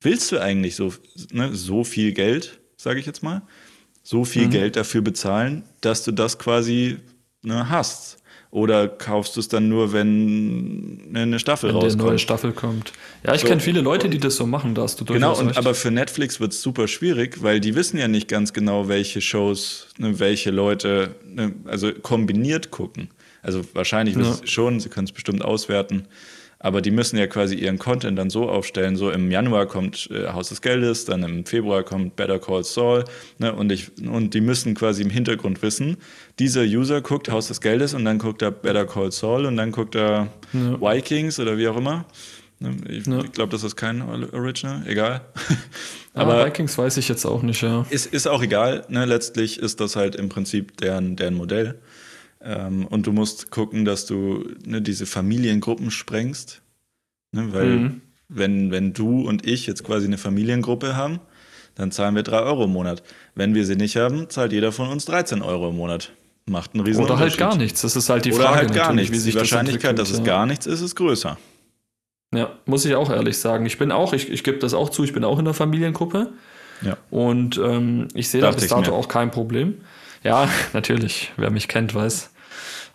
willst 0.01 0.31
du 0.31 0.39
eigentlich 0.39 0.77
so, 0.77 0.95
ne, 1.33 1.53
so 1.57 1.83
viel 1.83 2.13
Geld, 2.13 2.61
sage 2.77 3.01
ich 3.01 3.07
jetzt 3.07 3.25
mal, 3.25 3.43
so 4.05 4.25
viel 4.25 4.47
mhm. 4.47 4.51
Geld 4.51 4.77
dafür 4.77 5.01
bezahlen, 5.01 5.65
dass 5.81 6.05
du 6.05 6.13
das 6.13 6.39
quasi 6.39 6.99
ne, 7.43 7.69
hast? 7.69 8.18
Oder 8.51 8.89
kaufst 8.89 9.37
du 9.37 9.41
es 9.41 9.49
dann 9.49 9.69
nur, 9.69 9.93
wenn 9.93 11.11
eine 11.13 11.39
Staffel 11.39 11.69
wenn 11.69 11.77
rauskommt? 11.77 11.93
Wenn 11.93 12.01
eine 12.01 12.09
neue 12.11 12.19
Staffel 12.19 12.53
kommt. 12.53 12.93
Ja, 13.23 13.35
ich 13.35 13.43
so. 13.43 13.47
kenne 13.47 13.61
viele 13.61 13.83
Leute, 13.83 14.09
die 14.09 14.19
das 14.19 14.37
so 14.37 14.47
machen, 14.47 14.75
da 14.75 14.83
hast 14.83 14.99
du 15.01 15.05
Genau, 15.05 15.39
und, 15.39 15.59
aber 15.59 15.75
für 15.75 15.91
Netflix 15.91 16.41
wird 16.41 16.53
es 16.53 16.63
super 16.63 16.89
schwierig, 16.89 17.43
weil 17.43 17.61
die 17.61 17.75
wissen 17.75 17.99
ja 17.99 18.09
nicht 18.09 18.27
ganz 18.27 18.55
genau, 18.55 18.89
welche 18.89 19.21
Shows, 19.21 19.89
ne, 19.99 20.19
welche 20.19 20.51
Leute, 20.51 21.15
ne, 21.27 21.53
also 21.67 21.93
kombiniert 21.93 22.71
gucken. 22.71 23.11
Also 23.43 23.63
wahrscheinlich 23.75 24.17
ja. 24.17 24.23
wissen 24.23 24.41
sie 24.41 24.47
schon, 24.47 24.81
sie 24.81 24.89
können 24.89 25.07
es 25.07 25.13
bestimmt 25.13 25.45
auswerten. 25.45 26.07
Aber 26.61 26.83
die 26.83 26.91
müssen 26.91 27.17
ja 27.19 27.29
quasi 27.29 27.55
ihren 27.55 27.79
Content 27.79 28.19
dann 28.19 28.31
so 28.31 28.49
aufstellen, 28.49 28.97
so 28.97 29.11
im 29.11 29.31
Januar 29.31 29.67
kommt 29.67 30.11
äh, 30.11 30.29
Haus 30.33 30.49
des 30.49 30.61
Geldes, 30.61 31.05
dann 31.05 31.23
im 31.23 31.47
Februar 31.47 31.85
kommt 31.85 32.17
Better 32.17 32.41
Call 32.41 32.65
Saul 32.65 33.05
ne, 33.39 33.55
und, 33.55 33.71
ich, 33.71 33.93
und 34.05 34.35
die 34.35 34.41
müssen 34.41 34.75
quasi 34.75 35.03
im 35.03 35.11
Hintergrund 35.11 35.63
wissen, 35.63 35.99
dieser 36.41 36.63
User 36.63 37.01
guckt 37.01 37.31
Haus 37.31 37.47
des 37.47 37.61
Geldes 37.61 37.95
und 37.95 38.05
dann 38.05 38.19
guckt 38.19 38.43
er 38.43 38.51
Better 38.51 38.87
Call 38.87 39.13
Saul 39.13 39.47
und 39.47 39.57
dann 39.57 39.71
guckt 39.71 39.95
er 39.95 40.29
ja. 40.53 40.81
Vikings 40.81 41.39
oder 41.39 41.57
wie 41.59 41.69
auch 41.69 41.77
immer. 41.77 42.07
Ne, 42.59 42.77
ich, 42.89 43.07
ja. 43.07 43.23
glaube, 43.23 43.53
das 43.53 43.63
ist 43.63 43.77
kein 43.77 44.03
Original, 44.03 44.83
egal. 44.87 45.21
Ah, 46.15 46.23
Aber 46.23 46.35
ah, 46.43 46.47
Vikings 46.47 46.77
weiß 46.77 46.97
ich 46.97 47.09
jetzt 47.09 47.25
auch 47.27 47.43
nicht, 47.43 47.63
ja. 47.63 47.87
Ist, 47.91 48.07
ist 48.07 48.27
auch 48.27 48.43
egal, 48.43 48.85
ne? 48.89 49.05
letztlich 49.05 49.61
ist 49.61 49.79
das 49.79 49.95
halt 49.95 50.17
im 50.17 50.29
Prinzip 50.29 50.77
deren, 50.79 51.15
deren 51.15 51.35
Modell. 51.35 51.79
Ähm, 52.41 52.87
und 52.87 53.07
du 53.07 53.13
musst 53.13 53.51
gucken, 53.51 53.85
dass 53.85 54.07
du 54.07 54.45
ne, 54.65 54.81
diese 54.81 55.07
Familiengruppen 55.07 55.91
sprengst. 55.91 56.63
Ne, 57.33 57.53
weil 57.53 57.67
mhm. 57.67 58.01
wenn, 58.29 58.71
wenn 58.71 58.93
du 58.93 59.27
und 59.27 59.47
ich 59.47 59.67
jetzt 59.67 59.85
quasi 59.85 60.07
eine 60.07 60.19
Familiengruppe 60.19 60.97
haben, 60.97 61.21
dann 61.75 61.93
zahlen 61.93 62.15
wir 62.15 62.23
3 62.23 62.41
Euro 62.41 62.65
im 62.65 62.73
Monat. 62.73 63.03
Wenn 63.35 63.55
wir 63.55 63.65
sie 63.65 63.77
nicht 63.77 63.97
haben, 63.97 64.29
zahlt 64.31 64.53
jeder 64.53 64.73
von 64.73 64.89
uns 64.89 65.05
13 65.05 65.43
Euro 65.43 65.71
im 65.71 65.77
Monat. 65.77 66.13
Macht 66.47 66.75
einen 66.75 66.85
riesen 66.85 67.05
Oder 67.05 67.19
halt 67.19 67.37
gar 67.37 67.57
nichts. 67.57 67.83
Das 67.83 67.95
ist 67.95 68.09
halt 68.09 68.25
die 68.25 68.33
Frage. 68.33 68.49
Oder 68.49 68.57
halt 68.57 68.75
gar 68.75 68.93
nichts. 68.93 69.13
Wie 69.13 69.19
sich 69.19 69.35
die 69.35 69.39
Wahrscheinlichkeit, 69.39 69.99
das 69.99 70.11
dass 70.11 70.19
es 70.19 70.25
gar 70.25 70.47
nichts 70.47 70.67
ist, 70.67 70.81
ist 70.81 70.97
größer. 70.97 71.39
Ja, 72.35 72.51
muss 72.67 72.85
ich 72.85 72.95
auch 72.95 73.11
ehrlich 73.11 73.39
sagen. 73.39 73.65
Ich 73.67 73.79
bin 73.79 73.93
auch, 73.93 74.13
ich, 74.13 74.31
ich 74.31 74.45
gebe 74.45 74.59
das 74.59 74.75
auch 74.75 74.91
zu, 74.91 75.05
ich 75.05 75.13
bin 75.13 75.25
auch 75.25 75.39
in 75.39 75.45
der 75.45 75.55
Familiengruppe. 75.55 76.33
Ja. 76.83 76.97
Und 77.11 77.59
ähm, 77.59 78.09
ich 78.15 78.29
sehe 78.29 78.41
da 78.41 78.51
bis 78.51 78.69
dato 78.69 78.95
auch 78.95 79.09
kein 79.09 79.31
Problem. 79.31 79.81
Ja, 80.25 80.49
natürlich. 80.73 81.33
Wer 81.37 81.51
mich 81.51 81.69
kennt, 81.69 81.95
weiß. 81.95 82.31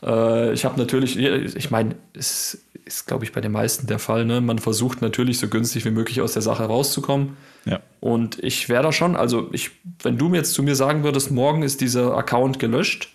Äh, 0.04 0.54
ich 0.54 0.66
habe 0.66 0.80
natürlich, 0.80 1.18
ich 1.18 1.72
meine, 1.72 1.96
es 2.14 2.66
ist, 2.86 3.08
glaube 3.08 3.24
ich, 3.24 3.32
bei 3.32 3.42
den 3.42 3.52
meisten 3.52 3.88
der 3.88 4.00
Fall. 4.00 4.26
Ne? 4.26 4.42
Man 4.42 4.60
versucht 4.60 5.02
natürlich 5.02 5.40
so 5.40 5.48
günstig 5.48 5.86
wie 5.86 5.92
möglich 5.92 6.22
aus 6.22 6.34
der 6.34 6.42
Sache 6.42 6.64
rauszukommen. 6.64 7.38
Ja. 7.66 7.80
Und 8.00 8.44
ich 8.44 8.68
wäre 8.68 8.84
da 8.84 8.92
schon, 8.92 9.16
also 9.16 9.50
ich, 9.54 9.72
wenn 10.02 10.18
du 10.18 10.28
mir 10.30 10.38
jetzt 10.38 10.54
zu 10.54 10.64
mir 10.64 10.76
sagen 10.76 11.04
würdest, 11.04 11.32
morgen 11.32 11.64
ist 11.64 11.82
dieser 11.82 12.16
Account 12.18 12.60
gelöscht, 12.60 13.10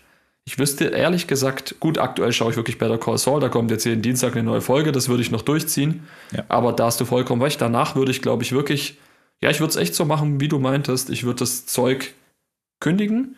ich 0.47 0.59
wüsste 0.59 0.87
ehrlich 0.87 1.27
gesagt, 1.27 1.77
gut, 1.79 1.99
aktuell 1.99 2.33
schaue 2.33 2.51
ich 2.51 2.57
wirklich 2.57 2.79
Better 2.79 2.97
Call 2.97 3.19
Saul, 3.19 3.39
da 3.39 3.51
kommt 3.51 3.71
jetzt 3.71 3.85
jeden 3.85 4.01
Dienstag 4.01 4.33
eine 4.33 4.45
neue 4.45 4.63
Folge, 4.63 4.93
das 4.93 5.11
würde 5.11 5.21
ich 5.21 5.31
noch 5.31 5.43
durchziehen. 5.43 6.09
Ja. 6.35 6.45
Aber 6.49 6.73
da 6.73 6.87
hast 6.87 6.99
du 7.03 7.05
vollkommen 7.05 7.43
recht, 7.43 7.61
danach 7.61 7.97
würde 7.97 8.11
ich, 8.11 8.23
glaube 8.23 8.43
ich, 8.43 8.53
wirklich, 8.53 8.97
ja, 9.43 9.51
ich 9.51 9.61
würde 9.61 9.73
es 9.73 9.77
echt 9.77 9.95
so 9.95 10.07
machen, 10.07 10.41
wie 10.41 10.49
du 10.49 10.59
meintest, 10.59 11.11
ich 11.11 11.25
würde 11.25 11.41
das 11.41 11.67
Zeug 11.67 12.15
kündigen 12.81 13.37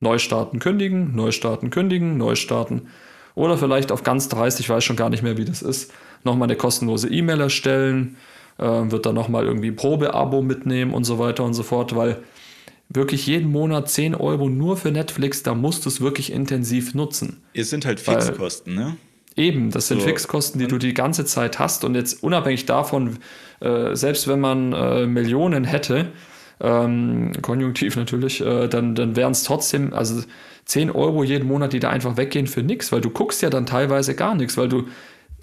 Neustarten 0.00 0.58
kündigen, 0.58 1.14
Neustarten 1.14 1.70
kündigen, 1.70 2.16
Neustarten. 2.16 2.88
Oder 3.34 3.56
vielleicht 3.56 3.92
auf 3.92 4.02
ganz 4.02 4.28
dreist, 4.28 4.60
ich 4.60 4.68
weiß 4.68 4.84
schon 4.84 4.96
gar 4.96 5.10
nicht 5.10 5.22
mehr, 5.22 5.36
wie 5.36 5.44
das 5.44 5.62
ist, 5.62 5.92
nochmal 6.24 6.48
eine 6.48 6.56
kostenlose 6.56 7.08
E-Mail 7.08 7.40
erstellen, 7.40 8.16
äh, 8.58 8.64
wird 8.64 9.06
dann 9.06 9.14
nochmal 9.14 9.44
irgendwie 9.44 9.70
Probeabo 9.70 10.42
mitnehmen 10.42 10.92
und 10.92 11.04
so 11.04 11.18
weiter 11.18 11.44
und 11.44 11.54
so 11.54 11.62
fort, 11.62 11.94
weil 11.94 12.18
wirklich 12.88 13.26
jeden 13.26 13.50
Monat 13.50 13.88
10 13.90 14.14
Euro 14.14 14.48
nur 14.48 14.76
für 14.76 14.90
Netflix, 14.90 15.42
da 15.42 15.54
musst 15.54 15.84
du 15.84 15.88
es 15.88 16.00
wirklich 16.00 16.32
intensiv 16.32 16.94
nutzen. 16.94 17.42
Es 17.54 17.70
sind 17.70 17.86
halt 17.86 18.00
Fixkosten, 18.00 18.74
ne? 18.74 18.96
Eben, 19.36 19.70
das 19.70 19.86
sind 19.86 20.00
so. 20.00 20.06
Fixkosten, 20.06 20.60
die 20.60 20.66
du 20.66 20.78
die 20.78 20.94
ganze 20.94 21.24
Zeit 21.24 21.60
hast 21.60 21.84
und 21.84 21.94
jetzt 21.94 22.24
unabhängig 22.24 22.66
davon, 22.66 23.18
äh, 23.60 23.94
selbst 23.94 24.26
wenn 24.26 24.40
man 24.40 24.72
äh, 24.72 25.06
Millionen 25.06 25.62
hätte, 25.62 26.08
ähm, 26.60 27.32
konjunktiv 27.42 27.96
natürlich, 27.96 28.40
äh, 28.40 28.68
dann, 28.68 28.94
dann 28.94 29.16
wären 29.16 29.32
es 29.32 29.44
trotzdem, 29.44 29.92
also 29.92 30.22
10 30.64 30.90
Euro 30.90 31.24
jeden 31.24 31.48
Monat, 31.48 31.72
die 31.72 31.80
da 31.80 31.90
einfach 31.90 32.16
weggehen 32.16 32.46
für 32.46 32.62
nichts, 32.62 32.92
weil 32.92 33.00
du 33.00 33.10
guckst 33.10 33.42
ja 33.42 33.50
dann 33.50 33.66
teilweise 33.66 34.14
gar 34.14 34.34
nichts, 34.34 34.56
weil 34.56 34.68
du 34.68 34.86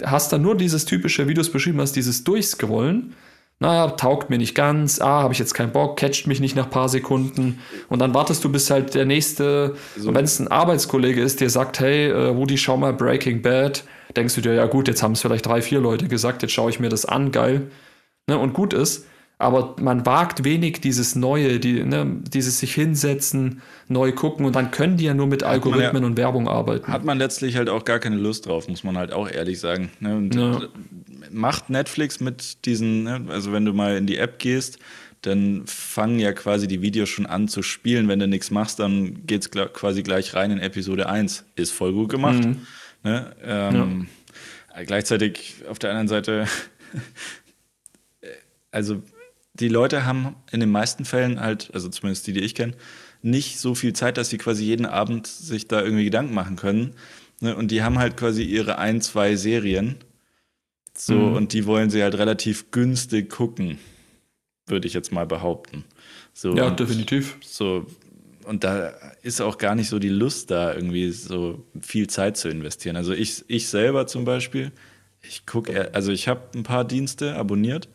hast 0.03 0.31
dann 0.33 0.41
nur 0.41 0.55
dieses 0.55 0.85
typische, 0.85 1.27
wie 1.27 1.33
du 1.33 1.41
es 1.41 1.51
beschrieben 1.51 1.79
hast, 1.81 1.93
dieses 1.93 2.23
Durchscrollen. 2.23 3.13
Naja, 3.59 3.87
taugt 3.91 4.29
mir 4.29 4.37
nicht 4.37 4.53
ganz, 4.53 4.99
ah, 4.99 5.23
habe 5.23 5.31
ich 5.31 5.39
jetzt 5.39 5.53
keinen 5.53 5.71
Bock, 5.71 5.95
catcht 5.95 6.27
mich 6.27 6.41
nicht 6.41 6.57
nach 6.57 6.65
ein 6.65 6.71
paar 6.71 6.89
Sekunden. 6.89 7.59
Und 7.87 7.99
dann 7.99 8.13
wartest 8.13 8.43
du, 8.43 8.51
bis 8.51 8.69
halt 8.69 8.93
der 8.95 9.05
nächste, 9.05 9.75
so. 9.97 10.09
und 10.09 10.15
wenn 10.15 10.25
es 10.25 10.39
ein 10.39 10.49
Arbeitskollege 10.49 11.21
ist, 11.21 11.39
der 11.39 11.49
sagt, 11.49 11.79
hey, 11.79 12.09
äh, 12.09 12.27
Rudi, 12.27 12.57
schau 12.57 12.75
mal 12.75 12.91
Breaking 12.91 13.41
Bad, 13.41 13.85
denkst 14.17 14.35
du 14.35 14.41
dir, 14.41 14.53
ja 14.53 14.65
gut, 14.65 14.89
jetzt 14.89 15.01
haben 15.01 15.13
es 15.13 15.21
vielleicht 15.21 15.45
drei, 15.45 15.61
vier 15.61 15.79
Leute 15.79 16.09
gesagt, 16.09 16.41
jetzt 16.41 16.51
schaue 16.51 16.69
ich 16.69 16.81
mir 16.81 16.89
das 16.89 17.05
an, 17.05 17.31
geil. 17.31 17.71
Ne, 18.27 18.37
und 18.37 18.53
gut 18.53 18.73
ist, 18.73 19.05
aber 19.37 19.75
man 19.81 20.05
wagt 20.05 20.43
wenig 20.43 20.79
dieses 20.79 21.15
Neue, 21.15 21.59
die, 21.59 21.83
ne, 21.83 22.21
dieses 22.33 22.59
sich 22.59 22.73
hinsetzen, 22.73 23.61
neu 23.87 24.13
gucken 24.13 24.45
und 24.45 24.55
dann 24.55 24.71
können 24.71 24.97
die 24.97 25.05
ja 25.05 25.13
nur 25.13 25.27
mit 25.27 25.43
Algorithmen 25.43 26.03
ja, 26.03 26.07
und 26.07 26.17
Werbung 26.17 26.47
arbeiten. 26.47 26.91
Hat 26.91 27.03
man 27.03 27.17
letztlich 27.17 27.57
halt 27.57 27.69
auch 27.69 27.83
gar 27.83 27.99
keine 27.99 28.15
Lust 28.15 28.45
drauf, 28.45 28.67
muss 28.69 28.83
man 28.83 28.97
halt 28.97 29.11
auch 29.11 29.29
ehrlich 29.29 29.59
sagen. 29.59 29.91
Ne? 29.99 30.29
Ja. 30.33 30.61
Macht 31.31 31.69
Netflix 31.69 32.19
mit 32.21 32.65
diesen, 32.65 33.03
ne? 33.03 33.25
also 33.27 33.51
wenn 33.51 33.65
du 33.65 33.73
mal 33.73 33.97
in 33.97 34.07
die 34.07 34.17
App 34.17 34.39
gehst, 34.39 34.79
dann 35.21 35.63
fangen 35.65 36.19
ja 36.19 36.33
quasi 36.33 36.67
die 36.67 36.81
Videos 36.81 37.09
schon 37.09 37.25
an 37.25 37.47
zu 37.47 37.63
spielen. 37.63 38.07
Wenn 38.07 38.19
du 38.19 38.27
nichts 38.27 38.51
machst, 38.51 38.79
dann 38.79 39.25
geht 39.25 39.41
es 39.41 39.51
quasi 39.51 40.03
gleich 40.03 40.35
rein 40.35 40.51
in 40.51 40.59
Episode 40.59 41.09
1. 41.09 41.45
Ist 41.55 41.71
voll 41.71 41.93
gut 41.93 42.09
gemacht. 42.09 42.45
Mhm. 42.45 42.61
Ne? 43.03 43.35
Ähm, 43.43 44.07
ja. 44.75 44.83
Gleichzeitig 44.83 45.55
auf 45.67 45.79
der 45.79 45.89
anderen 45.89 46.07
Seite, 46.07 46.45
also 48.71 49.01
die 49.59 49.69
Leute 49.69 50.05
haben 50.05 50.35
in 50.51 50.59
den 50.59 50.71
meisten 50.71 51.05
Fällen 51.05 51.39
halt, 51.39 51.71
also 51.73 51.89
zumindest 51.89 52.27
die, 52.27 52.33
die 52.33 52.41
ich 52.41 52.55
kenne, 52.55 52.73
nicht 53.21 53.59
so 53.59 53.73
viel 53.73 53.93
Zeit, 53.93 54.17
dass 54.17 54.29
sie 54.29 54.37
quasi 54.37 54.63
jeden 54.63 54.85
Abend 54.85 55.27
sich 55.27 55.67
da 55.67 55.81
irgendwie 55.81 56.05
Gedanken 56.05 56.33
machen 56.33 56.55
können. 56.57 56.93
Ne? 57.41 57.55
Und 57.55 57.71
die 57.71 57.81
haben 57.81 57.97
halt 57.97 58.17
quasi 58.17 58.43
ihre 58.43 58.77
ein, 58.77 59.01
zwei 59.01 59.35
Serien. 59.35 59.95
So, 60.93 61.15
mhm. 61.15 61.33
und 61.35 61.53
die 61.53 61.65
wollen 61.65 61.89
sie 61.89 62.03
halt 62.03 62.15
relativ 62.17 62.71
günstig 62.71 63.29
gucken, 63.29 63.79
würde 64.67 64.87
ich 64.87 64.93
jetzt 64.93 65.11
mal 65.11 65.25
behaupten. 65.25 65.83
So, 66.33 66.55
ja, 66.55 66.69
definitiv. 66.69 67.37
So, 67.41 67.85
und 68.45 68.63
da 68.63 68.93
ist 69.21 69.41
auch 69.41 69.57
gar 69.57 69.75
nicht 69.75 69.89
so 69.89 69.99
die 69.99 70.09
Lust 70.09 70.51
da, 70.51 70.73
irgendwie 70.73 71.11
so 71.11 71.65
viel 71.81 72.07
Zeit 72.07 72.37
zu 72.37 72.49
investieren. 72.49 72.95
Also 72.95 73.13
ich, 73.13 73.43
ich 73.47 73.67
selber 73.67 74.07
zum 74.07 74.23
Beispiel, 74.23 74.71
ich 75.21 75.45
gucke, 75.45 75.93
also 75.93 76.11
ich 76.11 76.27
habe 76.27 76.41
ein 76.55 76.63
paar 76.63 76.85
Dienste 76.85 77.35
abonniert 77.35 77.89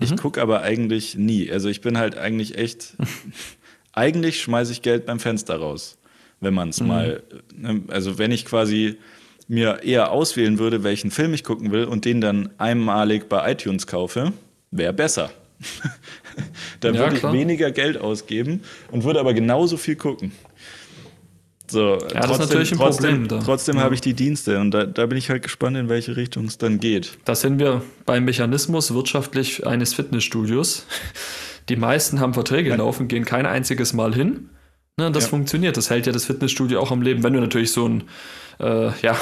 ich 0.00 0.10
mhm. 0.10 0.16
gucke 0.16 0.42
aber 0.42 0.62
eigentlich 0.62 1.16
nie. 1.16 1.50
Also 1.50 1.68
ich 1.68 1.80
bin 1.80 1.98
halt 1.98 2.16
eigentlich 2.16 2.58
echt. 2.58 2.96
eigentlich 3.92 4.40
schmeiße 4.40 4.72
ich 4.72 4.82
Geld 4.82 5.06
beim 5.06 5.20
Fenster 5.20 5.56
raus, 5.56 5.98
wenn 6.40 6.54
man 6.54 6.70
es 6.70 6.80
mhm. 6.80 6.86
mal. 6.88 7.22
Ne, 7.56 7.82
also 7.88 8.18
wenn 8.18 8.32
ich 8.32 8.44
quasi 8.44 8.98
mir 9.46 9.82
eher 9.82 10.10
auswählen 10.10 10.58
würde, 10.58 10.82
welchen 10.82 11.10
Film 11.10 11.34
ich 11.34 11.44
gucken 11.44 11.70
will 11.70 11.84
und 11.84 12.04
den 12.04 12.20
dann 12.20 12.50
einmalig 12.58 13.28
bei 13.28 13.52
iTunes 13.52 13.86
kaufe, 13.86 14.32
wäre 14.70 14.92
besser. 14.92 15.30
da 16.80 16.90
ja, 16.90 16.98
würde 16.98 17.16
ich 17.16 17.22
weniger 17.22 17.70
Geld 17.70 17.96
ausgeben 17.96 18.62
und 18.90 19.04
würde 19.04 19.20
aber 19.20 19.34
genauso 19.34 19.76
viel 19.76 19.96
gucken. 19.96 20.32
So, 21.70 21.92
ja, 21.92 21.96
trotzdem, 21.98 22.20
das 22.20 22.30
ist 22.30 22.38
natürlich 22.38 22.72
ein 22.72 22.78
trotzdem, 22.78 23.10
Problem. 23.10 23.28
Da. 23.28 23.38
Trotzdem 23.40 23.76
ja. 23.76 23.82
habe 23.82 23.94
ich 23.94 24.00
die 24.00 24.14
Dienste 24.14 24.60
und 24.60 24.70
da, 24.70 24.84
da 24.84 25.06
bin 25.06 25.16
ich 25.16 25.30
halt 25.30 25.42
gespannt, 25.42 25.76
in 25.76 25.88
welche 25.88 26.16
Richtung 26.16 26.44
es 26.44 26.58
dann 26.58 26.78
geht. 26.78 27.16
Da 27.24 27.34
sind 27.34 27.58
wir 27.58 27.82
beim 28.04 28.24
Mechanismus 28.24 28.92
wirtschaftlich 28.92 29.66
eines 29.66 29.94
Fitnessstudios. 29.94 30.86
Die 31.70 31.76
meisten 31.76 32.20
haben 32.20 32.34
Verträge 32.34 32.70
ja. 32.70 32.76
laufen, 32.76 33.08
gehen 33.08 33.24
kein 33.24 33.46
einziges 33.46 33.94
Mal 33.94 34.14
hin. 34.14 34.50
Ne, 34.96 35.10
das 35.10 35.24
ja. 35.24 35.30
funktioniert. 35.30 35.76
Das 35.76 35.90
hält 35.90 36.06
ja 36.06 36.12
das 36.12 36.26
Fitnessstudio 36.26 36.80
auch 36.80 36.92
am 36.92 37.02
Leben, 37.02 37.22
wenn 37.22 37.32
du 37.32 37.40
natürlich 37.40 37.72
so 37.72 37.88
ein, 37.88 38.04
äh, 38.60 38.90
ja, 39.00 39.16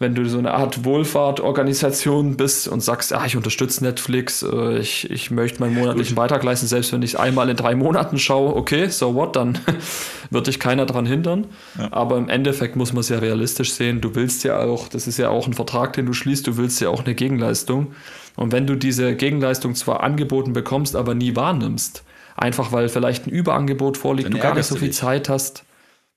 wenn 0.00 0.14
du 0.14 0.28
so 0.28 0.38
eine 0.38 0.54
Art 0.54 0.84
Wohlfahrtorganisation 0.84 2.36
bist 2.36 2.68
und 2.68 2.80
sagst, 2.80 3.12
ah, 3.12 3.24
ich 3.26 3.36
unterstütze 3.36 3.82
Netflix, 3.82 4.42
äh, 4.42 4.78
ich, 4.78 5.10
ich 5.10 5.30
möchte 5.30 5.60
meinen 5.60 5.74
monatlichen 5.74 6.14
Gut. 6.14 6.22
Beitrag 6.22 6.44
leisten, 6.44 6.66
selbst 6.66 6.92
wenn 6.92 7.02
ich 7.02 7.14
es 7.14 7.16
einmal 7.16 7.48
in 7.48 7.56
drei 7.56 7.74
Monaten 7.74 8.18
schaue, 8.18 8.54
okay, 8.54 8.88
so 8.88 9.14
what, 9.14 9.34
dann 9.34 9.58
wird 10.30 10.46
dich 10.46 10.60
keiner 10.60 10.86
daran 10.86 11.06
hindern. 11.06 11.46
Ja. 11.76 11.88
Aber 11.92 12.16
im 12.16 12.28
Endeffekt 12.28 12.76
muss 12.76 12.92
man 12.92 13.00
es 13.00 13.08
ja 13.08 13.18
realistisch 13.18 13.72
sehen. 13.72 14.00
Du 14.00 14.14
willst 14.14 14.44
ja 14.44 14.60
auch, 14.60 14.88
das 14.88 15.08
ist 15.08 15.18
ja 15.18 15.30
auch 15.30 15.46
ein 15.48 15.54
Vertrag, 15.54 15.94
den 15.94 16.06
du 16.06 16.12
schließt, 16.12 16.46
du 16.46 16.56
willst 16.56 16.80
ja 16.80 16.90
auch 16.90 17.04
eine 17.04 17.14
Gegenleistung. 17.14 17.92
Und 18.36 18.52
wenn 18.52 18.68
du 18.68 18.76
diese 18.76 19.16
Gegenleistung 19.16 19.74
zwar 19.74 20.04
angeboten 20.04 20.52
bekommst, 20.52 20.94
aber 20.94 21.14
nie 21.16 21.34
wahrnimmst, 21.34 22.04
einfach 22.36 22.70
weil 22.70 22.88
vielleicht 22.88 23.26
ein 23.26 23.30
Überangebot 23.30 23.96
vorliegt, 23.96 24.28
dann 24.28 24.36
du 24.36 24.40
gar 24.40 24.54
nicht 24.54 24.66
so 24.66 24.76
viel 24.76 24.88
dich. 24.88 24.96
Zeit 24.96 25.28
hast, 25.28 25.64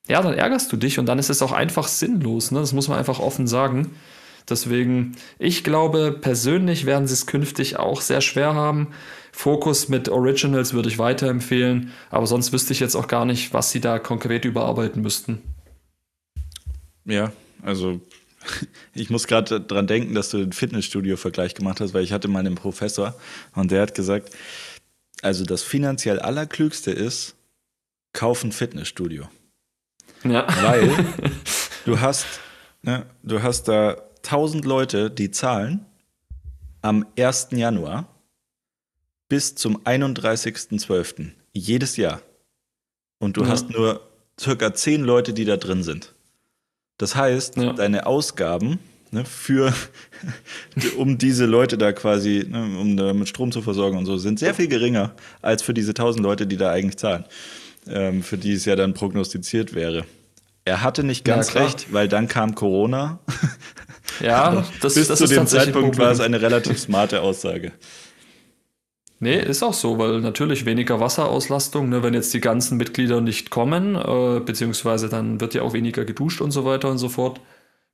ja, 0.07 0.21
dann 0.21 0.33
ärgerst 0.33 0.71
du 0.71 0.77
dich 0.77 0.99
und 0.99 1.05
dann 1.05 1.19
ist 1.19 1.29
es 1.29 1.41
auch 1.41 1.51
einfach 1.51 1.87
sinnlos. 1.87 2.51
Ne? 2.51 2.59
Das 2.59 2.73
muss 2.73 2.87
man 2.87 2.97
einfach 2.97 3.19
offen 3.19 3.47
sagen. 3.47 3.91
Deswegen, 4.49 5.15
ich 5.39 5.63
glaube, 5.63 6.17
persönlich 6.19 6.85
werden 6.85 7.07
sie 7.07 7.13
es 7.13 7.27
künftig 7.27 7.77
auch 7.77 8.01
sehr 8.01 8.21
schwer 8.21 8.55
haben. 8.55 8.87
Fokus 9.31 9.87
mit 9.87 10.09
Originals 10.09 10.73
würde 10.73 10.89
ich 10.89 10.97
weiterempfehlen, 10.97 11.91
aber 12.09 12.27
sonst 12.27 12.51
wüsste 12.51 12.73
ich 12.73 12.79
jetzt 12.79 12.95
auch 12.95 13.07
gar 13.07 13.25
nicht, 13.25 13.53
was 13.53 13.71
sie 13.71 13.79
da 13.79 13.99
konkret 13.99 14.43
überarbeiten 14.43 15.01
müssten. 15.01 15.41
Ja, 17.05 17.31
also 17.61 18.01
ich 18.93 19.09
muss 19.09 19.27
gerade 19.27 19.61
dran 19.61 19.87
denken, 19.87 20.15
dass 20.15 20.29
du 20.29 20.37
den 20.37 20.51
Fitnessstudio-Vergleich 20.51 21.53
gemacht 21.55 21.79
hast, 21.79 21.93
weil 21.93 22.03
ich 22.03 22.11
hatte 22.11 22.27
mal 22.27 22.39
einen 22.39 22.55
Professor 22.55 23.15
und 23.55 23.71
der 23.71 23.83
hat 23.83 23.95
gesagt, 23.95 24.31
also 25.21 25.45
das 25.45 25.63
finanziell 25.63 26.19
Allerklügste 26.19 26.91
ist, 26.91 27.35
kauf 28.11 28.43
ein 28.43 28.51
Fitnessstudio. 28.51 29.29
Ja. 30.23 30.47
Weil 30.61 30.91
du 31.85 31.99
hast, 31.99 32.25
ne, 32.81 33.05
du 33.23 33.41
hast 33.41 33.67
da 33.67 33.97
1000 34.23 34.65
Leute, 34.65 35.09
die 35.09 35.31
zahlen 35.31 35.85
am 36.81 37.05
1. 37.17 37.49
Januar 37.51 38.07
bis 39.29 39.55
zum 39.55 39.77
31.12. 39.83 41.31
jedes 41.53 41.97
Jahr. 41.97 42.21
Und 43.19 43.37
du 43.37 43.43
ja. 43.43 43.49
hast 43.49 43.69
nur 43.69 44.01
circa 44.39 44.73
10 44.73 45.03
Leute, 45.03 45.33
die 45.33 45.45
da 45.45 45.57
drin 45.57 45.83
sind. 45.83 46.13
Das 46.97 47.15
heißt, 47.15 47.57
ja. 47.57 47.73
deine 47.73 48.05
Ausgaben 48.05 48.79
ne, 49.11 49.25
für, 49.25 49.73
um 50.97 51.17
diese 51.17 51.45
Leute 51.45 51.77
da 51.77 51.93
quasi, 51.93 52.45
ne, 52.47 52.77
um 52.79 52.97
da 52.97 53.13
mit 53.13 53.29
Strom 53.29 53.51
zu 53.51 53.61
versorgen 53.61 53.97
und 53.97 54.05
so, 54.05 54.17
sind 54.17 54.39
sehr 54.39 54.53
viel 54.53 54.67
geringer 54.67 55.13
als 55.41 55.61
für 55.61 55.73
diese 55.73 55.91
1000 55.91 56.23
Leute, 56.23 56.47
die 56.47 56.57
da 56.57 56.71
eigentlich 56.71 56.97
zahlen 56.97 57.25
ähm, 57.87 58.23
für 58.23 58.37
die 58.37 58.53
es 58.53 58.65
ja 58.65 58.75
dann 58.75 58.93
prognostiziert 58.93 59.73
wäre. 59.73 60.05
Er 60.65 60.83
hatte 60.83 61.03
nicht 61.03 61.25
ganz 61.25 61.53
ja, 61.53 61.61
recht, 61.63 61.91
weil 61.91 62.07
dann 62.07 62.27
kam 62.27 62.55
Corona. 62.55 63.19
Ja, 64.19 64.65
das, 64.81 64.95
Bis 64.95 65.07
das 65.07 65.19
zu 65.19 65.27
dem 65.27 65.47
Zeitpunkt 65.47 65.97
war 65.97 66.11
es 66.11 66.19
eine 66.19 66.41
relativ 66.41 66.77
smarte 66.79 67.21
Aussage. 67.21 67.71
Nee, 69.19 69.39
ist 69.39 69.61
auch 69.61 69.73
so, 69.73 69.99
weil 69.99 70.19
natürlich 70.21 70.65
weniger 70.65 70.99
Wasserauslastung, 70.99 71.89
ne, 71.89 72.01
wenn 72.01 72.13
jetzt 72.13 72.33
die 72.33 72.41
ganzen 72.41 72.77
Mitglieder 72.77 73.21
nicht 73.21 73.51
kommen, 73.51 73.95
äh, 73.95 74.39
beziehungsweise 74.39 75.09
dann 75.09 75.39
wird 75.39 75.53
ja 75.53 75.61
auch 75.61 75.73
weniger 75.73 76.05
geduscht 76.05 76.41
und 76.41 76.51
so 76.51 76.65
weiter 76.65 76.89
und 76.89 76.97
so 76.97 77.07
fort. 77.07 77.39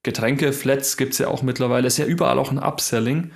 Getränke, 0.04 0.54
Flats 0.54 0.96
gibt 0.96 1.14
es 1.14 1.20
ja 1.20 1.28
auch 1.28 1.42
mittlerweile, 1.42 1.88
ist 1.88 1.98
ja 1.98 2.06
überall 2.06 2.40
auch 2.40 2.52
ein 2.52 2.60
Upselling. 2.60 3.32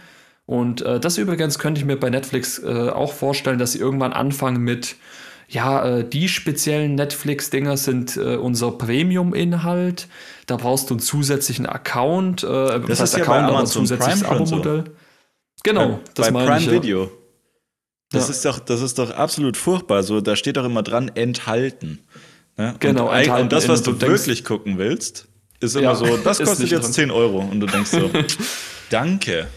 Und 0.45 0.81
äh, 0.81 1.01
das 1.01 1.17
übrigens 1.17 1.59
könnte 1.59 1.79
ich 1.79 1.85
mir 1.85 1.97
bei 1.97 2.09
Netflix 2.09 2.59
äh, 2.59 2.89
auch 2.89 3.11
vorstellen, 3.11 3.59
dass 3.59 3.73
sie 3.73 3.79
irgendwann 3.79 4.13
anfangen 4.13 4.61
mit 4.61 4.95
ja, 5.51 5.97
äh, 5.97 6.07
die 6.07 6.29
speziellen 6.29 6.95
Netflix-Dinger 6.95 7.75
sind 7.75 8.15
äh, 8.15 8.37
unser 8.37 8.71
Premium-Inhalt. 8.71 10.07
Da 10.45 10.55
brauchst 10.55 10.89
du 10.89 10.93
einen 10.93 11.01
zusätzlichen 11.01 11.65
Account. 11.65 12.43
Äh, 12.43 12.47
das, 12.47 12.85
das 12.87 12.99
heißt 13.01 13.13
ist 13.15 13.21
Account, 13.21 13.41
ja 13.41 13.47
bei 13.47 13.53
Amazon 13.57 13.85
zusätzliches 13.85 14.23
Abo-Modell. 14.23 14.83
So. 14.85 14.91
Genau, 15.63 15.87
bei, 15.87 15.99
das 16.13 16.31
bei 16.31 16.45
Prime 16.45 16.59
ich, 16.59 16.71
Video. 16.71 17.11
Das, 18.11 18.27
ja. 18.27 18.31
ist 18.31 18.45
doch, 18.45 18.59
das 18.59 18.81
ist 18.81 18.97
doch 18.97 19.11
absolut 19.11 19.57
furchtbar. 19.57 20.03
So, 20.03 20.21
da 20.21 20.37
steht 20.37 20.55
doch 20.55 20.65
immer 20.65 20.83
dran, 20.83 21.11
enthalten. 21.15 21.99
Ne? 22.55 22.75
Genau, 22.79 23.09
und, 23.09 23.17
enthalten. 23.17 23.43
Und 23.43 23.51
das, 23.51 23.67
was 23.67 23.83
du, 23.83 23.91
du 23.91 24.07
wirklich 24.07 24.45
gucken 24.45 24.77
willst, 24.77 25.27
ist 25.59 25.75
immer 25.75 25.83
ja, 25.83 25.95
so, 25.95 26.15
das 26.15 26.39
kostet 26.43 26.69
jetzt 26.69 26.85
drin. 26.97 27.09
10 27.09 27.11
Euro. 27.11 27.39
Und 27.39 27.59
du 27.59 27.67
denkst 27.67 27.91
so, 27.91 28.09
danke. 28.89 29.47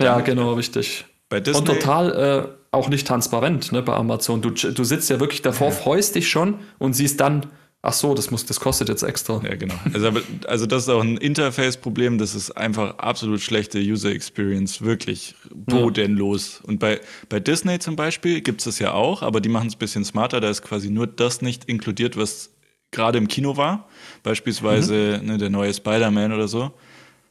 Ja, 0.00 0.14
danke. 0.14 0.30
genau, 0.30 0.54
richtig. 0.54 1.06
Bei 1.28 1.40
Disney, 1.40 1.58
und 1.58 1.66
total 1.66 2.46
äh, 2.46 2.57
auch 2.70 2.88
nicht 2.88 3.06
transparent 3.06 3.72
ne, 3.72 3.82
bei 3.82 3.94
Amazon. 3.94 4.42
Du, 4.42 4.50
du 4.50 4.84
sitzt 4.84 5.10
ja 5.10 5.20
wirklich 5.20 5.42
davor, 5.42 5.68
ja. 5.68 5.74
freust 5.74 6.14
dich 6.14 6.28
schon 6.28 6.58
und 6.78 6.92
siehst 6.92 7.20
dann, 7.20 7.46
ach 7.82 7.92
so, 7.92 8.14
das, 8.14 8.30
muss, 8.30 8.44
das 8.44 8.60
kostet 8.60 8.88
jetzt 8.88 9.02
extra. 9.02 9.40
Ja, 9.44 9.54
genau. 9.54 9.74
Also, 9.92 10.10
also 10.46 10.66
das 10.66 10.82
ist 10.82 10.88
auch 10.88 11.02
ein 11.02 11.16
Interface-Problem. 11.16 12.18
Das 12.18 12.34
ist 12.34 12.50
einfach 12.52 12.98
absolut 12.98 13.40
schlechte 13.40 13.78
User 13.78 14.10
Experience. 14.10 14.82
Wirklich 14.82 15.34
bodenlos. 15.54 16.60
Ja. 16.62 16.68
Und 16.68 16.78
bei, 16.78 17.00
bei 17.28 17.40
Disney 17.40 17.78
zum 17.78 17.96
Beispiel 17.96 18.40
gibt 18.40 18.60
es 18.60 18.66
das 18.66 18.78
ja 18.78 18.92
auch, 18.92 19.22
aber 19.22 19.40
die 19.40 19.48
machen 19.48 19.68
es 19.68 19.76
ein 19.76 19.78
bisschen 19.78 20.04
smarter. 20.04 20.40
Da 20.40 20.50
ist 20.50 20.62
quasi 20.62 20.90
nur 20.90 21.06
das 21.06 21.40
nicht 21.40 21.64
inkludiert, 21.64 22.16
was 22.16 22.50
gerade 22.90 23.18
im 23.18 23.28
Kino 23.28 23.56
war. 23.56 23.88
Beispielsweise 24.22 25.20
mhm. 25.20 25.26
ne, 25.26 25.38
der 25.38 25.50
neue 25.50 25.72
Spider-Man 25.72 26.32
oder 26.32 26.48
so 26.48 26.72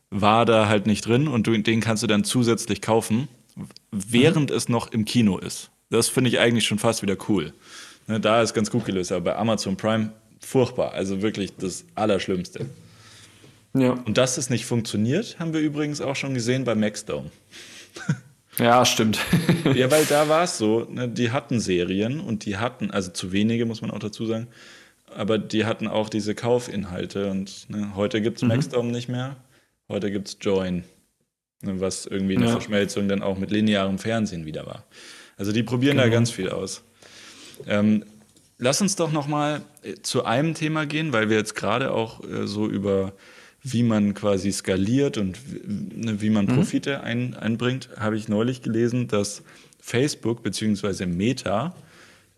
war 0.10 0.46
da 0.46 0.70
halt 0.70 0.88
nicht 0.88 1.06
drin 1.06 1.28
und 1.28 1.48
du, 1.48 1.58
den 1.58 1.82
kannst 1.82 2.02
du 2.02 2.08
dann 2.08 2.24
zusätzlich 2.24 2.82
kaufen 2.82 3.28
während 3.92 4.50
mhm. 4.50 4.56
es 4.56 4.70
noch 4.70 4.92
im 4.92 5.06
Kino 5.06 5.38
ist. 5.38 5.70
Das 5.90 6.10
finde 6.10 6.30
ich 6.30 6.40
eigentlich 6.40 6.66
schon 6.66 6.80
fast 6.80 7.02
wieder 7.02 7.18
cool. 7.30 7.54
Ne, 8.08 8.20
da 8.20 8.42
ist 8.42 8.54
ganz 8.54 8.72
gut 8.72 8.86
gelöst, 8.86 9.12
aber 9.12 9.22
bei 9.32 9.36
Amazon 9.36 9.78
Prime 9.78 10.12
furchtbar. 10.40 10.94
Also 10.94 11.22
wirklich 11.22 11.56
das 11.58 11.86
Allerschlimmste. 11.96 12.68
Ja. 13.74 13.92
Und 13.92 14.18
dass 14.18 14.38
es 14.38 14.50
nicht 14.50 14.66
funktioniert, 14.66 15.40
haben 15.40 15.54
wir 15.54 15.62
übrigens 15.62 16.02
auch 16.02 16.16
schon 16.16 16.34
gesehen 16.34 16.64
bei 16.64 16.76
Maxdome. 16.76 17.32
Ja, 18.60 18.86
stimmt. 18.86 19.20
ja, 19.76 19.92
weil 19.92 20.06
da 20.06 20.30
war 20.30 20.44
es 20.46 20.58
so, 20.58 20.88
ne, 20.90 21.08
die 21.08 21.30
hatten 21.30 21.60
Serien 21.60 22.20
und 22.20 22.44
die 22.46 22.58
hatten, 22.58 22.90
also 22.90 23.12
zu 23.12 23.32
wenige, 23.32 23.68
muss 23.68 23.82
man 23.82 23.92
auch 23.92 24.00
dazu 24.00 24.26
sagen, 24.26 24.48
aber 25.16 25.38
die 25.38 25.66
hatten 25.66 25.88
auch 25.88 26.10
diese 26.10 26.34
Kaufinhalte 26.34 27.30
und 27.30 27.70
ne, 27.70 27.96
heute 27.96 28.20
gibt 28.20 28.38
es 28.38 28.42
mhm. 28.42 28.50
Maxdome 28.50 28.92
nicht 28.92 29.10
mehr, 29.10 29.36
heute 29.90 30.12
gibt 30.12 30.28
es 30.30 30.38
Join. 30.42 30.86
Ne, 31.62 31.80
was 31.82 32.06
irgendwie 32.06 32.36
eine 32.36 32.46
ja. 32.46 32.52
Verschmelzung 32.52 33.08
dann 33.08 33.24
auch 33.24 33.38
mit 33.38 33.52
linearem 33.52 33.98
Fernsehen 33.98 34.46
wieder 34.46 34.66
war. 34.66 34.86
Also 35.38 35.52
die 35.52 35.64
probieren 35.64 35.98
genau. 35.98 36.08
da 36.08 36.14
ganz 36.14 36.30
viel 36.30 36.50
aus. 36.50 36.84
Ähm, 37.66 38.04
lass 38.60 38.82
uns 38.82 38.96
doch 38.96 39.12
noch 39.12 39.28
mal 39.28 39.62
äh, 39.82 39.96
zu 40.02 40.26
einem 40.26 40.54
Thema 40.54 40.86
gehen, 40.86 41.14
weil 41.14 41.30
wir 41.30 41.38
jetzt 41.38 41.56
gerade 41.56 41.92
auch 41.92 42.24
äh, 42.24 42.46
so 42.46 42.68
über 42.68 43.14
wie 43.64 43.84
man 43.84 44.14
quasi 44.14 44.52
skaliert 44.52 45.18
und 45.18 45.38
ne, 45.66 46.22
wie 46.22 46.30
man 46.30 46.46
mhm. 46.46 46.56
Profite 46.56 47.02
ein, 47.02 47.34
einbringt, 47.34 47.90
habe 48.00 48.16
ich 48.16 48.28
neulich 48.28 48.62
gelesen, 48.62 49.08
dass 49.08 49.44
Facebook 49.80 50.44
bzw. 50.44 51.06
Meta 51.06 51.76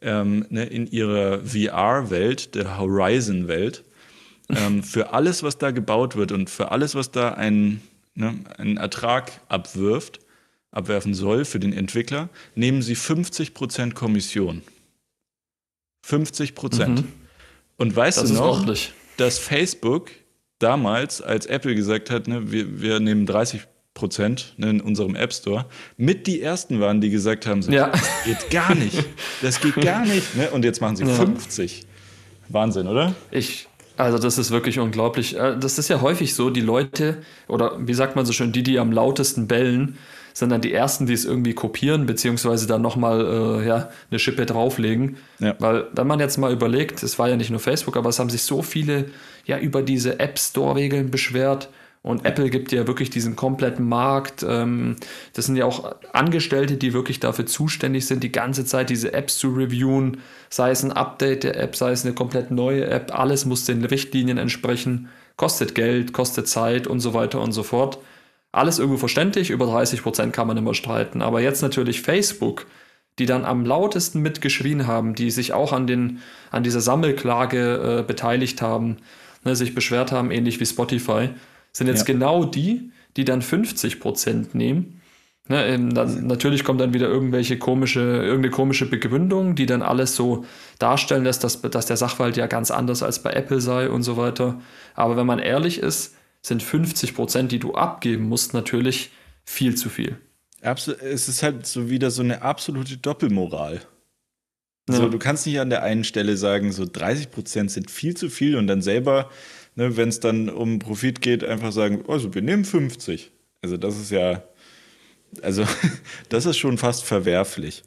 ähm, 0.01 0.45
ne, 0.49 0.65
in 0.65 0.87
ihrer 0.87 1.41
VR-Welt, 1.41 2.55
der 2.55 2.79
Horizon-Welt, 2.79 3.83
ähm, 4.49 4.81
für 4.81 5.13
alles, 5.13 5.43
was 5.43 5.57
da 5.57 5.71
gebaut 5.71 6.15
wird 6.15 6.31
und 6.31 6.49
für 6.49 6.71
alles, 6.71 6.95
was 6.95 7.11
da 7.11 7.33
ein 7.33 7.81
ne, 8.19 8.35
einen 8.57 8.77
Ertrag 8.77 9.31
abwirft, 9.47 10.19
abwerfen 10.71 11.13
soll 11.13 11.45
für 11.45 11.59
den 11.59 11.73
Entwickler, 11.73 12.29
nehmen 12.55 12.81
sie 12.81 12.95
50% 12.95 13.93
Kommission. 13.93 14.61
50 16.03 16.55
Prozent. 16.55 17.01
Mhm. 17.01 17.13
Und 17.77 17.95
weißt 17.95 18.17
das 18.17 18.29
du 18.29 18.35
noch, 18.35 18.65
dass 19.17 19.39
Facebook 19.39 20.11
damals, 20.59 21.21
als 21.21 21.45
Apple 21.45 21.75
gesagt 21.75 22.09
hat, 22.09 22.27
ne, 22.27 22.51
wir, 22.51 22.81
wir 22.81 22.99
nehmen 22.99 23.25
30 23.25 23.61
Prozent 23.93 24.53
ne, 24.57 24.69
in 24.69 24.81
unserem 24.81 25.15
App 25.15 25.33
Store, 25.33 25.65
mit 25.97 26.27
die 26.27 26.41
ersten 26.41 26.79
waren, 26.79 27.01
die 27.01 27.09
gesagt 27.09 27.45
haben, 27.45 27.61
so, 27.61 27.71
ja. 27.71 27.87
das 27.89 28.09
geht 28.25 28.49
gar 28.49 28.75
nicht. 28.75 29.05
Das 29.41 29.61
geht 29.61 29.75
gar 29.75 30.05
nicht. 30.05 30.35
Ne? 30.35 30.49
Und 30.51 30.65
jetzt 30.65 30.81
machen 30.81 30.97
sie 30.97 31.05
ja. 31.05 31.13
50. 31.13 31.85
Wahnsinn, 32.49 32.87
oder? 32.87 33.15
Ich, 33.31 33.68
also 33.99 34.17
das 34.17 34.37
ist 34.37 34.49
wirklich 34.51 34.79
unglaublich. 34.79 35.37
Äh, 35.37 35.57
das 35.59 35.77
ist 35.77 35.89
ja 35.89 36.01
häufig 36.01 36.33
so, 36.33 36.49
die 36.49 36.61
Leute, 36.61 37.17
oder 37.47 37.75
wie 37.79 37.93
sagt 37.93 38.15
man 38.15 38.25
so 38.25 38.33
schön, 38.33 38.51
die, 38.51 38.63
die 38.63 38.79
am 38.79 38.91
lautesten 38.91 39.47
bellen, 39.47 39.97
sind 40.33 40.49
dann 40.51 40.61
die 40.61 40.73
Ersten, 40.73 41.05
die 41.05 41.13
es 41.13 41.25
irgendwie 41.25 41.53
kopieren, 41.53 42.05
beziehungsweise 42.05 42.65
dann 42.65 42.81
nochmal 42.81 43.21
äh, 43.61 43.67
ja, 43.67 43.89
eine 44.09 44.19
Schippe 44.19 44.45
drauflegen. 44.45 45.17
Ja. 45.39 45.55
Weil 45.59 45.87
wenn 45.93 46.07
man 46.07 46.19
jetzt 46.19 46.37
mal 46.37 46.53
überlegt, 46.53 47.03
es 47.03 47.19
war 47.19 47.27
ja 47.27 47.35
nicht 47.35 47.49
nur 47.49 47.59
Facebook, 47.59 47.97
aber 47.97 48.09
es 48.09 48.19
haben 48.19 48.29
sich 48.29 48.43
so 48.43 48.61
viele 48.61 49.05
ja 49.45 49.57
über 49.59 49.81
diese 49.81 50.19
App 50.19 50.39
Store-Regeln 50.39 51.11
beschwert 51.11 51.69
und 52.01 52.25
Apple 52.25 52.49
gibt 52.49 52.71
ja 52.71 52.87
wirklich 52.87 53.09
diesen 53.09 53.35
kompletten 53.35 53.87
Markt. 53.87 54.45
Ähm, 54.47 54.95
das 55.33 55.47
sind 55.47 55.57
ja 55.57 55.65
auch 55.65 55.95
Angestellte, 56.13 56.77
die 56.77 56.93
wirklich 56.93 57.19
dafür 57.19 57.45
zuständig 57.45 58.07
sind, 58.07 58.23
die 58.23 58.31
ganze 58.31 58.63
Zeit 58.63 58.89
diese 58.89 59.13
Apps 59.13 59.37
zu 59.37 59.49
reviewen. 59.49 60.21
Sei 60.49 60.71
es 60.71 60.81
ein 60.83 60.93
Update 60.93 61.43
der 61.43 61.59
App, 61.59 61.75
sei 61.75 61.91
es 61.91 62.05
eine 62.05 62.15
komplett 62.15 62.51
neue 62.51 62.85
App. 62.85 63.17
Alles 63.17 63.45
muss 63.45 63.65
den 63.65 63.83
Richtlinien 63.83 64.37
entsprechen. 64.37 65.09
Kostet 65.35 65.75
Geld, 65.75 66.13
kostet 66.13 66.47
Zeit 66.47 66.87
und 66.87 67.01
so 67.01 67.13
weiter 67.13 67.41
und 67.41 67.51
so 67.51 67.63
fort. 67.63 67.99
Alles 68.53 68.79
irgendwo 68.79 68.97
verständlich. 68.97 69.49
Über 69.49 69.65
30 69.65 70.01
Prozent 70.01 70.33
kann 70.33 70.47
man 70.47 70.57
immer 70.57 70.73
streiten. 70.73 71.21
Aber 71.21 71.41
jetzt 71.41 71.61
natürlich 71.61 72.01
Facebook, 72.01 72.65
die 73.19 73.25
dann 73.25 73.43
am 73.43 73.65
lautesten 73.65 74.21
mitgeschrien 74.21 74.87
haben, 74.87 75.15
die 75.15 75.31
sich 75.31 75.51
auch 75.51 75.73
an, 75.73 75.85
den, 75.85 76.19
an 76.49 76.63
dieser 76.63 76.79
Sammelklage 76.79 77.99
äh, 77.99 78.03
beteiligt 78.03 78.61
haben, 78.61 78.97
ne, 79.43 79.57
sich 79.57 79.75
beschwert 79.75 80.13
haben, 80.13 80.31
ähnlich 80.31 80.61
wie 80.61 80.65
Spotify 80.65 81.29
sind 81.71 81.87
jetzt 81.87 82.07
ja. 82.07 82.13
genau 82.13 82.45
die, 82.45 82.91
die 83.17 83.25
dann 83.25 83.41
50 83.41 83.99
Prozent 83.99 84.55
nehmen. 84.55 85.01
Ne, 85.47 85.65
ähm, 85.65 85.95
dann, 85.95 86.27
natürlich 86.27 86.63
kommt 86.63 86.79
dann 86.79 86.93
wieder 86.93 87.07
irgendwelche 87.07 87.57
komische, 87.57 88.01
irgendeine 88.01 88.51
komische 88.51 88.85
Begründung, 88.85 89.55
die 89.55 89.65
dann 89.65 89.81
alles 89.81 90.15
so 90.15 90.45
darstellen 90.77 91.23
lässt, 91.23 91.43
dass, 91.43 91.61
dass 91.61 91.87
der 91.87 91.97
Sachverhalt 91.97 92.37
ja 92.37 92.45
ganz 92.45 92.69
anders 92.69 93.01
als 93.01 93.23
bei 93.23 93.31
Apple 93.33 93.59
sei 93.59 93.89
und 93.89 94.03
so 94.03 94.15
weiter. 94.15 94.61
Aber 94.93 95.17
wenn 95.17 95.25
man 95.25 95.39
ehrlich 95.39 95.79
ist, 95.79 96.15
sind 96.43 96.61
50 96.61 97.15
Prozent, 97.15 97.51
die 97.51 97.57
du 97.57 97.73
abgeben 97.73 98.25
musst, 98.25 98.53
natürlich 98.53 99.11
viel 99.43 99.75
zu 99.75 99.89
viel. 99.89 100.17
Absol 100.61 100.95
es 101.01 101.27
ist 101.27 101.41
halt 101.41 101.65
so 101.65 101.89
wieder 101.89 102.11
so 102.11 102.21
eine 102.21 102.43
absolute 102.43 102.97
Doppelmoral. 102.97 103.81
Ja. 104.87 104.95
So, 104.95 105.09
du 105.09 105.17
kannst 105.17 105.47
nicht 105.47 105.59
an 105.59 105.69
der 105.69 105.83
einen 105.83 106.03
Stelle 106.03 106.37
sagen, 106.37 106.71
so 106.71 106.85
30 106.85 107.31
Prozent 107.31 107.71
sind 107.71 107.89
viel 107.89 108.15
zu 108.15 108.29
viel 108.29 108.55
und 108.55 108.67
dann 108.67 108.81
selber, 108.81 109.29
ne, 109.79 109.95
wenn 109.95 110.09
es 110.09 110.19
dann 110.19 110.49
um 110.49 110.77
Profit 110.77 111.21
geht, 111.21 111.43
einfach 111.43 111.71
sagen, 111.71 112.03
also 112.07 112.33
wir 112.33 112.41
nehmen 112.41 112.65
50. 112.65 113.31
Also 113.61 113.77
das 113.77 113.97
ist 113.97 114.11
ja, 114.11 114.43
also 115.41 115.63
das 116.29 116.45
ist 116.45 116.57
schon 116.57 116.77
fast 116.77 117.05
verwerflich. 117.05 117.83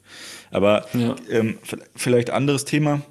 Aber 0.49 0.87
ja. 0.93 1.15
ähm, 1.29 1.59
vielleicht 1.95 2.31
anderes 2.31 2.65
Thema, 2.65 3.01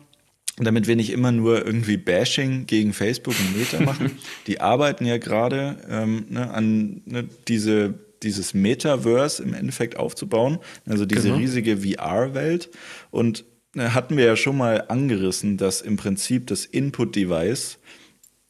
damit 0.56 0.88
wir 0.88 0.96
nicht 0.96 1.10
immer 1.10 1.30
nur 1.30 1.64
irgendwie 1.64 1.96
Bashing 1.96 2.66
gegen 2.66 2.92
Facebook 2.92 3.34
und 3.38 3.56
Meta 3.56 3.80
machen. 3.84 4.18
Die 4.48 4.60
arbeiten 4.60 5.06
ja 5.06 5.18
gerade 5.18 5.78
ähm, 5.88 6.26
ne, 6.28 6.50
an 6.50 7.02
ne, 7.06 7.28
diese, 7.46 7.94
dieses 8.24 8.52
Metaverse 8.52 9.42
im 9.44 9.54
Endeffekt 9.54 9.96
aufzubauen, 9.96 10.58
also 10.86 11.06
diese 11.06 11.28
genau. 11.28 11.36
riesige 11.36 11.78
VR-Welt. 11.78 12.68
Und 13.12 13.44
ne, 13.74 13.94
hatten 13.94 14.16
wir 14.16 14.24
ja 14.24 14.34
schon 14.34 14.56
mal 14.56 14.86
angerissen, 14.88 15.56
dass 15.56 15.82
im 15.82 15.96
Prinzip 15.96 16.48
das 16.48 16.64
Input-Device 16.64 17.78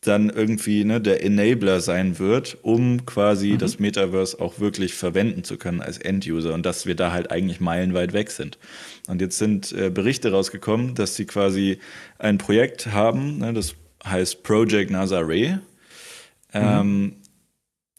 dann 0.02 0.30
irgendwie 0.30 0.84
ne, 0.84 1.00
der 1.00 1.24
Enabler 1.24 1.80
sein 1.80 2.18
wird, 2.18 2.58
um 2.62 3.06
quasi 3.06 3.52
mhm. 3.52 3.58
das 3.58 3.78
Metaverse 3.78 4.38
auch 4.40 4.58
wirklich 4.58 4.94
verwenden 4.94 5.44
zu 5.44 5.56
können 5.56 5.80
als 5.80 5.96
End-User 5.96 6.54
und 6.54 6.66
dass 6.66 6.86
wir 6.86 6.96
da 6.96 7.12
halt 7.12 7.30
eigentlich 7.30 7.60
meilenweit 7.60 8.12
weg 8.12 8.30
sind. 8.32 8.58
Und 9.06 9.20
jetzt 9.20 9.38
sind 9.38 9.72
äh, 9.72 9.90
Berichte 9.90 10.32
rausgekommen, 10.32 10.96
dass 10.96 11.14
sie 11.14 11.24
quasi 11.24 11.78
ein 12.18 12.36
Projekt 12.38 12.88
haben, 12.88 13.38
ne, 13.38 13.52
das 13.52 13.76
heißt 14.04 14.42
Project 14.42 14.90
Nazare, 14.90 15.60
ähm, 16.52 17.14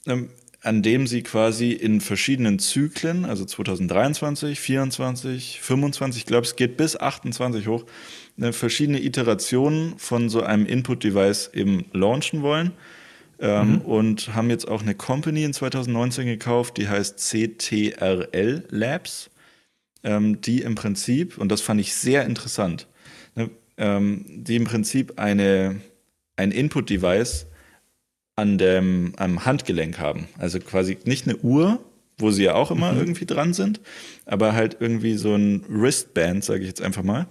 mhm. 0.06 0.30
an 0.62 0.84
dem 0.84 1.08
sie 1.08 1.24
quasi 1.24 1.72
in 1.72 2.02
verschiedenen 2.02 2.60
Zyklen, 2.60 3.24
also 3.24 3.46
2023, 3.46 4.60
24, 4.60 5.62
25, 5.62 6.22
ich 6.24 6.26
glaube, 6.26 6.46
es 6.46 6.58
geht 6.58 6.76
bis 6.76 6.98
28 6.98 7.66
hoch, 7.68 7.86
verschiedene 8.38 9.04
Iterationen 9.04 9.98
von 9.98 10.30
so 10.30 10.42
einem 10.42 10.66
Input-Device 10.66 11.52
eben 11.54 11.86
launchen 11.94 12.42
wollen. 12.42 12.72
Ähm, 13.40 13.74
mhm. 13.74 13.82
Und 13.82 14.36
haben 14.36 14.50
jetzt 14.50 14.68
auch 14.68 14.82
eine 14.82 14.96
Company 14.96 15.44
in 15.44 15.54
2019 15.54 16.26
gekauft, 16.28 16.78
die 16.78 16.88
heißt 16.88 17.18
CTRL 17.18 18.64
Labs, 18.70 19.32
ähm, 20.04 20.40
die 20.42 20.62
im 20.62 20.76
Prinzip, 20.76 21.38
und 21.38 21.52
das 21.52 21.62
fand 21.62 21.82
ich 21.82 21.94
sehr 21.96 22.26
interessant, 22.26 22.88
ne, 23.36 23.50
ähm, 23.78 24.24
die 24.28 24.56
im 24.56 24.66
Prinzip 24.66 25.20
eine, 25.20 25.82
ein 26.36 26.52
Input-Device 26.52 27.48
an 28.36 28.58
dem, 28.58 29.14
am 29.18 29.46
Handgelenk 29.46 30.00
haben. 30.00 30.28
Also 30.38 30.60
quasi 30.60 30.98
nicht 31.06 31.28
eine 31.28 31.38
Uhr, 31.38 31.84
wo 32.18 32.32
sie 32.32 32.44
ja 32.44 32.56
auch 32.56 32.72
immer 32.72 32.94
mhm. 32.94 33.00
irgendwie 33.00 33.26
dran 33.26 33.54
sind, 33.54 33.82
aber 34.26 34.54
halt 34.54 34.78
irgendwie 34.80 35.16
so 35.16 35.36
ein 35.36 35.64
Wristband, 35.68 36.44
sage 36.44 36.62
ich 36.62 36.68
jetzt 36.68 36.82
einfach 36.82 37.04
mal, 37.04 37.28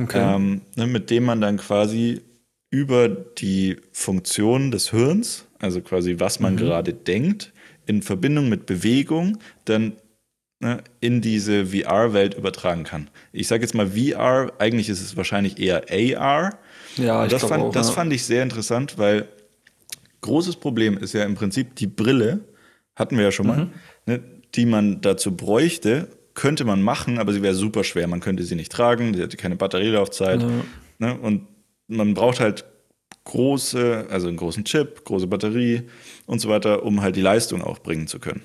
okay. 0.00 0.34
ähm, 0.34 0.62
ne, 0.76 0.86
mit 0.86 1.10
dem 1.10 1.24
man 1.24 1.40
dann 1.40 1.56
quasi 1.56 2.22
über 2.70 3.08
die 3.08 3.76
Funktion 3.92 4.70
des 4.70 4.90
Hirns, 4.90 5.46
also 5.58 5.80
quasi 5.80 6.16
was 6.18 6.40
man 6.40 6.54
mhm. 6.54 6.58
gerade 6.58 6.92
denkt, 6.92 7.52
in 7.86 8.02
Verbindung 8.02 8.48
mit 8.48 8.66
Bewegung, 8.66 9.38
dann 9.64 9.96
ne, 10.60 10.82
in 11.00 11.20
diese 11.20 11.66
VR-Welt 11.66 12.34
übertragen 12.34 12.84
kann. 12.84 13.08
Ich 13.32 13.48
sage 13.48 13.62
jetzt 13.62 13.74
mal 13.74 13.88
VR, 13.88 14.52
eigentlich 14.58 14.88
ist 14.88 15.00
es 15.00 15.16
wahrscheinlich 15.16 15.58
eher 15.58 15.84
AR. 15.90 16.58
Ja, 16.96 17.24
ich 17.24 17.30
das, 17.30 17.44
fand, 17.44 17.62
auch, 17.62 17.72
das 17.72 17.88
ja. 17.88 17.94
fand 17.94 18.12
ich 18.12 18.24
sehr 18.24 18.42
interessant, 18.42 18.98
weil 18.98 19.28
großes 20.22 20.56
Problem 20.56 20.98
ist 20.98 21.12
ja 21.12 21.24
im 21.24 21.34
Prinzip 21.34 21.76
die 21.76 21.86
Brille, 21.86 22.40
hatten 22.96 23.16
wir 23.16 23.24
ja 23.24 23.32
schon 23.32 23.46
mal, 23.46 23.64
mhm. 23.66 23.70
ne, 24.06 24.20
die 24.54 24.66
man 24.66 25.00
dazu 25.00 25.36
bräuchte, 25.36 26.08
könnte 26.36 26.64
man 26.64 26.82
machen, 26.82 27.18
aber 27.18 27.32
sie 27.32 27.42
wäre 27.42 27.54
super 27.54 27.82
schwer. 27.82 28.06
Man 28.06 28.20
könnte 28.20 28.44
sie 28.44 28.54
nicht 28.54 28.70
tragen, 28.70 29.14
sie 29.14 29.22
hätte 29.22 29.36
keine 29.36 29.56
Batterielaufzeit. 29.56 30.42
Ja. 30.42 30.48
Ne? 30.98 31.18
Und 31.18 31.48
man 31.88 32.14
braucht 32.14 32.38
halt 32.38 32.64
große, 33.24 34.06
also 34.08 34.28
einen 34.28 34.36
großen 34.36 34.64
Chip, 34.64 35.04
große 35.04 35.26
Batterie 35.26 35.82
und 36.26 36.40
so 36.40 36.48
weiter, 36.48 36.84
um 36.84 37.02
halt 37.02 37.16
die 37.16 37.22
Leistung 37.22 37.62
auch 37.62 37.80
bringen 37.80 38.06
zu 38.06 38.20
können. 38.20 38.42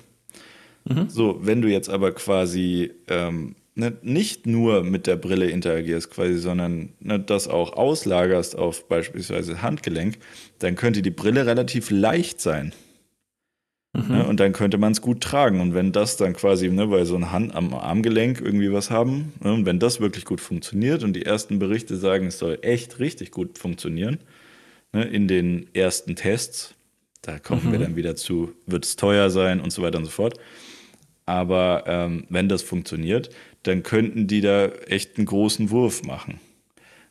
Mhm. 0.84 1.08
So, 1.08 1.38
wenn 1.42 1.62
du 1.62 1.68
jetzt 1.68 1.88
aber 1.88 2.12
quasi 2.12 2.90
ähm, 3.06 3.54
ne, 3.74 3.96
nicht 4.02 4.46
nur 4.46 4.82
mit 4.82 5.06
der 5.06 5.16
Brille 5.16 5.48
interagierst, 5.50 6.10
quasi, 6.10 6.38
sondern 6.38 6.94
ne, 6.98 7.20
das 7.20 7.46
auch 7.46 7.74
auslagerst 7.74 8.56
auf 8.56 8.88
beispielsweise 8.88 9.62
Handgelenk, 9.62 10.18
dann 10.58 10.74
könnte 10.74 11.02
die 11.02 11.10
Brille 11.10 11.46
relativ 11.46 11.90
leicht 11.90 12.40
sein. 12.40 12.72
Mhm. 13.94 14.08
Ne, 14.08 14.26
und 14.26 14.40
dann 14.40 14.52
könnte 14.52 14.78
man 14.78 14.92
es 14.92 15.02
gut 15.02 15.20
tragen. 15.20 15.60
Und 15.60 15.74
wenn 15.74 15.92
das 15.92 16.16
dann 16.16 16.32
quasi, 16.32 16.68
ne, 16.70 16.90
weil 16.90 17.04
so 17.04 17.16
eine 17.16 17.30
Hand 17.30 17.54
am 17.54 17.74
Armgelenk 17.74 18.40
irgendwie 18.40 18.72
was 18.72 18.90
haben, 18.90 19.34
ne, 19.40 19.52
und 19.52 19.66
wenn 19.66 19.78
das 19.78 20.00
wirklich 20.00 20.24
gut 20.24 20.40
funktioniert 20.40 21.04
und 21.04 21.12
die 21.12 21.26
ersten 21.26 21.58
Berichte 21.58 21.96
sagen, 21.96 22.26
es 22.26 22.38
soll 22.38 22.58
echt 22.62 23.00
richtig 23.00 23.32
gut 23.32 23.58
funktionieren, 23.58 24.18
ne, 24.92 25.04
in 25.04 25.28
den 25.28 25.66
ersten 25.74 26.16
Tests, 26.16 26.74
da 27.20 27.38
kommen 27.38 27.66
mhm. 27.66 27.72
wir 27.72 27.78
dann 27.80 27.96
wieder 27.96 28.16
zu, 28.16 28.54
wird 28.66 28.86
es 28.86 28.96
teuer 28.96 29.28
sein 29.28 29.60
und 29.60 29.70
so 29.72 29.82
weiter 29.82 29.98
und 29.98 30.06
so 30.06 30.10
fort. 30.10 30.38
Aber 31.26 31.84
ähm, 31.86 32.24
wenn 32.30 32.48
das 32.48 32.62
funktioniert, 32.62 33.30
dann 33.62 33.82
könnten 33.82 34.26
die 34.26 34.40
da 34.40 34.66
echt 34.66 35.18
einen 35.18 35.26
großen 35.26 35.70
Wurf 35.70 36.02
machen. 36.02 36.40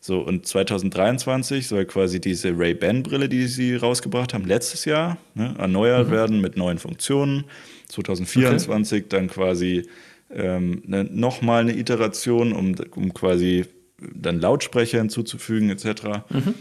So, 0.04 0.20
und 0.20 0.48
2023 0.48 1.68
soll 1.68 1.86
quasi 1.86 2.20
diese 2.20 2.58
Ray-Ban-Brille, 2.58 3.30
die 3.30 3.46
sie 3.46 3.76
rausgebracht 3.76 4.34
haben, 4.34 4.46
letztes 4.46 4.86
Jahr, 4.86 5.18
ne, 5.36 5.54
erneuert 5.60 6.08
mhm. 6.08 6.12
werden 6.12 6.42
mit 6.42 6.58
neuen 6.58 6.80
Funktionen. 6.80 7.46
2024 7.90 9.02
okay. 9.02 9.10
dann 9.10 9.28
quasi 9.28 9.88
ähm, 10.32 10.82
ne, 10.88 11.04
nochmal 11.04 11.62
eine 11.62 11.78
Iteration, 11.78 12.52
um, 12.52 12.76
um 12.96 13.14
quasi 13.14 13.66
dann 14.00 14.40
Lautsprecher 14.40 14.98
hinzuzufügen, 14.98 15.70
etc. 15.70 16.24
Mhm. 16.30 16.56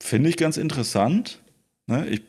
Finde 0.00 0.30
ich 0.30 0.38
ganz 0.38 0.56
interessant. 0.56 1.42
Ne? 1.86 2.08
Ich 2.08 2.22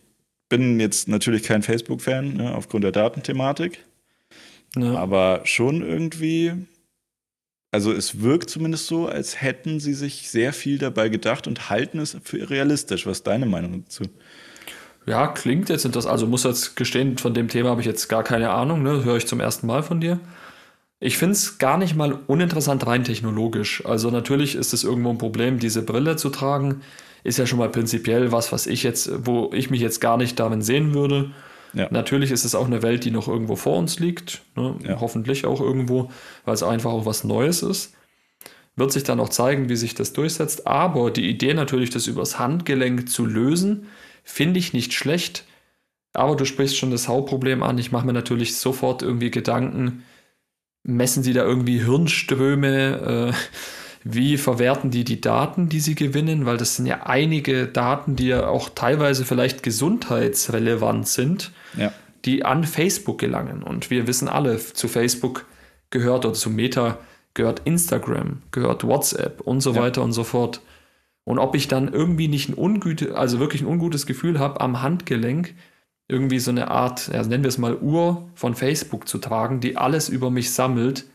bin 0.50 0.82
jetzt 0.82 1.08
natürlich 1.08 1.44
kein 1.44 1.64
Facebook-Fan, 1.64 2.34
ne, 2.34 2.54
aufgrund 2.54 2.84
der 2.84 2.92
Datenthematik. 2.92 3.86
Ja. 4.76 4.96
Aber 4.96 5.42
schon 5.46 5.82
irgendwie 5.82 6.52
also 7.78 7.92
es 7.92 8.22
wirkt 8.22 8.50
zumindest 8.50 8.88
so, 8.88 9.08
als 9.08 9.40
hätten 9.40 9.80
sie 9.80 9.94
sich 9.94 10.32
sehr 10.32 10.52
viel 10.52 10.80
dabei 10.80 11.10
gedacht 11.10 11.46
und 11.46 11.70
halten 11.70 12.00
es 12.00 12.18
für 12.24 12.50
realistisch. 12.50 13.06
Was 13.06 13.18
ist 13.18 13.28
deine 13.28 13.46
Meinung 13.46 13.84
dazu? 13.84 14.06
Ja, 15.06 15.28
klingt 15.28 15.70
jetzt 15.70 15.86
das. 15.96 16.08
Also 16.08 16.26
muss 16.26 16.44
jetzt 16.44 16.76
gestehen, 16.76 17.20
von 17.20 17.36
dem 17.36 17.50
Thema 17.50 17.70
habe 17.70 17.82
ich 17.82 17.86
jetzt 17.86 18.08
gar 18.08 18.24
keine 18.24 18.50
Ahnung. 18.50 18.82
Ne? 18.82 19.04
Höre 19.04 19.18
ich 19.18 19.28
zum 19.28 19.40
ersten 19.40 19.68
Mal 19.68 19.84
von 19.84 20.02
dir. 20.02 20.20
Ich 21.00 21.20
finde 21.20 21.34
es 21.34 21.60
gar 21.60 21.78
nicht 21.78 21.96
mal 21.96 22.18
uninteressant 22.26 22.88
rein 22.88 23.04
technologisch. 23.04 23.86
Also 23.86 24.10
natürlich 24.10 24.56
ist 24.56 24.74
es 24.74 24.84
irgendwo 24.84 25.12
ein 25.12 25.20
Problem, 25.20 25.60
diese 25.60 25.84
Brille 25.84 26.16
zu 26.16 26.32
tragen. 26.32 26.82
Ist 27.24 27.38
ja 27.38 27.46
schon 27.46 27.60
mal 27.60 27.70
prinzipiell 27.70 28.32
was, 28.32 28.52
was 28.52 28.66
ich 28.66 28.82
jetzt, 28.82 29.12
wo 29.24 29.52
ich 29.54 29.70
mich 29.70 29.82
jetzt 29.82 30.02
gar 30.02 30.18
nicht 30.18 30.40
darin 30.40 30.64
sehen 30.64 30.96
würde. 30.96 31.30
Ja. 31.78 31.88
Natürlich 31.92 32.32
ist 32.32 32.44
es 32.44 32.56
auch 32.56 32.66
eine 32.66 32.82
Welt, 32.82 33.06
die 33.06 33.12
noch 33.12 33.28
irgendwo 33.28 33.56
vor 33.56 33.78
uns 33.78 34.00
liegt, 34.00 34.42
ne? 34.56 34.76
ja. 34.84 35.00
hoffentlich 35.00 35.46
auch 35.46 35.62
irgendwo, 35.62 36.10
weil 36.44 36.56
es 36.56 36.64
einfach 36.64 36.92
auch 36.92 37.06
was 37.06 37.24
Neues 37.24 37.62
ist. 37.62 37.94
Wird 38.76 38.92
sich 38.92 39.04
dann 39.04 39.20
auch 39.20 39.30
zeigen, 39.30 39.70
wie 39.70 39.76
sich 39.76 39.94
das 39.96 40.14
durchsetzt. 40.14 40.66
Aber 40.66 41.12
die 41.12 41.30
Idee 41.30 41.54
natürlich, 41.54 41.92
das 41.92 42.08
übers 42.08 42.40
Handgelenk 42.40 43.10
zu 43.10 43.26
lösen, 43.26 43.88
finde 44.24 44.60
ich 44.60 44.74
nicht 44.74 44.94
schlecht. 44.94 45.46
Aber 46.14 46.36
du 46.36 46.46
sprichst 46.46 46.78
schon 46.78 46.92
das 46.92 47.08
Hauptproblem 47.08 47.62
an. 47.62 47.78
Ich 47.78 47.92
mache 47.92 48.06
mir 48.06 48.14
natürlich 48.14 48.58
sofort 48.58 49.04
irgendwie 49.04 49.32
Gedanken, 49.32 50.04
messen 50.84 51.22
sie 51.22 51.34
da 51.34 51.44
irgendwie 51.44 51.84
Hirnströme? 51.84 53.34
Äh, 53.34 53.58
wie 54.14 54.38
verwerten 54.38 54.91
die 54.91 55.03
die 55.03 55.22
Daten, 55.22 55.70
die 55.70 55.80
sie 55.80 55.95
gewinnen, 55.95 56.45
weil 56.45 56.58
das 56.58 56.76
sind 56.76 56.86
ja 56.86 57.03
einige 57.03 57.68
Daten, 57.68 58.16
die 58.16 58.28
ja 58.28 58.47
auch 58.47 58.70
teilweise 58.70 59.26
vielleicht 59.26 59.64
gesundheitsrelevant 59.64 61.08
sind, 61.08 61.51
ja. 61.78 61.91
die 62.26 62.45
an 62.45 62.64
Facebook 62.64 63.20
gelangen. 63.20 63.64
Und 63.64 63.89
wir 63.89 64.08
wissen 64.08 64.28
alle, 64.28 64.58
zu 64.58 64.88
Facebook 64.88 65.45
gehört 65.89 66.26
oder 66.26 66.34
zu 66.34 66.49
Meta 66.49 66.99
gehört 67.34 67.62
Instagram, 67.66 68.41
gehört 68.51 68.84
WhatsApp 68.84 69.41
und 69.41 69.62
so 69.62 69.74
ja. 69.74 69.82
weiter 69.82 70.03
und 70.03 70.14
so 70.14 70.24
fort. 70.24 70.62
Und 71.24 71.39
ob 71.39 71.55
ich 71.55 71.68
dann 71.68 71.93
irgendwie 71.93 72.28
nicht 72.28 72.49
ein 72.49 72.58
ungute, 72.58 73.16
also 73.18 73.39
wirklich 73.39 73.62
ein 73.62 73.68
ungutes 73.68 74.05
Gefühl 74.05 74.39
habe, 74.39 74.62
am 74.62 74.82
Handgelenk 74.82 75.53
irgendwie 76.08 76.39
so 76.39 76.51
eine 76.51 76.72
Art, 76.72 77.10
ja, 77.10 77.22
nennen 77.24 77.43
wir 77.43 77.49
es 77.49 77.58
mal 77.58 77.76
Uhr 77.76 78.30
von 78.34 78.55
Facebook 78.55 79.08
zu 79.08 79.18
tragen, 79.18 79.60
die 79.60 79.76
alles 79.76 80.08
über 80.08 80.30
mich 80.30 80.53
sammelt, 80.53 81.05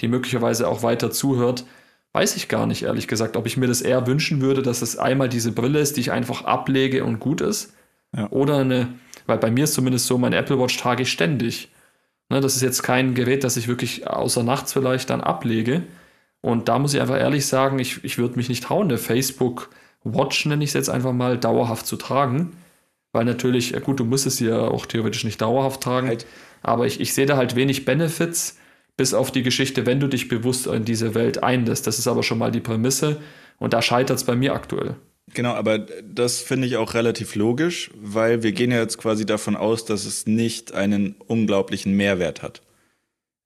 die 0.00 0.08
möglicherweise 0.08 0.68
auch 0.68 0.82
weiter 0.82 1.10
zuhört, 1.10 1.64
Weiß 2.12 2.36
ich 2.36 2.48
gar 2.48 2.66
nicht, 2.66 2.82
ehrlich 2.82 3.08
gesagt, 3.08 3.36
ob 3.36 3.46
ich 3.46 3.56
mir 3.56 3.68
das 3.68 3.80
eher 3.80 4.06
wünschen 4.06 4.42
würde, 4.42 4.62
dass 4.62 4.82
es 4.82 4.98
einmal 4.98 5.28
diese 5.28 5.52
Brille 5.52 5.80
ist, 5.80 5.96
die 5.96 6.02
ich 6.02 6.12
einfach 6.12 6.44
ablege 6.44 7.04
und 7.04 7.20
gut 7.20 7.40
ist. 7.40 7.74
Ja. 8.14 8.28
Oder 8.30 8.58
eine, 8.58 8.88
weil 9.26 9.38
bei 9.38 9.50
mir 9.50 9.64
ist 9.64 9.74
zumindest 9.74 10.06
so, 10.06 10.18
mein 10.18 10.34
Apple 10.34 10.58
Watch 10.58 10.76
trage 10.76 11.02
ich 11.04 11.10
ständig. 11.10 11.70
Ne, 12.28 12.40
das 12.40 12.56
ist 12.56 12.62
jetzt 12.62 12.82
kein 12.82 13.14
Gerät, 13.14 13.44
das 13.44 13.56
ich 13.56 13.68
wirklich 13.68 14.06
außer 14.06 14.42
nachts 14.42 14.72
vielleicht 14.72 15.10
dann 15.10 15.20
ablege. 15.22 15.84
Und 16.42 16.68
da 16.68 16.78
muss 16.78 16.92
ich 16.92 17.00
einfach 17.00 17.18
ehrlich 17.18 17.46
sagen, 17.46 17.78
ich, 17.78 18.04
ich 18.04 18.18
würde 18.18 18.36
mich 18.36 18.48
nicht 18.48 18.64
trauen, 18.64 18.88
eine 18.88 18.98
Facebook 18.98 19.70
Watch, 20.04 20.46
nenne 20.46 20.64
ich 20.64 20.70
es 20.70 20.74
jetzt 20.74 20.90
einfach 20.90 21.12
mal, 21.12 21.38
dauerhaft 21.38 21.86
zu 21.86 21.96
tragen. 21.96 22.56
Weil 23.12 23.24
natürlich, 23.24 23.72
gut, 23.82 24.00
du 24.00 24.04
musst 24.04 24.26
es 24.26 24.40
ja 24.40 24.58
auch 24.58 24.86
theoretisch 24.86 25.24
nicht 25.24 25.40
dauerhaft 25.40 25.82
tragen. 25.82 26.08
Halt. 26.08 26.26
Aber 26.62 26.86
ich, 26.86 27.00
ich 27.00 27.14
sehe 27.14 27.26
da 27.26 27.36
halt 27.36 27.54
wenig 27.54 27.84
Benefits, 27.84 28.58
bis 28.96 29.14
auf 29.14 29.30
die 29.30 29.42
Geschichte, 29.42 29.86
wenn 29.86 30.00
du 30.00 30.08
dich 30.08 30.28
bewusst 30.28 30.66
in 30.66 30.84
diese 30.84 31.14
Welt 31.14 31.42
einlässt. 31.42 31.86
Das 31.86 31.98
ist 31.98 32.06
aber 32.06 32.22
schon 32.22 32.38
mal 32.38 32.50
die 32.50 32.60
Prämisse. 32.60 33.20
Und 33.58 33.72
da 33.72 33.82
scheitert 33.82 34.18
es 34.18 34.24
bei 34.24 34.34
mir 34.34 34.54
aktuell. 34.54 34.96
Genau, 35.34 35.52
aber 35.52 35.78
das 35.78 36.40
finde 36.40 36.66
ich 36.66 36.76
auch 36.76 36.94
relativ 36.94 37.36
logisch, 37.36 37.90
weil 37.96 38.42
wir 38.42 38.52
gehen 38.52 38.70
ja 38.70 38.80
jetzt 38.80 38.98
quasi 38.98 39.24
davon 39.24 39.56
aus, 39.56 39.84
dass 39.84 40.04
es 40.04 40.26
nicht 40.26 40.72
einen 40.72 41.14
unglaublichen 41.26 41.96
Mehrwert 41.96 42.42
hat. 42.42 42.60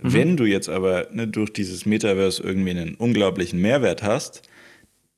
Mhm. 0.03 0.13
Wenn 0.13 0.37
du 0.37 0.45
jetzt 0.45 0.69
aber 0.69 1.09
ne, 1.13 1.29
durch 1.29 1.53
dieses 1.53 1.87
Metaverse 1.87 2.43
irgendwie 2.43 2.71
einen 2.71 2.95
unglaublichen 2.95 3.61
Mehrwert 3.61 4.03
hast, 4.03 4.43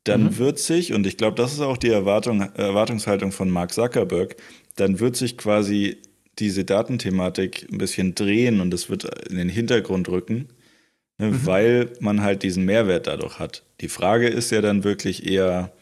dann 0.05 0.25
mhm. 0.25 0.39
wird 0.39 0.59
sich, 0.59 0.93
und 0.93 1.07
ich 1.07 1.17
glaube, 1.17 1.37
das 1.37 1.53
ist 1.53 1.61
auch 1.61 1.77
die 1.77 1.91
Erwartung, 1.91 2.41
Erwartungshaltung 2.41 3.33
von 3.33 3.51
Mark 3.51 3.73
Zuckerberg, 3.73 4.37
dann 4.77 5.01
wird 5.01 5.17
sich 5.17 5.39
quasi 5.39 5.99
diese 6.39 6.65
Datenthematik 6.65 7.67
ein 7.71 7.79
bisschen 7.79 8.15
drehen 8.15 8.61
und 8.61 8.73
es 8.73 8.89
wird 8.91 9.05
in 9.29 9.37
den 9.37 9.49
Hintergrund 9.49 10.09
rücken, 10.09 10.49
ne, 11.19 11.29
mhm. 11.29 11.47
weil 11.47 11.93
man 12.01 12.23
halt 12.23 12.43
diesen 12.43 12.65
Mehrwert 12.65 13.07
dadurch 13.07 13.39
hat. 13.39 13.65
Die 13.81 13.89
Frage 13.89 14.29
ist 14.29 14.51
ja 14.51 14.61
dann 14.61 14.85
wirklich 14.85 15.27
eher, 15.27 15.73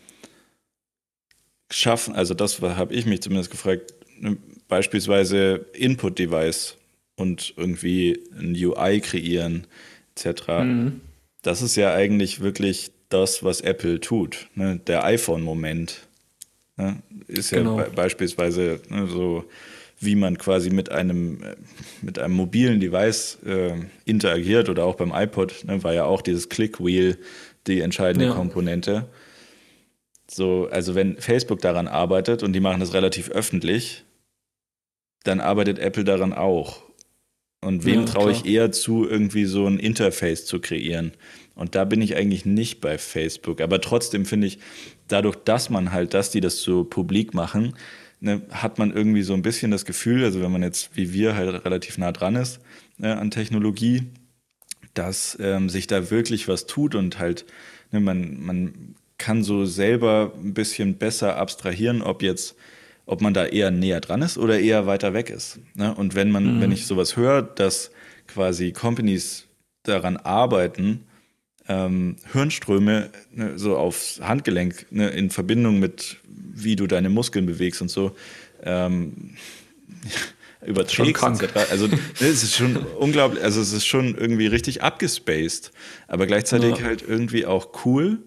schaffen, 1.71 2.15
also 2.15 2.35
das 2.35 2.61
habe 2.61 2.95
ich 2.95 3.07
mich 3.07 3.23
zumindest 3.23 3.51
gefragt, 3.51 3.95
ne, 4.19 4.37
beispielsweise 4.69 5.67
Input-Device 5.75 6.77
und 7.17 7.55
irgendwie 7.57 8.21
ein 8.39 8.55
UI 8.55 9.01
kreieren 9.01 9.67
etc. 10.17 10.49
Mhm. 10.49 11.01
Das 11.43 11.63
ist 11.63 11.77
ja 11.77 11.95
eigentlich 11.95 12.41
wirklich 12.41 12.91
das, 13.09 13.43
was 13.45 13.61
Apple 13.61 14.01
tut. 14.01 14.49
Ne? 14.55 14.81
Der 14.87 15.05
iPhone-Moment 15.05 16.07
ne? 16.77 17.03
ist 17.29 17.51
genau. 17.51 17.79
ja 17.79 17.85
be 17.85 17.91
beispielsweise 17.91 18.81
ne, 18.89 19.07
so, 19.07 19.45
wie 19.99 20.15
man 20.15 20.37
quasi 20.39 20.71
mit 20.71 20.91
einem, 20.91 21.41
mit 22.03 22.19
einem 22.19 22.35
mobilen 22.35 22.81
Device 22.81 23.39
äh, 23.47 23.75
interagiert 24.05 24.69
oder 24.69 24.85
auch 24.85 24.97
beim 24.97 25.13
iPod, 25.15 25.65
ne, 25.65 25.83
war 25.83 25.95
ja 25.95 26.05
auch 26.05 26.21
dieses 26.21 26.49
Click-Wheel 26.49 27.19
die 27.67 27.81
entscheidende 27.81 28.27
ja. 28.27 28.35
Komponente. 28.35 29.09
So, 30.31 30.69
also 30.71 30.95
wenn 30.95 31.17
Facebook 31.17 31.61
daran 31.61 31.89
arbeitet 31.89 32.43
und 32.43 32.53
die 32.53 32.61
machen 32.61 32.81
das 32.81 32.95
relativ 32.95 33.31
öffentlich, 33.31 34.05
dann 35.25 35.41
arbeitet 35.41 35.79
Apple 35.79 36.05
daran 36.05 36.33
auch. 36.33 36.83
Und 37.63 37.85
wem 37.85 38.01
ja, 38.01 38.07
traue 38.07 38.33
ich 38.33 38.45
eher 38.45 38.71
zu, 38.71 39.09
irgendwie 39.09 39.45
so 39.45 39.67
ein 39.67 39.79
Interface 39.79 40.45
zu 40.45 40.61
kreieren? 40.61 41.13
Und 41.55 41.75
da 41.75 41.85
bin 41.85 42.03
ich 42.03 42.17
eigentlich 42.17 42.45
nicht 42.45 42.81
bei 42.81 42.99
Facebook. 42.99 43.61
Aber 43.61 43.81
trotzdem 43.81 44.27
finde 44.27 44.47
ich, 44.47 44.59
dadurch, 45.09 45.37
dass 45.37 45.71
man 45.71 45.91
halt, 45.91 46.13
dass 46.13 46.31
die 46.31 46.41
das 46.41 46.61
so 46.61 46.85
publik 46.85 47.35
machen, 47.35 47.75
ne, 48.21 48.43
hat 48.51 48.79
man 48.79 48.93
irgendwie 48.93 49.23
so 49.23 49.35
ein 49.35 49.43
bisschen 49.43 49.71
das 49.71 49.85
Gefühl, 49.85 50.25
also 50.25 50.41
wenn 50.43 50.53
man 50.53 50.63
jetzt 50.63 50.91
wie 50.95 51.13
wir 51.13 51.35
halt 51.35 51.65
relativ 51.65 51.99
nah 51.99 52.13
dran 52.13 52.37
ist 52.37 52.61
ne, 52.99 53.17
an 53.17 53.31
Technologie, 53.31 54.05
dass 54.95 55.37
ähm, 55.41 55.69
sich 55.69 55.87
da 55.87 56.11
wirklich 56.11 56.49
was 56.49 56.67
tut 56.67 56.95
und 56.95 57.19
halt, 57.19 57.45
ne, 57.93 58.01
man, 58.01 58.41
man 58.41 58.95
kann 59.19 59.43
so 59.43 59.65
selber 59.65 60.33
ein 60.37 60.55
bisschen 60.55 60.97
besser 60.97 61.37
abstrahieren, 61.37 62.03
ob 62.03 62.23
jetzt, 62.23 62.57
ob 63.07 63.21
man 63.21 63.35
da 63.35 63.47
eher 63.47 63.71
näher 63.71 64.01
dran 64.01 64.23
ist 64.23 64.39
oder 64.39 64.59
eher 64.59 64.87
weiter 64.87 65.15
weg 65.15 65.31
ist. 65.31 65.61
Ne? 65.75 65.95
Und 65.95 66.15
wenn 66.15 66.31
man, 66.31 66.57
mhm. 66.57 66.61
wenn 66.61 66.73
ich 66.73 66.87
sowas 66.87 67.17
höre, 67.17 67.43
dass 67.43 67.91
quasi 68.27 68.73
Companies 68.73 69.47
daran 69.83 70.17
arbeiten, 70.17 71.06
ähm, 71.69 72.17
Hirnströme 72.33 73.11
ne, 73.33 73.59
so 73.59 73.77
aufs 73.77 74.21
Handgelenk 74.23 74.87
ne, 74.91 75.09
in 75.11 75.31
Verbindung 75.31 75.79
mit, 75.79 76.19
wie 76.25 76.77
du 76.77 76.87
deine 76.87 77.09
Muskeln 77.11 77.47
bewegst 77.47 77.83
und 77.83 77.89
so, 77.89 78.17
ähm, 78.63 79.35
überträgst. 80.67 81.23
Also 81.71 81.87
ne, 81.87 81.99
es 82.21 82.43
ist 82.43 82.55
schon 82.55 82.77
unglaublich, 82.77 83.43
also 83.43 83.61
es 83.61 83.73
ist 83.73 83.87
schon 83.87 84.17
irgendwie 84.17 84.47
richtig 84.47 84.83
abgespaced, 84.83 85.73
aber 86.09 86.27
gleichzeitig 86.27 86.79
ja. 86.79 86.85
halt 86.85 87.03
irgendwie 87.07 87.47
auch 87.47 87.85
cool. 87.85 88.19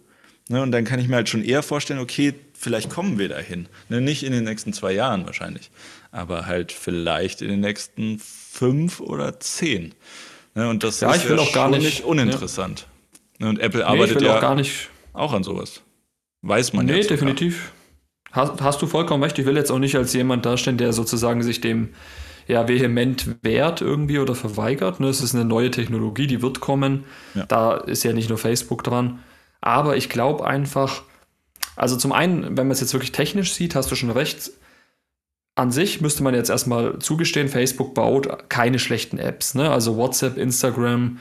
Ne, 0.52 0.64
und 0.64 0.72
dann 0.72 0.84
kann 0.84 1.00
ich 1.00 1.08
mir 1.08 1.18
halt 1.18 1.30
schon 1.30 1.44
eher 1.44 1.62
vorstellen, 1.62 2.00
okay, 2.00 2.34
vielleicht 2.54 2.90
kommen 2.90 3.20
wir 3.20 3.30
dahin. 3.30 3.68
Ne, 3.88 4.02
nicht 4.02 4.24
in 4.24 4.32
den 4.32 4.44
nächsten 4.44 4.74
zwei 4.74 4.94
Jahren 4.94 5.26
wahrscheinlich, 5.26 5.70
aber 6.12 6.48
halt 6.48 6.72
vielleicht 6.72 7.42
in 7.42 7.50
den 7.50 7.60
nächsten 7.60 8.20
fünf 8.20 9.00
oder 9.00 9.40
zehn. 9.40 9.94
Ne, 10.56 10.68
und 10.68 10.84
das 10.84 11.00
ja, 11.02 11.14
ist 11.14 11.24
ich 11.24 11.30
will 11.30 11.38
ja 11.38 11.44
auch 11.44 11.54
gar 11.54 11.70
nicht 11.70 12.04
uninteressant. 12.04 12.88
Ne, 13.40 13.50
und 13.50 13.60
Apple 13.60 13.86
arbeitet 13.86 14.20
nee, 14.20 14.28
ja 14.28 14.38
auch, 14.38 14.42
gar 14.42 14.56
nicht 14.56 14.90
auch 15.14 15.34
an 15.34 15.44
sowas. 15.44 15.82
Weiß 16.42 16.74
man 16.74 16.86
nee, 16.86 16.96
jetzt. 16.96 17.10
Nee, 17.10 17.16
definitiv. 17.16 17.72
Hast, 18.32 18.62
hast, 18.62 18.82
du 18.82 18.88
vollkommen 18.88 19.24
recht. 19.24 19.40
Ich 19.40 19.46
will 19.46 19.56
jetzt 19.56 19.72
auch 19.72 19.80
nicht 19.80 19.96
als 19.96 20.14
jemand 20.14 20.46
dastehen, 20.46 20.78
der 20.78 20.94
sozusagen 20.94 21.42
sich 21.42 21.62
dem 21.62 21.90
ja 22.48 22.68
vehement 22.68 23.38
wehrt 23.42 23.82
irgendwie 23.82 24.20
oder 24.20 24.36
verweigert. 24.36 25.00
Ne, 25.00 25.08
es 25.08 25.22
ist 25.22 25.34
eine 25.34 25.46
neue 25.46 25.72
Technologie, 25.72 26.28
die 26.28 26.42
wird 26.42 26.60
kommen. 26.60 27.06
Ja. 27.34 27.46
Da 27.46 27.78
ist 27.78 28.04
ja 28.04 28.14
nicht 28.14 28.30
nur 28.30 28.38
Facebook 28.38 28.84
dran. 28.84 29.20
Aber 29.62 29.98
ich 29.98 30.10
glaube 30.10 30.46
einfach, 30.46 31.04
also 31.76 31.96
zum 31.96 32.12
einen, 32.12 32.58
wenn 32.58 32.68
man 32.68 32.72
es 32.72 32.82
jetzt 32.82 32.94
wirklich 32.94 33.12
technisch 33.12 33.54
sieht, 33.54 33.76
hast 33.76 33.90
du 33.90 33.96
schon 33.96 34.12
recht. 34.12 34.52
An 35.56 35.72
sich 35.72 36.00
müsste 36.00 36.24
man 36.24 36.34
jetzt 36.34 36.50
erstmal 36.50 37.00
zugestehen, 37.00 37.50
Facebook 37.50 37.94
baut 37.94 38.50
keine 38.50 38.80
schlechten 38.80 39.18
Apps. 39.18 39.56
Ne? 39.56 39.70
Also 39.70 39.98
WhatsApp, 39.98 40.38
Instagram, 40.38 41.20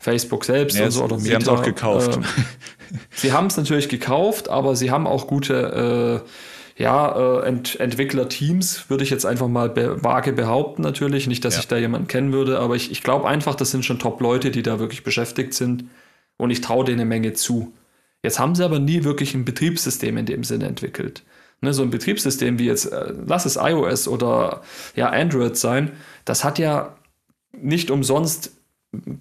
Facebook 0.00 0.44
selbst 0.44 0.78
ja, 0.78 0.86
und 0.86 0.90
so. 0.90 1.04
Oder 1.04 1.20
sie 1.20 1.32
haben 1.32 1.42
es 1.42 1.48
auch 1.48 1.62
gekauft. 1.62 2.16
Äh, 2.16 2.96
sie 3.14 3.32
haben 3.32 3.46
es 3.46 3.56
natürlich 3.56 3.88
gekauft, 3.88 4.48
aber 4.48 4.74
sie 4.74 4.90
haben 4.90 5.06
auch 5.06 5.28
gute 5.28 6.24
äh, 6.24 6.82
ja, 6.82 7.40
äh, 7.40 7.46
Ent 7.46 7.78
Entwicklerteams, 7.78 8.88
würde 8.88 9.04
ich 9.04 9.10
jetzt 9.10 9.26
einfach 9.26 9.46
mal 9.46 9.68
be 9.68 10.02
vage 10.02 10.32
behaupten 10.32 10.80
natürlich. 10.80 11.26
Nicht, 11.26 11.44
dass 11.44 11.54
ja. 11.54 11.60
ich 11.60 11.68
da 11.68 11.76
jemanden 11.76 12.08
kennen 12.08 12.32
würde, 12.32 12.58
aber 12.58 12.74
ich, 12.74 12.90
ich 12.90 13.02
glaube 13.02 13.28
einfach, 13.28 13.54
das 13.54 13.70
sind 13.70 13.84
schon 13.84 13.98
Top-Leute, 13.98 14.50
die 14.50 14.62
da 14.62 14.80
wirklich 14.80 15.04
beschäftigt 15.04 15.52
sind. 15.52 15.84
Und 16.38 16.50
ich 16.50 16.62
traue 16.62 16.86
denen 16.86 17.00
eine 17.00 17.08
Menge 17.08 17.34
zu. 17.34 17.74
Jetzt 18.22 18.38
haben 18.38 18.54
sie 18.54 18.64
aber 18.64 18.78
nie 18.78 19.04
wirklich 19.04 19.34
ein 19.34 19.44
Betriebssystem 19.44 20.16
in 20.16 20.24
dem 20.24 20.42
Sinne 20.42 20.66
entwickelt. 20.66 21.22
Ne, 21.60 21.74
so 21.74 21.82
ein 21.82 21.90
Betriebssystem 21.90 22.58
wie 22.58 22.66
jetzt, 22.66 22.86
äh, 22.86 23.12
lass 23.26 23.44
es 23.44 23.56
iOS 23.56 24.08
oder 24.08 24.62
ja 24.96 25.10
Android 25.10 25.58
sein, 25.58 25.90
das 26.24 26.42
hat 26.42 26.58
ja 26.58 26.96
nicht 27.52 27.90
umsonst 27.90 28.59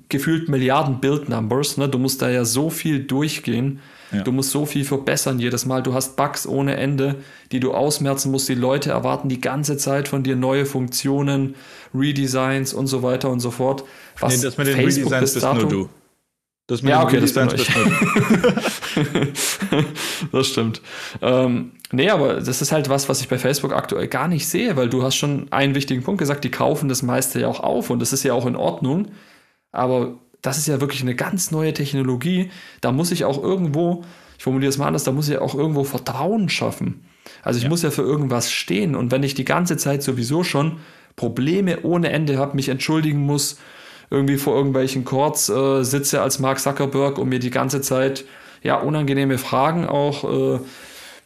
gefühlt 0.10 0.50
Milliarden 0.50 1.00
Build-Numbers. 1.00 1.78
Ne? 1.78 1.88
Du 1.90 2.00
musst 2.00 2.22
da 2.22 2.30
ja 2.30 2.46
so 2.46 2.70
viel 2.70 3.04
durchgehen. 3.04 3.80
Ja. 4.12 4.24
Du 4.24 4.32
musst 4.32 4.50
so 4.50 4.66
viel 4.66 4.84
verbessern 4.84 5.40
jedes 5.40 5.68
Mal. 5.68 5.84
Du 5.84 5.94
hast 5.94 6.16
Bugs 6.16 6.48
ohne 6.48 6.78
Ende, 6.78 7.18
die 7.52 7.60
du 7.60 7.74
ausmerzen 7.74 8.32
musst. 8.32 8.50
Die 8.50 8.56
Leute 8.56 8.90
erwarten 8.90 9.30
die 9.30 9.40
ganze 9.40 9.78
Zeit 9.78 10.08
von 10.08 10.24
dir 10.24 10.36
neue 10.36 10.66
Funktionen, 10.66 11.56
Redesigns 11.94 12.74
und 12.74 12.88
so 12.88 13.04
weiter 13.04 13.30
und 13.30 13.40
so 13.40 13.52
fort. 13.52 13.84
Was 14.20 14.38
nee, 14.38 14.44
das 14.44 14.58
mit 14.58 14.68
den 14.68 14.76
Facebook 14.76 15.14
Redesigns 15.14 15.34
bist 15.34 15.54
nur 15.54 15.70
du. 15.70 15.90
Das 16.66 16.84
mit 16.84 16.92
ja, 16.92 17.04
okay, 17.04 17.20
das 17.20 17.34
bin 17.34 17.50
ich. 17.56 17.68
das 20.32 20.48
stimmt. 20.48 20.82
Ähm, 21.22 21.72
nee, 21.92 22.10
aber 22.10 22.42
das 22.42 22.62
ist 22.62 22.72
halt 22.72 22.90
was, 22.90 23.10
was 23.10 23.22
ich 23.22 23.28
bei 23.28 23.40
Facebook 23.40 23.74
aktuell 23.74 24.08
gar 24.08 24.28
nicht 24.28 24.48
sehe, 24.48 24.76
weil 24.76 24.88
du 24.88 25.02
hast 25.02 25.16
schon 25.16 25.52
einen 25.52 25.74
wichtigen 25.74 26.04
Punkt 26.04 26.20
gesagt, 26.20 26.44
die 26.44 26.52
kaufen 26.52 26.88
das 26.88 27.02
meiste 27.02 27.40
ja 27.40 27.48
auch 27.48 27.60
auf 27.60 27.90
und 27.90 28.00
das 28.00 28.14
ist 28.14 28.24
ja 28.24 28.34
auch 28.34 28.46
in 28.46 28.56
Ordnung. 28.56 29.08
Aber 29.72 30.20
das 30.42 30.58
ist 30.58 30.68
ja 30.68 30.82
wirklich 30.82 31.02
eine 31.02 31.16
ganz 31.16 31.52
neue 31.52 31.74
Technologie. 31.74 32.52
Da 32.82 32.92
muss 32.92 33.12
ich 33.12 33.26
auch 33.26 33.42
irgendwo, 33.42 34.04
ich 34.38 34.44
formuliere 34.44 34.70
es 34.70 34.78
mal 34.78 34.88
anders, 34.88 35.04
da 35.04 35.12
muss 35.12 35.30
ich 35.30 35.38
auch 35.38 35.56
irgendwo 35.56 35.84
Vertrauen 35.84 36.50
schaffen. 36.50 37.06
Also 37.44 37.58
ich 37.58 37.64
ja. 37.64 37.70
muss 37.70 37.82
ja 37.82 37.92
für 37.92 38.02
irgendwas 38.02 38.52
stehen. 38.52 38.96
Und 38.96 39.12
wenn 39.12 39.24
ich 39.24 39.34
die 39.34 39.46
ganze 39.46 39.78
Zeit 39.78 40.04
sowieso 40.04 40.44
schon 40.44 40.78
Probleme 41.16 41.82
ohne 41.84 42.10
Ende 42.12 42.38
habe, 42.38 42.56
mich 42.56 42.70
entschuldigen 42.70 43.20
muss, 43.20 43.60
irgendwie 44.10 44.38
vor 44.38 44.56
irgendwelchen 44.56 45.06
Courts 45.06 45.50
äh, 45.50 45.84
sitze 45.84 46.22
als 46.22 46.40
Mark 46.40 46.60
Zuckerberg 46.60 47.18
und 47.18 47.30
mir 47.30 47.40
die 47.40 47.52
ganze 47.52 47.82
Zeit 47.82 48.26
ja 48.64 48.76
unangenehme 48.76 49.38
Fragen 49.38 49.86
auch, 49.86 50.24
äh, 50.24 50.60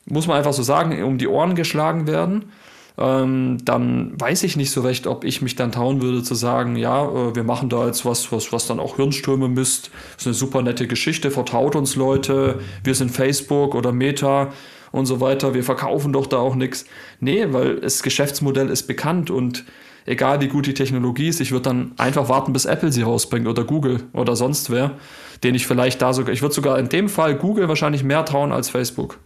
muss 0.06 0.28
man 0.28 0.38
einfach 0.38 0.54
so 0.54 0.64
sagen, 0.64 1.02
um 1.04 1.18
die 1.18 1.28
Ohren 1.28 1.56
geschlagen 1.56 2.08
werden. 2.08 2.52
Ähm, 2.98 3.58
dann 3.66 4.20
weiß 4.20 4.44
ich 4.44 4.56
nicht 4.56 4.70
so 4.70 4.82
recht, 4.82 5.08
ob 5.08 5.24
ich 5.24 5.42
mich 5.42 5.56
dann 5.56 5.72
trauen 5.72 6.02
würde 6.02 6.22
zu 6.22 6.36
sagen, 6.36 6.76
ja, 6.76 7.06
äh, 7.06 7.36
wir 7.36 7.44
machen 7.44 7.70
da 7.70 7.88
jetzt 7.88 8.06
was, 8.06 8.32
was, 8.32 8.52
was 8.52 8.68
dann 8.68 8.80
auch 8.80 8.98
Hirnströme 8.98 9.48
misst. 9.48 9.90
Ist 10.18 10.28
eine 10.28 10.36
super 10.36 10.62
nette 10.62 10.88
Geschichte, 10.88 11.32
vertraut 11.32 11.76
uns 11.76 11.96
Leute, 11.96 12.60
wir 12.84 12.94
sind 12.94 13.10
Facebook 13.10 13.74
oder 13.74 13.92
Meta 13.92 14.54
und 14.92 15.08
so 15.08 15.20
weiter, 15.20 15.56
wir 15.56 15.64
verkaufen 15.64 16.14
doch 16.14 16.28
da 16.28 16.38
auch 16.38 16.54
nichts. 16.54 16.86
Nee, 17.20 17.48
weil 17.50 17.80
das 17.80 18.04
Geschäftsmodell 18.04 18.70
ist 18.70 18.84
bekannt 18.84 19.32
und 19.32 19.66
egal 20.06 20.40
wie 20.42 20.48
gut 20.48 20.68
die 20.68 20.76
Technologie 20.76 21.30
ist, 21.30 21.42
ich 21.42 21.52
würde 21.52 21.64
dann 21.64 21.94
einfach 21.98 22.30
warten, 22.30 22.54
bis 22.54 22.66
Apple 22.66 22.92
sie 22.92 23.02
rausbringt 23.02 23.48
oder 23.48 23.64
Google 23.64 24.04
oder 24.14 24.36
sonst 24.36 24.70
wer, 24.70 24.98
den 25.44 25.56
ich 25.56 25.66
vielleicht 25.66 26.00
da 26.02 26.14
sogar, 26.14 26.32
ich 26.32 26.44
würde 26.44 26.54
sogar 26.54 26.78
in 26.78 26.90
dem 26.90 27.10
Fall 27.10 27.36
Google 27.36 27.68
wahrscheinlich 27.70 28.04
mehr 28.04 28.24
trauen 28.24 28.52
als 28.52 28.70
Facebook. 28.70 29.18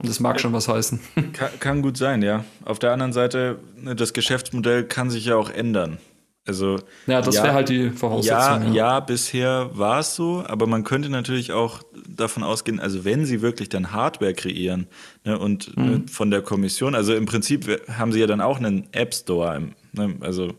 Und 0.00 0.08
das 0.08 0.20
mag 0.20 0.40
schon 0.40 0.52
was 0.52 0.68
heißen. 0.68 1.00
Kann, 1.32 1.50
kann 1.58 1.82
gut 1.82 1.96
sein, 1.96 2.22
ja. 2.22 2.44
Auf 2.64 2.78
der 2.78 2.92
anderen 2.92 3.12
Seite, 3.12 3.58
ne, 3.76 3.96
das 3.96 4.12
Geschäftsmodell 4.12 4.84
kann 4.84 5.10
sich 5.10 5.24
ja 5.24 5.36
auch 5.36 5.50
ändern. 5.50 5.98
Also, 6.46 6.78
ja, 7.06 7.20
das 7.20 7.34
ja, 7.34 7.42
wäre 7.42 7.52
halt 7.52 7.68
die 7.68 7.90
Voraussetzung. 7.90 8.38
Ja, 8.38 8.62
ja, 8.62 8.72
ja 8.72 9.00
bisher 9.00 9.70
war 9.74 10.00
es 10.00 10.14
so, 10.14 10.42
aber 10.46 10.66
man 10.66 10.82
könnte 10.82 11.10
natürlich 11.10 11.52
auch 11.52 11.82
davon 12.08 12.42
ausgehen, 12.42 12.80
also 12.80 13.04
wenn 13.04 13.26
sie 13.26 13.42
wirklich 13.42 13.68
dann 13.68 13.92
Hardware 13.92 14.32
kreieren 14.32 14.86
ne, 15.24 15.38
und 15.38 15.76
ne, 15.76 15.82
mhm. 15.82 15.90
ne, 15.90 16.02
von 16.10 16.30
der 16.30 16.40
Kommission, 16.40 16.94
also 16.94 17.14
im 17.14 17.26
Prinzip 17.26 17.82
haben 17.92 18.12
sie 18.12 18.20
ja 18.20 18.26
dann 18.26 18.40
auch 18.40 18.58
einen 18.58 18.88
App 18.92 19.12
Store, 19.14 19.56
im, 19.56 19.74
ne, 19.92 20.16
also 20.20 20.54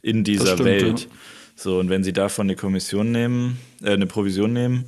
in 0.00 0.24
dieser 0.24 0.54
stimmt, 0.54 0.64
Welt. 0.64 1.00
Ja. 1.00 1.06
So, 1.56 1.78
und 1.78 1.90
wenn 1.90 2.04
sie 2.04 2.14
davon 2.14 2.46
eine 2.46 2.56
Kommission 2.56 3.12
nehmen, 3.12 3.58
äh, 3.82 3.92
eine 3.92 4.06
Provision 4.06 4.52
nehmen, 4.54 4.86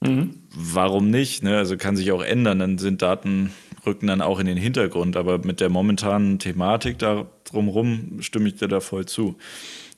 mhm. 0.00 0.34
warum 0.54 1.10
nicht? 1.10 1.42
Ne? 1.42 1.56
Also 1.56 1.76
kann 1.76 1.96
sich 1.96 2.12
auch 2.12 2.22
ändern, 2.22 2.58
dann 2.58 2.78
sind 2.78 3.02
Daten 3.02 3.52
rücken 3.86 4.06
dann 4.06 4.20
auch 4.20 4.38
in 4.38 4.46
den 4.46 4.58
Hintergrund. 4.58 5.16
Aber 5.16 5.38
mit 5.38 5.60
der 5.60 5.68
momentanen 5.68 6.38
Thematik 6.38 6.98
da 6.98 7.26
drumherum 7.44 8.22
stimme 8.22 8.48
ich 8.48 8.56
dir 8.56 8.68
da 8.68 8.80
voll 8.80 9.06
zu. 9.06 9.36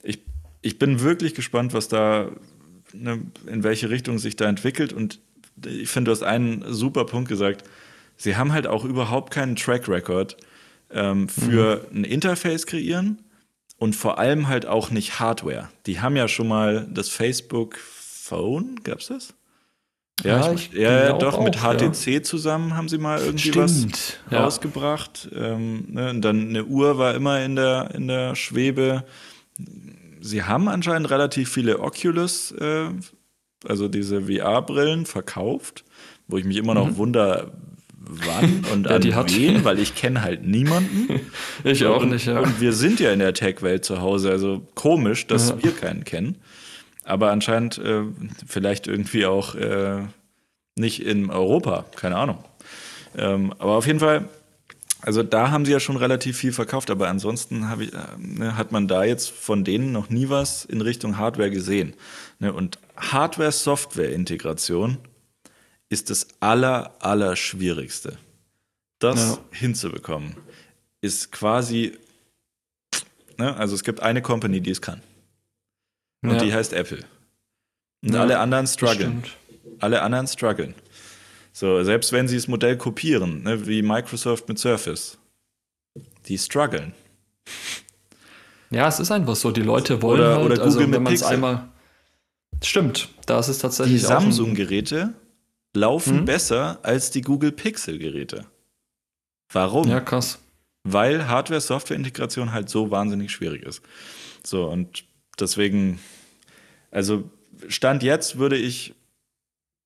Ich, 0.02 0.20
ich 0.60 0.78
bin 0.78 1.00
wirklich 1.00 1.34
gespannt, 1.34 1.74
was 1.74 1.88
da, 1.88 2.30
ne, 2.92 3.22
in 3.46 3.62
welche 3.62 3.90
Richtung 3.90 4.18
sich 4.18 4.36
da 4.36 4.48
entwickelt. 4.48 4.92
Und 4.92 5.20
ich 5.66 5.88
finde, 5.88 6.10
du 6.10 6.12
hast 6.12 6.22
einen 6.22 6.64
super 6.72 7.04
Punkt 7.04 7.28
gesagt. 7.28 7.64
Sie 8.16 8.36
haben 8.36 8.52
halt 8.52 8.66
auch 8.66 8.84
überhaupt 8.84 9.32
keinen 9.32 9.56
Track 9.56 9.88
Record 9.88 10.36
ähm, 10.90 11.28
für 11.28 11.86
mhm. 11.90 11.98
ein 11.98 12.04
Interface 12.04 12.66
kreieren 12.66 13.18
und 13.78 13.96
vor 13.96 14.18
allem 14.18 14.48
halt 14.48 14.66
auch 14.66 14.90
nicht 14.90 15.18
Hardware. 15.18 15.68
Die 15.86 16.00
haben 16.00 16.16
ja 16.16 16.28
schon 16.28 16.48
mal 16.48 16.86
das 16.90 17.08
Facebook 17.08 17.78
Phone, 17.78 18.80
gab 18.84 19.00
es 19.00 19.08
das? 19.08 19.34
Ja, 20.24 20.46
ja, 20.46 20.52
ich, 20.52 20.72
ja 20.72 21.12
doch, 21.14 21.38
auch, 21.38 21.44
mit 21.44 21.56
HTC 21.56 22.06
ja. 22.06 22.22
zusammen 22.22 22.76
haben 22.76 22.88
sie 22.88 22.98
mal 22.98 23.18
irgendwie 23.18 23.48
Stimmt, 23.48 24.20
was 24.28 24.38
rausgebracht. 24.38 25.28
Ähm, 25.34 25.86
ne, 25.88 26.10
und 26.10 26.20
dann 26.22 26.48
eine 26.48 26.64
Uhr 26.64 26.98
war 26.98 27.14
immer 27.14 27.42
in 27.42 27.56
der, 27.56 27.90
in 27.94 28.08
der 28.08 28.36
Schwebe. 28.36 29.04
Sie 30.20 30.44
haben 30.44 30.68
anscheinend 30.68 31.10
relativ 31.10 31.50
viele 31.50 31.80
Oculus, 31.80 32.52
äh, 32.52 32.90
also 33.66 33.88
diese 33.88 34.22
VR-Brillen, 34.22 35.06
verkauft, 35.06 35.84
wo 36.28 36.36
ich 36.36 36.44
mich 36.44 36.56
immer 36.56 36.74
noch 36.74 36.90
mhm. 36.90 36.96
wunder, 36.98 37.52
wann 37.96 38.64
und 38.72 38.88
an 38.88 39.00
die 39.00 39.14
wen, 39.14 39.64
weil 39.64 39.78
ich 39.78 39.94
kenne 39.94 40.22
halt 40.22 40.46
niemanden. 40.46 41.20
ich 41.64 41.84
auch 41.86 42.04
nicht, 42.04 42.26
ja. 42.26 42.38
Und 42.40 42.60
wir 42.60 42.72
sind 42.72 43.00
ja 43.00 43.12
in 43.12 43.18
der 43.18 43.34
Tech-Welt 43.34 43.84
zu 43.84 44.00
Hause, 44.00 44.30
also 44.30 44.62
komisch, 44.74 45.26
dass 45.26 45.62
wir 45.62 45.72
keinen 45.72 46.04
kennen. 46.04 46.36
Aber 47.04 47.30
anscheinend 47.30 47.78
äh, 47.78 48.02
vielleicht 48.46 48.86
irgendwie 48.86 49.26
auch 49.26 49.54
äh, 49.54 50.02
nicht 50.76 51.02
in 51.02 51.30
Europa, 51.30 51.84
keine 51.96 52.16
Ahnung. 52.16 52.38
Ähm, 53.16 53.52
aber 53.58 53.72
auf 53.72 53.86
jeden 53.86 54.00
Fall, 54.00 54.28
also 55.00 55.22
da 55.22 55.50
haben 55.50 55.64
sie 55.64 55.72
ja 55.72 55.80
schon 55.80 55.96
relativ 55.96 56.38
viel 56.38 56.52
verkauft, 56.52 56.90
aber 56.90 57.08
ansonsten 57.08 57.66
ich, 57.80 57.92
äh, 57.92 57.96
ne, 58.18 58.56
hat 58.56 58.72
man 58.72 58.88
da 58.88 59.04
jetzt 59.04 59.30
von 59.30 59.64
denen 59.64 59.92
noch 59.92 60.10
nie 60.10 60.28
was 60.28 60.64
in 60.64 60.80
Richtung 60.80 61.18
Hardware 61.18 61.50
gesehen. 61.50 61.94
Ne? 62.38 62.52
Und 62.52 62.78
Hardware-Software-Integration 62.96 64.98
ist 65.88 66.08
das 66.08 66.28
aller, 66.40 66.94
aller 67.00 67.36
schwierigste. 67.36 68.16
Das 68.98 69.32
ja. 69.32 69.38
hinzubekommen 69.50 70.36
ist 71.02 71.32
quasi, 71.32 71.98
ne? 73.36 73.54
also 73.56 73.74
es 73.74 73.82
gibt 73.82 74.00
eine 74.00 74.22
Company, 74.22 74.60
die 74.60 74.70
es 74.70 74.80
kann. 74.80 75.02
Und 76.22 76.30
ja. 76.30 76.38
die 76.38 76.54
heißt 76.54 76.72
Apple. 76.72 77.04
Und 78.02 78.14
ja, 78.14 78.20
alle 78.20 78.38
anderen 78.38 78.66
strugglen. 78.66 79.24
Alle 79.80 80.02
anderen 80.02 80.26
strugglen. 80.26 80.74
So, 81.52 81.82
selbst 81.82 82.12
wenn 82.12 82.28
sie 82.28 82.36
das 82.36 82.48
Modell 82.48 82.76
kopieren, 82.76 83.42
ne, 83.42 83.66
wie 83.66 83.82
Microsoft 83.82 84.48
mit 84.48 84.58
Surface, 84.58 85.18
die 86.26 86.38
strugglen. 86.38 86.94
Ja, 88.70 88.88
es 88.88 89.00
ist 89.00 89.10
einfach 89.10 89.36
so. 89.36 89.50
Die 89.50 89.62
Leute 89.62 90.00
wollen 90.00 90.20
oder, 90.20 90.36
halt, 90.36 90.44
oder 90.46 90.62
also, 90.62 90.78
Google 90.78 90.94
wenn 90.94 91.02
man 91.02 91.12
es 91.12 91.22
einmal. 91.22 91.68
Stimmt, 92.62 93.08
da 93.26 93.38
ist 93.38 93.48
es 93.48 93.58
tatsächlich. 93.58 94.00
Die 94.00 94.06
Samsung-Geräte 94.06 95.14
laufen 95.74 96.18
hm? 96.18 96.24
besser 96.24 96.78
als 96.82 97.10
die 97.10 97.20
Google 97.20 97.52
Pixel-Geräte. 97.52 98.46
Warum? 99.52 99.88
Ja, 99.88 100.00
krass. 100.00 100.38
Weil 100.84 101.28
Hardware-Software-Integration 101.28 102.52
halt 102.52 102.68
so 102.68 102.90
wahnsinnig 102.90 103.30
schwierig 103.30 103.62
ist. 103.64 103.82
So, 104.44 104.64
und 104.64 105.04
deswegen, 105.42 106.00
also 106.90 107.30
Stand 107.68 108.02
jetzt 108.02 108.38
würde 108.38 108.56
ich 108.56 108.94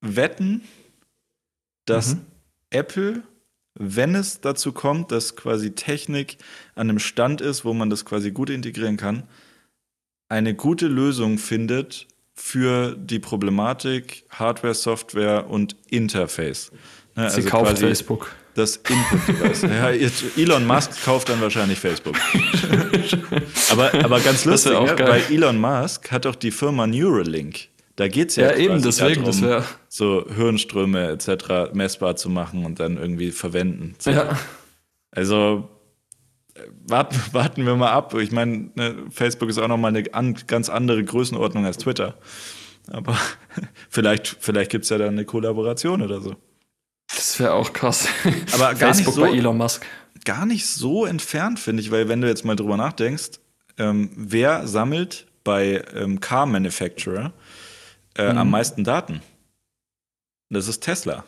wetten, 0.01 0.63
dass 1.87 2.15
mhm. 2.15 2.27
Apple, 2.71 3.23
wenn 3.75 4.15
es 4.15 4.41
dazu 4.41 4.73
kommt, 4.73 5.11
dass 5.11 5.37
quasi 5.37 5.73
Technik 5.73 6.39
an 6.75 6.89
einem 6.89 6.99
Stand 6.99 7.41
ist, 7.41 7.65
wo 7.65 7.73
man 7.75 7.91
das 7.91 8.05
quasi 8.05 8.31
gut 8.31 8.51
integrieren 8.51 8.97
kann, 8.97 9.25
eine 10.29 10.55
gute 10.55 10.87
Lösung 10.87 11.39
findet 11.39 12.07
für 12.35 12.97
die 12.97 13.19
Problematik 13.19 14.25
Hardware, 14.31 14.75
Software 14.75 15.49
und 15.49 15.77
Interface. 15.89 16.71
Ne, 17.15 17.31
Sie 17.31 17.37
also 17.37 17.49
kauft 17.49 17.79
Facebook 17.79 18.35
das 18.57 18.77
Input-Device. 18.77 19.63
ja, 19.63 19.91
Elon 20.37 20.67
Musk 20.67 21.05
kauft 21.05 21.29
dann 21.29 21.41
wahrscheinlich 21.41 21.79
Facebook. 21.79 22.17
aber, 23.71 23.93
aber 24.03 24.21
ganz 24.21 24.45
lustig, 24.45 24.73
ja, 24.73 24.83
ne? 24.83 24.99
weil 24.99 25.23
Elon 25.31 25.59
Musk 25.59 26.11
hat 26.11 26.25
doch 26.25 26.35
die 26.35 26.51
Firma 26.51 26.87
Neuralink. 26.87 27.69
Da 27.97 28.09
geht 28.09 28.31
es 28.31 28.37
ja, 28.37 28.51
ja 28.51 28.57
eben, 28.57 28.83
deswegen, 28.83 29.25
darum, 29.25 29.41
das 29.41 29.65
so 29.89 30.27
Hirnströme 30.35 31.09
etc. 31.09 31.73
messbar 31.73 32.17
zu 32.17 32.29
machen 32.29 32.65
und 32.65 32.79
dann 32.81 32.99
irgendwie 32.99 33.31
verwenden. 33.31 33.95
Ja. 34.05 34.39
Also 35.11 35.69
warten, 36.87 37.17
warten 37.33 37.67
wir 37.67 37.77
mal 37.77 37.91
ab. 37.91 38.15
Ich 38.15 38.33
meine, 38.33 38.71
ne, 38.75 38.97
Facebook 39.11 39.49
ist 39.49 39.59
auch 39.59 39.69
nochmal 39.69 39.97
eine 39.97 40.05
an, 40.15 40.37
ganz 40.47 40.69
andere 40.69 41.03
Größenordnung 41.05 41.65
als 41.65 41.79
Twitter. 41.79 42.15
Aber 42.91 43.17
vielleicht, 43.89 44.37
vielleicht 44.41 44.71
gibt 44.71 44.85
es 44.85 44.91
ja 44.91 44.99
dann 44.99 45.09
eine 45.09 45.25
Kollaboration 45.25 46.03
oder 46.03 46.21
so. 46.21 46.37
Das 47.09 47.39
wäre 47.39 47.55
auch 47.55 47.73
krass. 47.73 48.09
Aber 48.53 48.75
gar 48.75 48.95
Facebook 48.95 49.07
nicht 49.07 49.15
so, 49.15 49.21
bei 49.21 49.37
Elon 49.37 49.57
Musk. 49.57 49.87
Gar 50.25 50.47
nicht 50.47 50.67
so 50.67 51.07
entfernt, 51.07 51.61
finde 51.61 51.83
ich, 51.83 51.91
weil 51.91 52.09
wenn 52.09 52.21
du 52.21 52.29
jetzt 52.29 52.45
mal 52.45 52.57
drüber 52.57 52.77
nachdenkst, 52.77 53.39
ähm, 53.79 54.11
wer 54.17 54.67
sammelt 54.67 55.27
bei 55.45 55.85
ähm, 55.95 56.21
Car 56.21 56.47
Manufacturer 56.47 57.33
äh, 58.17 58.33
mhm. 58.33 58.39
am 58.39 58.51
meisten 58.51 58.85
Daten? 58.85 59.23
Das 60.51 60.69
ist 60.69 60.81
Tesla. 60.81 61.25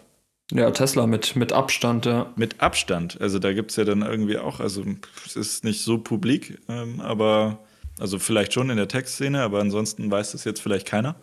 Ja, 0.51 0.71
Tesla 0.71 1.07
mit, 1.07 1.37
mit 1.37 1.53
Abstand, 1.53 2.07
ja. 2.07 2.33
Mit 2.37 2.61
Abstand. 2.61 3.21
Also 3.21 3.39
da 3.39 3.53
gibt 3.53 3.71
es 3.71 3.77
ja 3.77 3.85
dann 3.85 4.03
irgendwie 4.03 4.39
auch, 4.39 4.61
also 4.61 4.83
es 5.27 5.37
ist 5.37 5.65
nicht 5.65 5.83
so 5.83 5.99
publik, 5.99 6.59
ähm, 6.69 7.01
aber 7.01 7.59
also 8.01 8.19
vielleicht 8.19 8.55
schon 8.55 8.71
in 8.71 8.77
der 8.77 8.89
Tech-Szene, 8.89 9.43
aber 9.43 9.61
ansonsten 9.61 10.11
weiß 10.11 10.33
das 10.33 10.45
jetzt 10.45 10.63
vielleicht 10.63 10.87
keiner. 10.87 11.17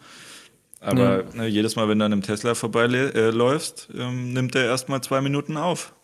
Aber 0.81 1.17
ja. 1.17 1.23
ne, 1.33 1.47
jedes 1.47 1.75
Mal, 1.75 1.87
wenn 1.89 1.99
du 1.99 2.05
an 2.05 2.13
einem 2.13 2.21
Tesla 2.21 2.53
vorbeiläufst, 2.55 3.89
äh, 3.93 4.01
ähm, 4.01 4.33
nimmt 4.33 4.55
er 4.55 4.65
erstmal 4.65 5.01
zwei 5.01 5.21
Minuten 5.21 5.57
auf. 5.57 5.93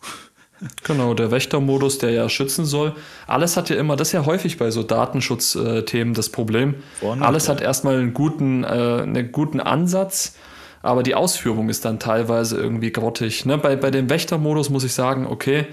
Genau, 0.84 1.12
der 1.12 1.32
Wächtermodus, 1.32 1.98
der 1.98 2.10
ja 2.10 2.28
schützen 2.28 2.64
soll. 2.64 2.94
Alles 3.26 3.56
hat 3.56 3.68
ja 3.68 3.74
immer, 3.74 3.96
das 3.96 4.08
ist 4.08 4.12
ja 4.12 4.26
häufig 4.26 4.58
bei 4.58 4.70
so 4.70 4.84
Datenschutzthemen 4.84 6.14
das 6.14 6.28
Problem. 6.28 6.76
Vorne, 7.00 7.26
Alles 7.26 7.48
ja. 7.48 7.54
hat 7.54 7.60
erstmal 7.60 7.98
einen 7.98 8.14
guten, 8.14 8.62
äh, 8.62 8.66
einen 8.66 9.32
guten 9.32 9.58
Ansatz, 9.58 10.36
aber 10.80 11.02
die 11.02 11.16
Ausführung 11.16 11.68
ist 11.68 11.84
dann 11.84 11.98
teilweise 11.98 12.58
irgendwie 12.58 12.92
grottig. 12.92 13.44
Ne? 13.44 13.58
Bei, 13.58 13.74
bei 13.74 13.90
dem 13.90 14.08
Wächtermodus 14.08 14.70
muss 14.70 14.84
ich 14.84 14.92
sagen, 14.92 15.26
okay, 15.26 15.66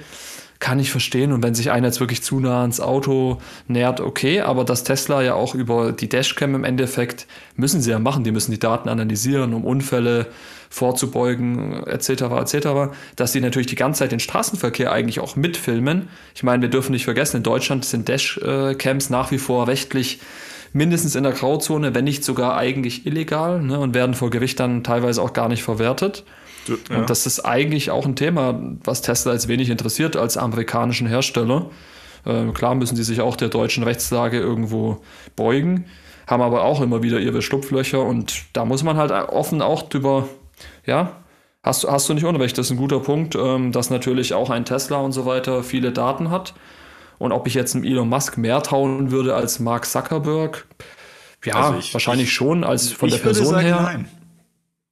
kann 0.59 0.79
ich 0.79 0.91
verstehen. 0.91 1.31
Und 1.31 1.41
wenn 1.41 1.55
sich 1.55 1.71
einer 1.71 1.87
jetzt 1.87 1.99
wirklich 1.99 2.21
zu 2.21 2.39
nah 2.39 2.61
ans 2.61 2.79
Auto 2.79 3.39
nähert, 3.67 4.01
okay. 4.01 4.41
Aber 4.41 4.65
das 4.65 4.83
Tesla 4.83 5.21
ja 5.21 5.33
auch 5.33 5.55
über 5.55 5.91
die 5.91 6.09
Dashcam 6.09 6.53
im 6.55 6.63
Endeffekt 6.63 7.27
müssen 7.55 7.81
sie 7.81 7.91
ja 7.91 7.99
machen. 7.99 8.23
Die 8.23 8.31
müssen 8.31 8.51
die 8.51 8.59
Daten 8.59 8.89
analysieren, 8.89 9.53
um 9.53 9.63
Unfälle 9.63 10.27
vorzubeugen, 10.69 11.83
etc., 11.87 12.09
etc., 12.41 12.67
dass 13.15 13.31
sie 13.31 13.41
natürlich 13.41 13.67
die 13.67 13.75
ganze 13.75 13.99
Zeit 13.99 14.11
den 14.11 14.19
Straßenverkehr 14.19 14.91
eigentlich 14.91 15.19
auch 15.19 15.35
mitfilmen. 15.35 16.09
Ich 16.35 16.43
meine, 16.43 16.61
wir 16.61 16.69
dürfen 16.69 16.91
nicht 16.91 17.05
vergessen, 17.05 17.37
in 17.37 17.43
Deutschland 17.43 17.85
sind 17.85 18.07
Dashcams 18.07 19.09
nach 19.09 19.31
wie 19.31 19.39
vor 19.39 19.67
rechtlich 19.67 20.19
mindestens 20.71 21.15
in 21.15 21.23
der 21.23 21.31
Grauzone, 21.31 21.95
wenn 21.95 22.03
nicht 22.03 22.23
sogar 22.23 22.55
eigentlich 22.55 23.07
illegal 23.07 23.61
ne, 23.61 23.79
und 23.79 23.95
werden 23.95 24.13
vor 24.13 24.29
Gericht 24.29 24.59
dann 24.59 24.83
teilweise 24.83 25.21
auch 25.21 25.33
gar 25.33 25.47
nicht 25.47 25.63
verwertet. 25.63 26.23
Ja. 26.89 26.99
Und 26.99 27.09
das 27.09 27.25
ist 27.25 27.41
eigentlich 27.41 27.91
auch 27.91 28.05
ein 28.05 28.15
Thema, 28.15 28.59
was 28.83 29.01
Tesla 29.01 29.31
als 29.31 29.47
wenig 29.47 29.69
interessiert 29.69 30.15
als 30.15 30.37
amerikanischen 30.37 31.07
Hersteller. 31.07 31.69
Äh, 32.25 32.51
klar 32.51 32.75
müssen 32.75 32.95
sie 32.95 33.03
sich 33.03 33.21
auch 33.21 33.35
der 33.35 33.49
deutschen 33.49 33.83
Rechtslage 33.83 34.39
irgendwo 34.39 35.01
beugen, 35.35 35.85
haben 36.27 36.41
aber 36.41 36.63
auch 36.63 36.81
immer 36.81 37.01
wieder 37.01 37.19
ihre 37.19 37.41
Schlupflöcher 37.41 38.01
und 38.01 38.43
da 38.53 38.65
muss 38.65 38.83
man 38.83 38.97
halt 38.97 39.11
offen 39.11 39.61
auch 39.61 39.83
drüber, 39.83 40.27
ja, 40.85 41.17
hast, 41.63 41.87
hast 41.87 42.09
du 42.09 42.13
nicht 42.13 42.25
unrecht, 42.25 42.57
das 42.57 42.67
ist 42.67 42.71
ein 42.71 42.77
guter 42.77 42.99
Punkt, 42.99 43.35
ähm, 43.35 43.71
dass 43.71 43.89
natürlich 43.89 44.33
auch 44.33 44.49
ein 44.49 44.65
Tesla 44.65 44.97
und 44.97 45.11
so 45.11 45.25
weiter 45.25 45.63
viele 45.63 45.91
Daten 45.91 46.29
hat. 46.29 46.53
Und 47.17 47.33
ob 47.33 47.47
ich 47.47 47.53
jetzt 47.53 47.75
einem 47.75 47.83
Elon 47.83 48.07
Musk 48.07 48.37
mehr 48.37 48.63
trauen 48.63 49.11
würde 49.11 49.35
als 49.35 49.59
Mark 49.59 49.85
Zuckerberg, 49.85 50.65
ja, 51.45 51.53
also 51.55 51.79
ich, 51.79 51.93
wahrscheinlich 51.93 52.27
ich, 52.27 52.33
schon 52.33 52.63
als 52.63 52.91
von 52.91 53.09
der 53.09 53.17
Person 53.17 53.47
sagen, 53.47 53.65
her. 53.65 53.79
Nein. 53.81 54.09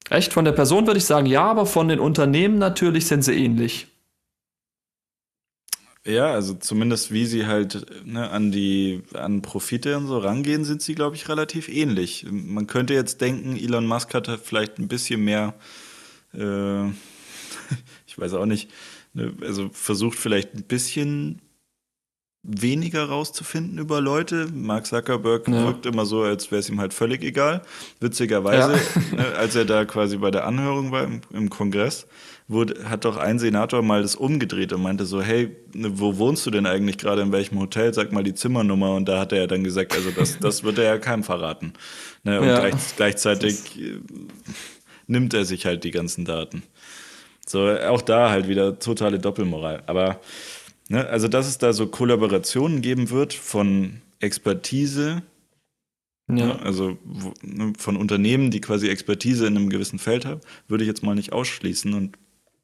Echt? 0.09 0.33
Von 0.33 0.45
der 0.45 0.53
Person 0.53 0.87
würde 0.87 0.99
ich 0.99 1.05
sagen, 1.05 1.25
ja, 1.25 1.43
aber 1.43 1.65
von 1.65 1.87
den 1.87 1.99
Unternehmen 1.99 2.57
natürlich 2.57 3.07
sind 3.07 3.23
sie 3.23 3.33
ähnlich. 3.33 3.87
Ja, 6.05 6.27
also 6.27 6.53
zumindest 6.53 7.11
wie 7.11 7.25
sie 7.25 7.47
halt 7.47 7.85
ne, 8.05 8.29
an 8.29 8.49
die 8.49 9.03
an 9.13 9.41
Profite 9.41 9.97
und 9.97 10.07
so 10.07 10.17
rangehen, 10.17 10.63
sind 10.63 10.81
sie, 10.81 10.95
glaube 10.95 11.17
ich, 11.17 11.27
relativ 11.27 11.67
ähnlich. 11.67 12.25
Man 12.31 12.65
könnte 12.65 12.93
jetzt 12.93 13.19
denken, 13.19 13.57
Elon 13.57 13.85
Musk 13.85 14.13
hat 14.13 14.29
vielleicht 14.41 14.79
ein 14.79 14.87
bisschen 14.87 15.25
mehr, 15.25 15.53
äh, 16.33 16.87
ich 18.07 18.17
weiß 18.17 18.35
auch 18.35 18.45
nicht, 18.45 18.71
ne, 19.13 19.33
also 19.41 19.69
versucht 19.73 20.17
vielleicht 20.17 20.53
ein 20.53 20.63
bisschen 20.63 21.41
weniger 22.47 23.03
rauszufinden 23.03 23.77
über 23.77 23.99
Leute. 23.99 24.47
Mark 24.53 24.85
Zuckerberg 24.85 25.47
ja. 25.47 25.65
wirkt 25.65 25.85
immer 25.85 26.05
so, 26.05 26.23
als 26.23 26.49
wäre 26.49 26.59
es 26.59 26.69
ihm 26.69 26.79
halt 26.79 26.93
völlig 26.93 27.21
egal. 27.23 27.61
Witzigerweise, 27.99 28.73
ja. 28.73 29.17
ne, 29.17 29.35
als 29.35 29.55
er 29.55 29.65
da 29.65 29.83
quasi 29.83 30.17
bei 30.17 30.31
der 30.31 30.47
Anhörung 30.47 30.91
war 30.91 31.03
im, 31.03 31.21
im 31.33 31.49
Kongress, 31.49 32.07
wurde, 32.47 32.89
hat 32.89 33.03
doch 33.03 33.17
ein 33.17 33.37
Senator 33.37 33.81
mal 33.81 34.01
das 34.01 34.15
umgedreht 34.15 34.71
und 34.71 34.81
meinte 34.81 35.05
so, 35.05 35.21
hey, 35.21 35.55
ne, 35.73 35.99
wo 35.99 36.17
wohnst 36.17 36.45
du 36.45 36.51
denn 36.51 36.65
eigentlich 36.65 36.97
gerade, 36.97 37.21
in 37.21 37.33
welchem 37.33 37.59
Hotel? 37.59 37.93
Sag 37.93 38.13
mal 38.13 38.23
die 38.23 38.33
Zimmernummer. 38.33 38.95
Und 38.95 39.09
da 39.09 39.19
hat 39.19 39.33
er 39.33 39.47
dann 39.47 39.65
gesagt, 39.65 39.93
also 39.93 40.11
das, 40.11 40.39
das 40.41 40.63
wird 40.63 40.77
er 40.77 40.85
ja 40.85 40.97
keinem 40.97 41.23
verraten. 41.23 41.73
Ne, 42.23 42.39
und 42.39 42.47
ja. 42.47 42.59
gleich, 42.61 42.95
gleichzeitig 42.95 43.77
äh, 43.77 43.99
nimmt 45.05 45.33
er 45.33 45.43
sich 45.43 45.65
halt 45.65 45.83
die 45.83 45.91
ganzen 45.91 46.23
Daten. 46.23 46.63
So, 47.45 47.69
auch 47.69 48.01
da 48.01 48.29
halt 48.29 48.47
wieder 48.47 48.77
totale 48.79 49.19
Doppelmoral. 49.19 49.83
Aber 49.85 50.19
Ne? 50.89 51.05
Also, 51.07 51.27
dass 51.27 51.47
es 51.47 51.57
da 51.57 51.73
so 51.73 51.87
Kollaborationen 51.87 52.81
geben 52.81 53.09
wird 53.09 53.33
von 53.33 54.01
Expertise, 54.19 55.23
ja. 56.29 56.47
Ne? 56.47 56.59
also 56.61 56.97
ne, 57.41 57.73
von 57.77 57.95
Unternehmen, 57.95 58.51
die 58.51 58.59
quasi 58.59 58.89
Expertise 58.89 59.47
in 59.47 59.55
einem 59.55 59.69
gewissen 59.69 59.99
Feld 59.99 60.25
haben, 60.25 60.41
würde 60.67 60.83
ich 60.83 60.87
jetzt 60.87 61.03
mal 61.03 61.15
nicht 61.15 61.31
ausschließen. 61.31 61.93
Und 61.93 62.17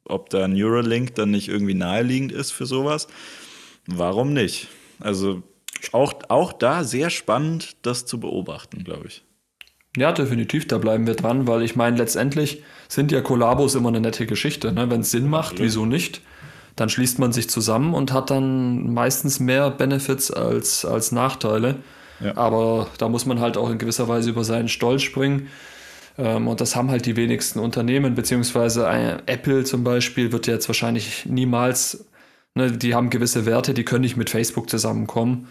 ob 0.04 0.28
da 0.30 0.48
Neuralink 0.48 1.14
dann 1.14 1.30
nicht 1.30 1.48
irgendwie 1.48 1.74
naheliegend 1.74 2.32
ist 2.32 2.50
für 2.50 2.66
sowas, 2.66 3.08
warum 3.86 4.32
nicht? 4.34 4.68
Also 5.00 5.42
auch, 5.92 6.14
auch 6.28 6.52
da 6.52 6.84
sehr 6.84 7.10
spannend, 7.10 7.76
das 7.82 8.06
zu 8.06 8.20
beobachten, 8.20 8.84
glaube 8.84 9.06
ich. 9.08 9.24
Ja, 9.96 10.12
definitiv, 10.12 10.66
da 10.66 10.78
bleiben 10.78 11.06
wir 11.06 11.14
dran, 11.14 11.46
weil 11.46 11.62
ich 11.62 11.76
meine, 11.76 11.96
letztendlich 11.96 12.62
sind 12.88 13.12
ja 13.12 13.20
Kollabos 13.20 13.76
immer 13.76 13.90
eine 13.90 14.00
nette 14.00 14.26
Geschichte. 14.26 14.72
Ne? 14.72 14.90
Wenn 14.90 15.02
es 15.02 15.12
Sinn 15.12 15.28
macht, 15.28 15.58
ja. 15.58 15.64
wieso 15.64 15.86
nicht? 15.86 16.20
Dann 16.76 16.88
schließt 16.88 17.18
man 17.18 17.32
sich 17.32 17.48
zusammen 17.48 17.94
und 17.94 18.12
hat 18.12 18.30
dann 18.30 18.92
meistens 18.92 19.40
mehr 19.40 19.70
Benefits 19.70 20.30
als, 20.30 20.84
als 20.84 21.12
Nachteile. 21.12 21.76
Ja. 22.20 22.36
Aber 22.36 22.88
da 22.98 23.08
muss 23.08 23.26
man 23.26 23.40
halt 23.40 23.56
auch 23.56 23.70
in 23.70 23.78
gewisser 23.78 24.08
Weise 24.08 24.30
über 24.30 24.44
seinen 24.44 24.68
Stolz 24.68 25.02
springen. 25.02 25.48
Ähm, 26.18 26.48
und 26.48 26.60
das 26.60 26.76
haben 26.76 26.90
halt 26.90 27.06
die 27.06 27.16
wenigsten 27.16 27.58
Unternehmen, 27.58 28.14
beziehungsweise 28.14 28.88
Apple 29.26 29.64
zum 29.64 29.84
Beispiel 29.84 30.32
wird 30.32 30.46
jetzt 30.46 30.68
wahrscheinlich 30.68 31.26
niemals, 31.26 32.06
ne, 32.54 32.72
die 32.72 32.94
haben 32.94 33.10
gewisse 33.10 33.46
Werte, 33.46 33.74
die 33.74 33.84
können 33.84 34.02
nicht 34.02 34.16
mit 34.16 34.30
Facebook 34.30 34.70
zusammenkommen. 34.70 35.48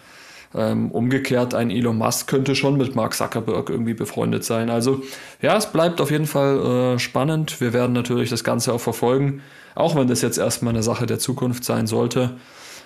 Ähm, 0.56 0.92
umgekehrt, 0.92 1.56
ein 1.56 1.72
Elon 1.72 1.98
Musk 1.98 2.28
könnte 2.28 2.56
schon 2.56 2.78
mit 2.78 2.96
Mark 2.96 3.16
Zuckerberg 3.16 3.70
irgendwie 3.70 3.96
befreundet 3.96 4.44
sein. 4.44 4.70
Also 4.70 5.02
ja, 5.42 5.58
es 5.58 5.72
bleibt 5.72 6.00
auf 6.00 6.12
jeden 6.12 6.28
Fall 6.28 6.96
äh, 6.96 7.00
spannend. 7.00 7.60
Wir 7.60 7.74
werden 7.74 7.94
natürlich 7.94 8.30
das 8.30 8.44
Ganze 8.44 8.72
auch 8.72 8.82
verfolgen. 8.82 9.42
Auch 9.76 9.96
wenn 9.96 10.08
das 10.08 10.22
jetzt 10.22 10.38
erstmal 10.38 10.74
eine 10.74 10.84
Sache 10.84 11.08
der 11.08 11.18
Zukunft 11.18 11.64
sein 11.64 11.88
sollte. 11.88 12.38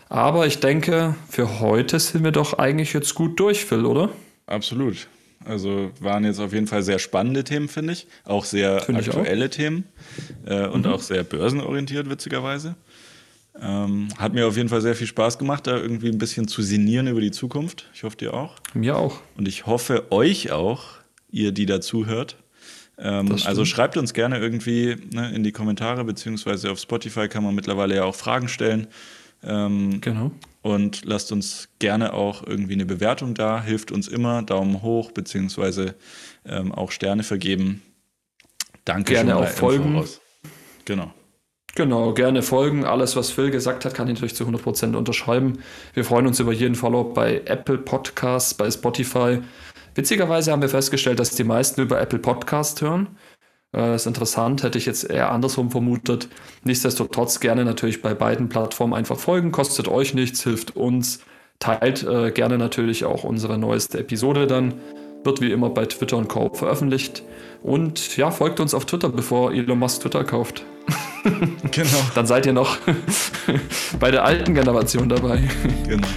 Aber 0.10 0.48
ich 0.48 0.62
denke, 0.62 1.16
für 1.30 1.60
heute 1.60 2.00
sind 2.00 2.24
wir 2.24 2.32
doch 2.32 2.54
eigentlich 2.54 2.94
jetzt 2.94 3.14
gut 3.16 3.40
durch, 3.40 3.66
Phil, 3.66 3.86
oder? 3.86 4.10
Absolut. 4.46 5.08
Also 5.46 5.92
waren 6.00 6.26
jetzt 6.26 6.40
auf 6.40 6.54
jeden 6.54 6.68
Fall 6.68 6.84
sehr 6.84 7.00
spannende 7.00 7.44
Themen, 7.44 7.68
finde 7.68 7.94
ich. 7.94 8.08
Auch 8.26 8.46
sehr 8.46 8.82
find 8.82 8.98
aktuelle 8.98 9.46
auch. 9.46 9.50
Themen 9.50 9.86
äh, 10.46 10.68
und 10.68 10.86
mhm. 10.86 10.92
auch 10.92 11.02
sehr 11.02 11.24
börsenorientiert, 11.24 12.10
witzigerweise. 12.10 12.76
Ähm, 13.62 14.10
hat 14.18 14.34
mir 14.34 14.48
auf 14.48 14.56
jeden 14.56 14.70
Fall 14.70 14.82
sehr 14.82 14.96
viel 14.96 15.08
Spaß 15.08 15.38
gemacht, 15.40 15.68
da 15.68 15.78
irgendwie 15.78 16.10
ein 16.10 16.18
bisschen 16.18 16.48
zu 16.48 16.62
sinnieren 16.62 17.08
über 17.08 17.22
die 17.22 17.32
Zukunft. 17.32 17.90
Ich 17.94 18.04
hoffe, 18.04 18.18
dir 18.18 18.34
auch. 18.34 18.56
Mir 18.74 18.98
auch. 18.98 19.22
Und 19.36 19.48
ich 19.48 19.66
hoffe, 19.66 20.12
euch 20.12 20.52
auch, 20.52 20.86
ihr, 21.32 21.52
die 21.52 21.66
dazuhört. 21.66 22.38
Ähm, 23.00 23.36
also 23.46 23.66
schreibt 23.66 23.98
uns 23.98 24.14
gerne 24.14 24.40
irgendwie 24.40 24.96
ne, 25.12 25.34
in 25.34 25.44
die 25.44 25.52
Kommentare, 25.52 26.04
beziehungsweise 26.04 26.72
auf 26.72 26.80
Spotify 26.80 27.28
kann 27.28 27.44
man 27.44 27.56
mittlerweile 27.56 27.96
ja 27.96 28.04
auch 28.04 28.16
Fragen 28.16 28.48
stellen. 28.48 28.88
Ähm, 29.44 30.02
genau. 30.02 30.32
Und 30.62 31.06
lasst 31.06 31.32
uns 31.32 31.70
gerne 31.80 32.14
auch 32.14 32.46
irgendwie 32.46 32.74
eine 32.74 32.86
Bewertung 32.86 33.34
da, 33.34 33.62
hilft 33.62 33.92
uns 33.92 34.08
immer. 34.08 34.42
Daumen 34.42 34.82
hoch, 34.82 35.12
beziehungsweise 35.12 35.96
ähm, 36.46 36.72
auch 36.72 36.92
Sterne 36.92 37.24
vergeben. 37.24 37.82
Danke 38.84 39.14
gerne 39.14 39.36
auch 39.36 39.48
folgen. 39.48 40.04
Genau. 40.86 41.14
Genau, 41.78 42.12
gerne 42.12 42.42
folgen. 42.42 42.86
Alles, 42.86 43.16
was 43.16 43.30
Phil 43.30 43.52
gesagt 43.52 43.86
hat, 43.86 43.94
kann 43.94 44.08
ich 44.08 44.16
natürlich 44.16 44.34
zu 44.34 44.46
100% 44.46 44.96
unterschreiben. 44.96 45.60
Wir 45.94 46.04
freuen 46.04 46.26
uns 46.26 46.40
über 46.40 46.52
jeden 46.52 46.74
Follow 46.74 47.04
bei 47.04 47.44
Apple 47.46 47.78
Podcasts, 47.78 48.56
bei 48.56 48.72
Spotify. 48.72 49.44
Witzigerweise 49.94 50.52
haben 50.52 50.64
wir 50.64 50.70
festgestellt, 50.70 51.20
dass 51.20 51.36
die 51.36 51.44
meisten 51.44 51.80
über 51.82 52.02
Apple 52.02 52.18
Podcast 52.18 52.82
hören. 52.82 53.10
Äh, 53.74 53.92
das 53.92 54.02
ist 54.02 54.08
interessant, 54.08 54.64
hätte 54.64 54.80
ich 54.80 54.88
jetzt 54.88 55.08
eher 55.08 55.32
andersrum 55.32 55.70
vermutet. 55.70 56.30
Nichtsdestotrotz 56.64 57.40
gerne 57.42 57.64
natürlich 57.64 58.02
bei 58.02 58.16
beiden 58.16 58.50
Plattformen 58.50 58.96
einfach 58.96 59.20
folgen, 59.20 59.52
kostet 59.52 59.88
euch 59.88 60.16
nichts, 60.16 60.42
hilft 60.42 60.76
uns. 60.76 61.20
Teilt 61.60 62.02
äh, 62.02 62.32
gerne 62.32 62.58
natürlich 62.58 63.06
auch 63.06 63.24
unsere 63.24 63.60
neueste 63.60 64.00
Episode 64.00 64.48
dann. 64.48 64.74
Wird 65.24 65.42
wie 65.42 65.52
immer 65.52 65.70
bei 65.70 65.86
Twitter 65.86 66.18
und 66.18 66.28
Co. 66.28 66.52
veröffentlicht. 66.56 67.22
Und 67.62 68.18
ja, 68.18 68.32
folgt 68.32 68.60
uns 68.60 68.74
auf 68.74 68.86
Twitter, 68.86 69.10
bevor 69.10 69.54
Elon 69.54 69.78
Musk 69.78 70.02
Twitter 70.02 70.24
kauft. 70.24 70.66
genau. 71.72 72.02
Dann 72.16 72.26
seid 72.26 72.46
ihr 72.46 72.54
noch 72.54 72.78
bei 74.00 74.12
der 74.12 74.24
alten 74.24 74.54
Generation 74.54 75.10
dabei. 75.10 75.42
Genau. 75.88 76.08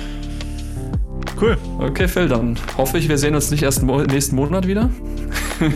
Cool. 1.40 1.56
Okay, 1.78 2.06
Phil, 2.06 2.28
dann 2.28 2.58
hoffe 2.76 2.98
ich, 2.98 3.08
wir 3.08 3.16
sehen 3.16 3.34
uns 3.34 3.50
nicht 3.50 3.62
erst 3.62 3.82
mo 3.82 4.02
nächsten 4.02 4.36
Monat 4.36 4.66
wieder. 4.66 4.90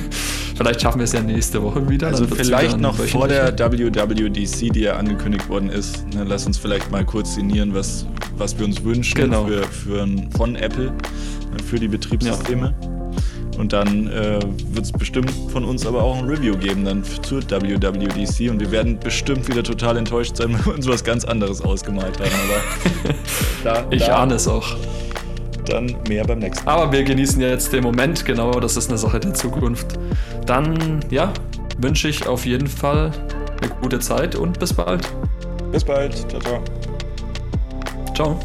vielleicht 0.57 0.83
schaffen 0.83 0.99
wir 0.99 1.05
es 1.05 1.13
ja 1.13 1.23
nächste 1.23 1.63
Woche 1.63 1.89
wieder. 1.89 2.09
Also 2.09 2.27
vielleicht 2.27 2.79
noch 2.79 2.97
vor 2.97 3.29
der 3.29 3.59
WWDC, 3.59 4.73
die 4.73 4.81
ja 4.81 4.97
angekündigt 4.97 5.49
worden 5.49 5.71
ist. 5.71 6.07
Ne, 6.15 6.25
lass 6.25 6.47
uns 6.47 6.59
vielleicht 6.59 6.91
mal 6.91 7.05
kurz 7.05 7.35
sinnieren, 7.35 7.75
was, 7.75 8.07
was 8.37 8.59
wir 8.59 8.67
uns 8.67 8.85
wünschen 8.85 9.15
genau. 9.15 9.47
für, 9.47 9.63
für, 9.65 10.07
von 10.37 10.57
Apple, 10.57 10.91
ne, 10.91 11.63
für 11.65 11.79
die 11.79 11.89
Betriebssysteme. 11.89 12.75
Ja. 12.83 12.94
Und 13.59 13.73
dann 13.73 14.09
äh, 14.09 14.41
wird 14.73 14.85
es 14.85 14.93
bestimmt 14.93 15.33
von 15.51 15.65
uns 15.65 15.87
aber 15.87 16.03
auch 16.03 16.19
ein 16.19 16.25
Review 16.25 16.57
geben 16.57 16.85
dann 16.85 17.05
zur 17.05 17.43
WWDC 17.43 18.51
und 18.51 18.61
wir 18.61 18.71
werden 18.71 18.99
bestimmt 18.99 19.49
wieder 19.49 19.63
total 19.63 19.97
enttäuscht 19.97 20.37
sein, 20.37 20.53
wenn 20.55 20.65
wir 20.67 20.75
uns 20.75 20.89
was 20.89 21.05
ganz 21.05 21.25
anderes 21.25 21.61
ausgemalt 21.61 22.19
haben. 22.19 22.31
Aber 22.49 23.15
da, 23.65 23.87
ich 23.91 24.07
da, 24.07 24.23
ahne 24.23 24.35
es 24.35 24.49
auch 24.49 24.77
dann 25.67 25.97
mehr 26.09 26.25
beim 26.25 26.41
nächsten 26.41 26.65
Mal. 26.65 26.73
Aber 26.73 26.93
wir 26.93 27.05
genießen 27.05 27.41
jetzt 27.41 27.73
den 27.73 27.83
Moment, 27.83 28.25
genau, 28.25 28.53
das 28.61 28.77
ist 28.77 28.89
eine 28.89 28.99
Sache 28.99 29.21
der 29.21 29.35
Zukunft. 29.35 29.99
Dann, 30.47 31.01
ja, 31.11 31.33
wünsche 31.79 32.09
ich 32.09 32.27
auf 32.27 32.47
jeden 32.47 32.67
Fall 32.67 33.13
eine 33.61 33.71
gute 33.81 33.99
Zeit 33.99 34.35
und 34.35 34.59
bis 34.59 34.73
bald. 34.73 35.09
Bis 35.73 35.85
bald. 35.85 36.15
Ciao, 36.29 36.41
ciao. 36.41 36.63
Ciao. 38.15 38.39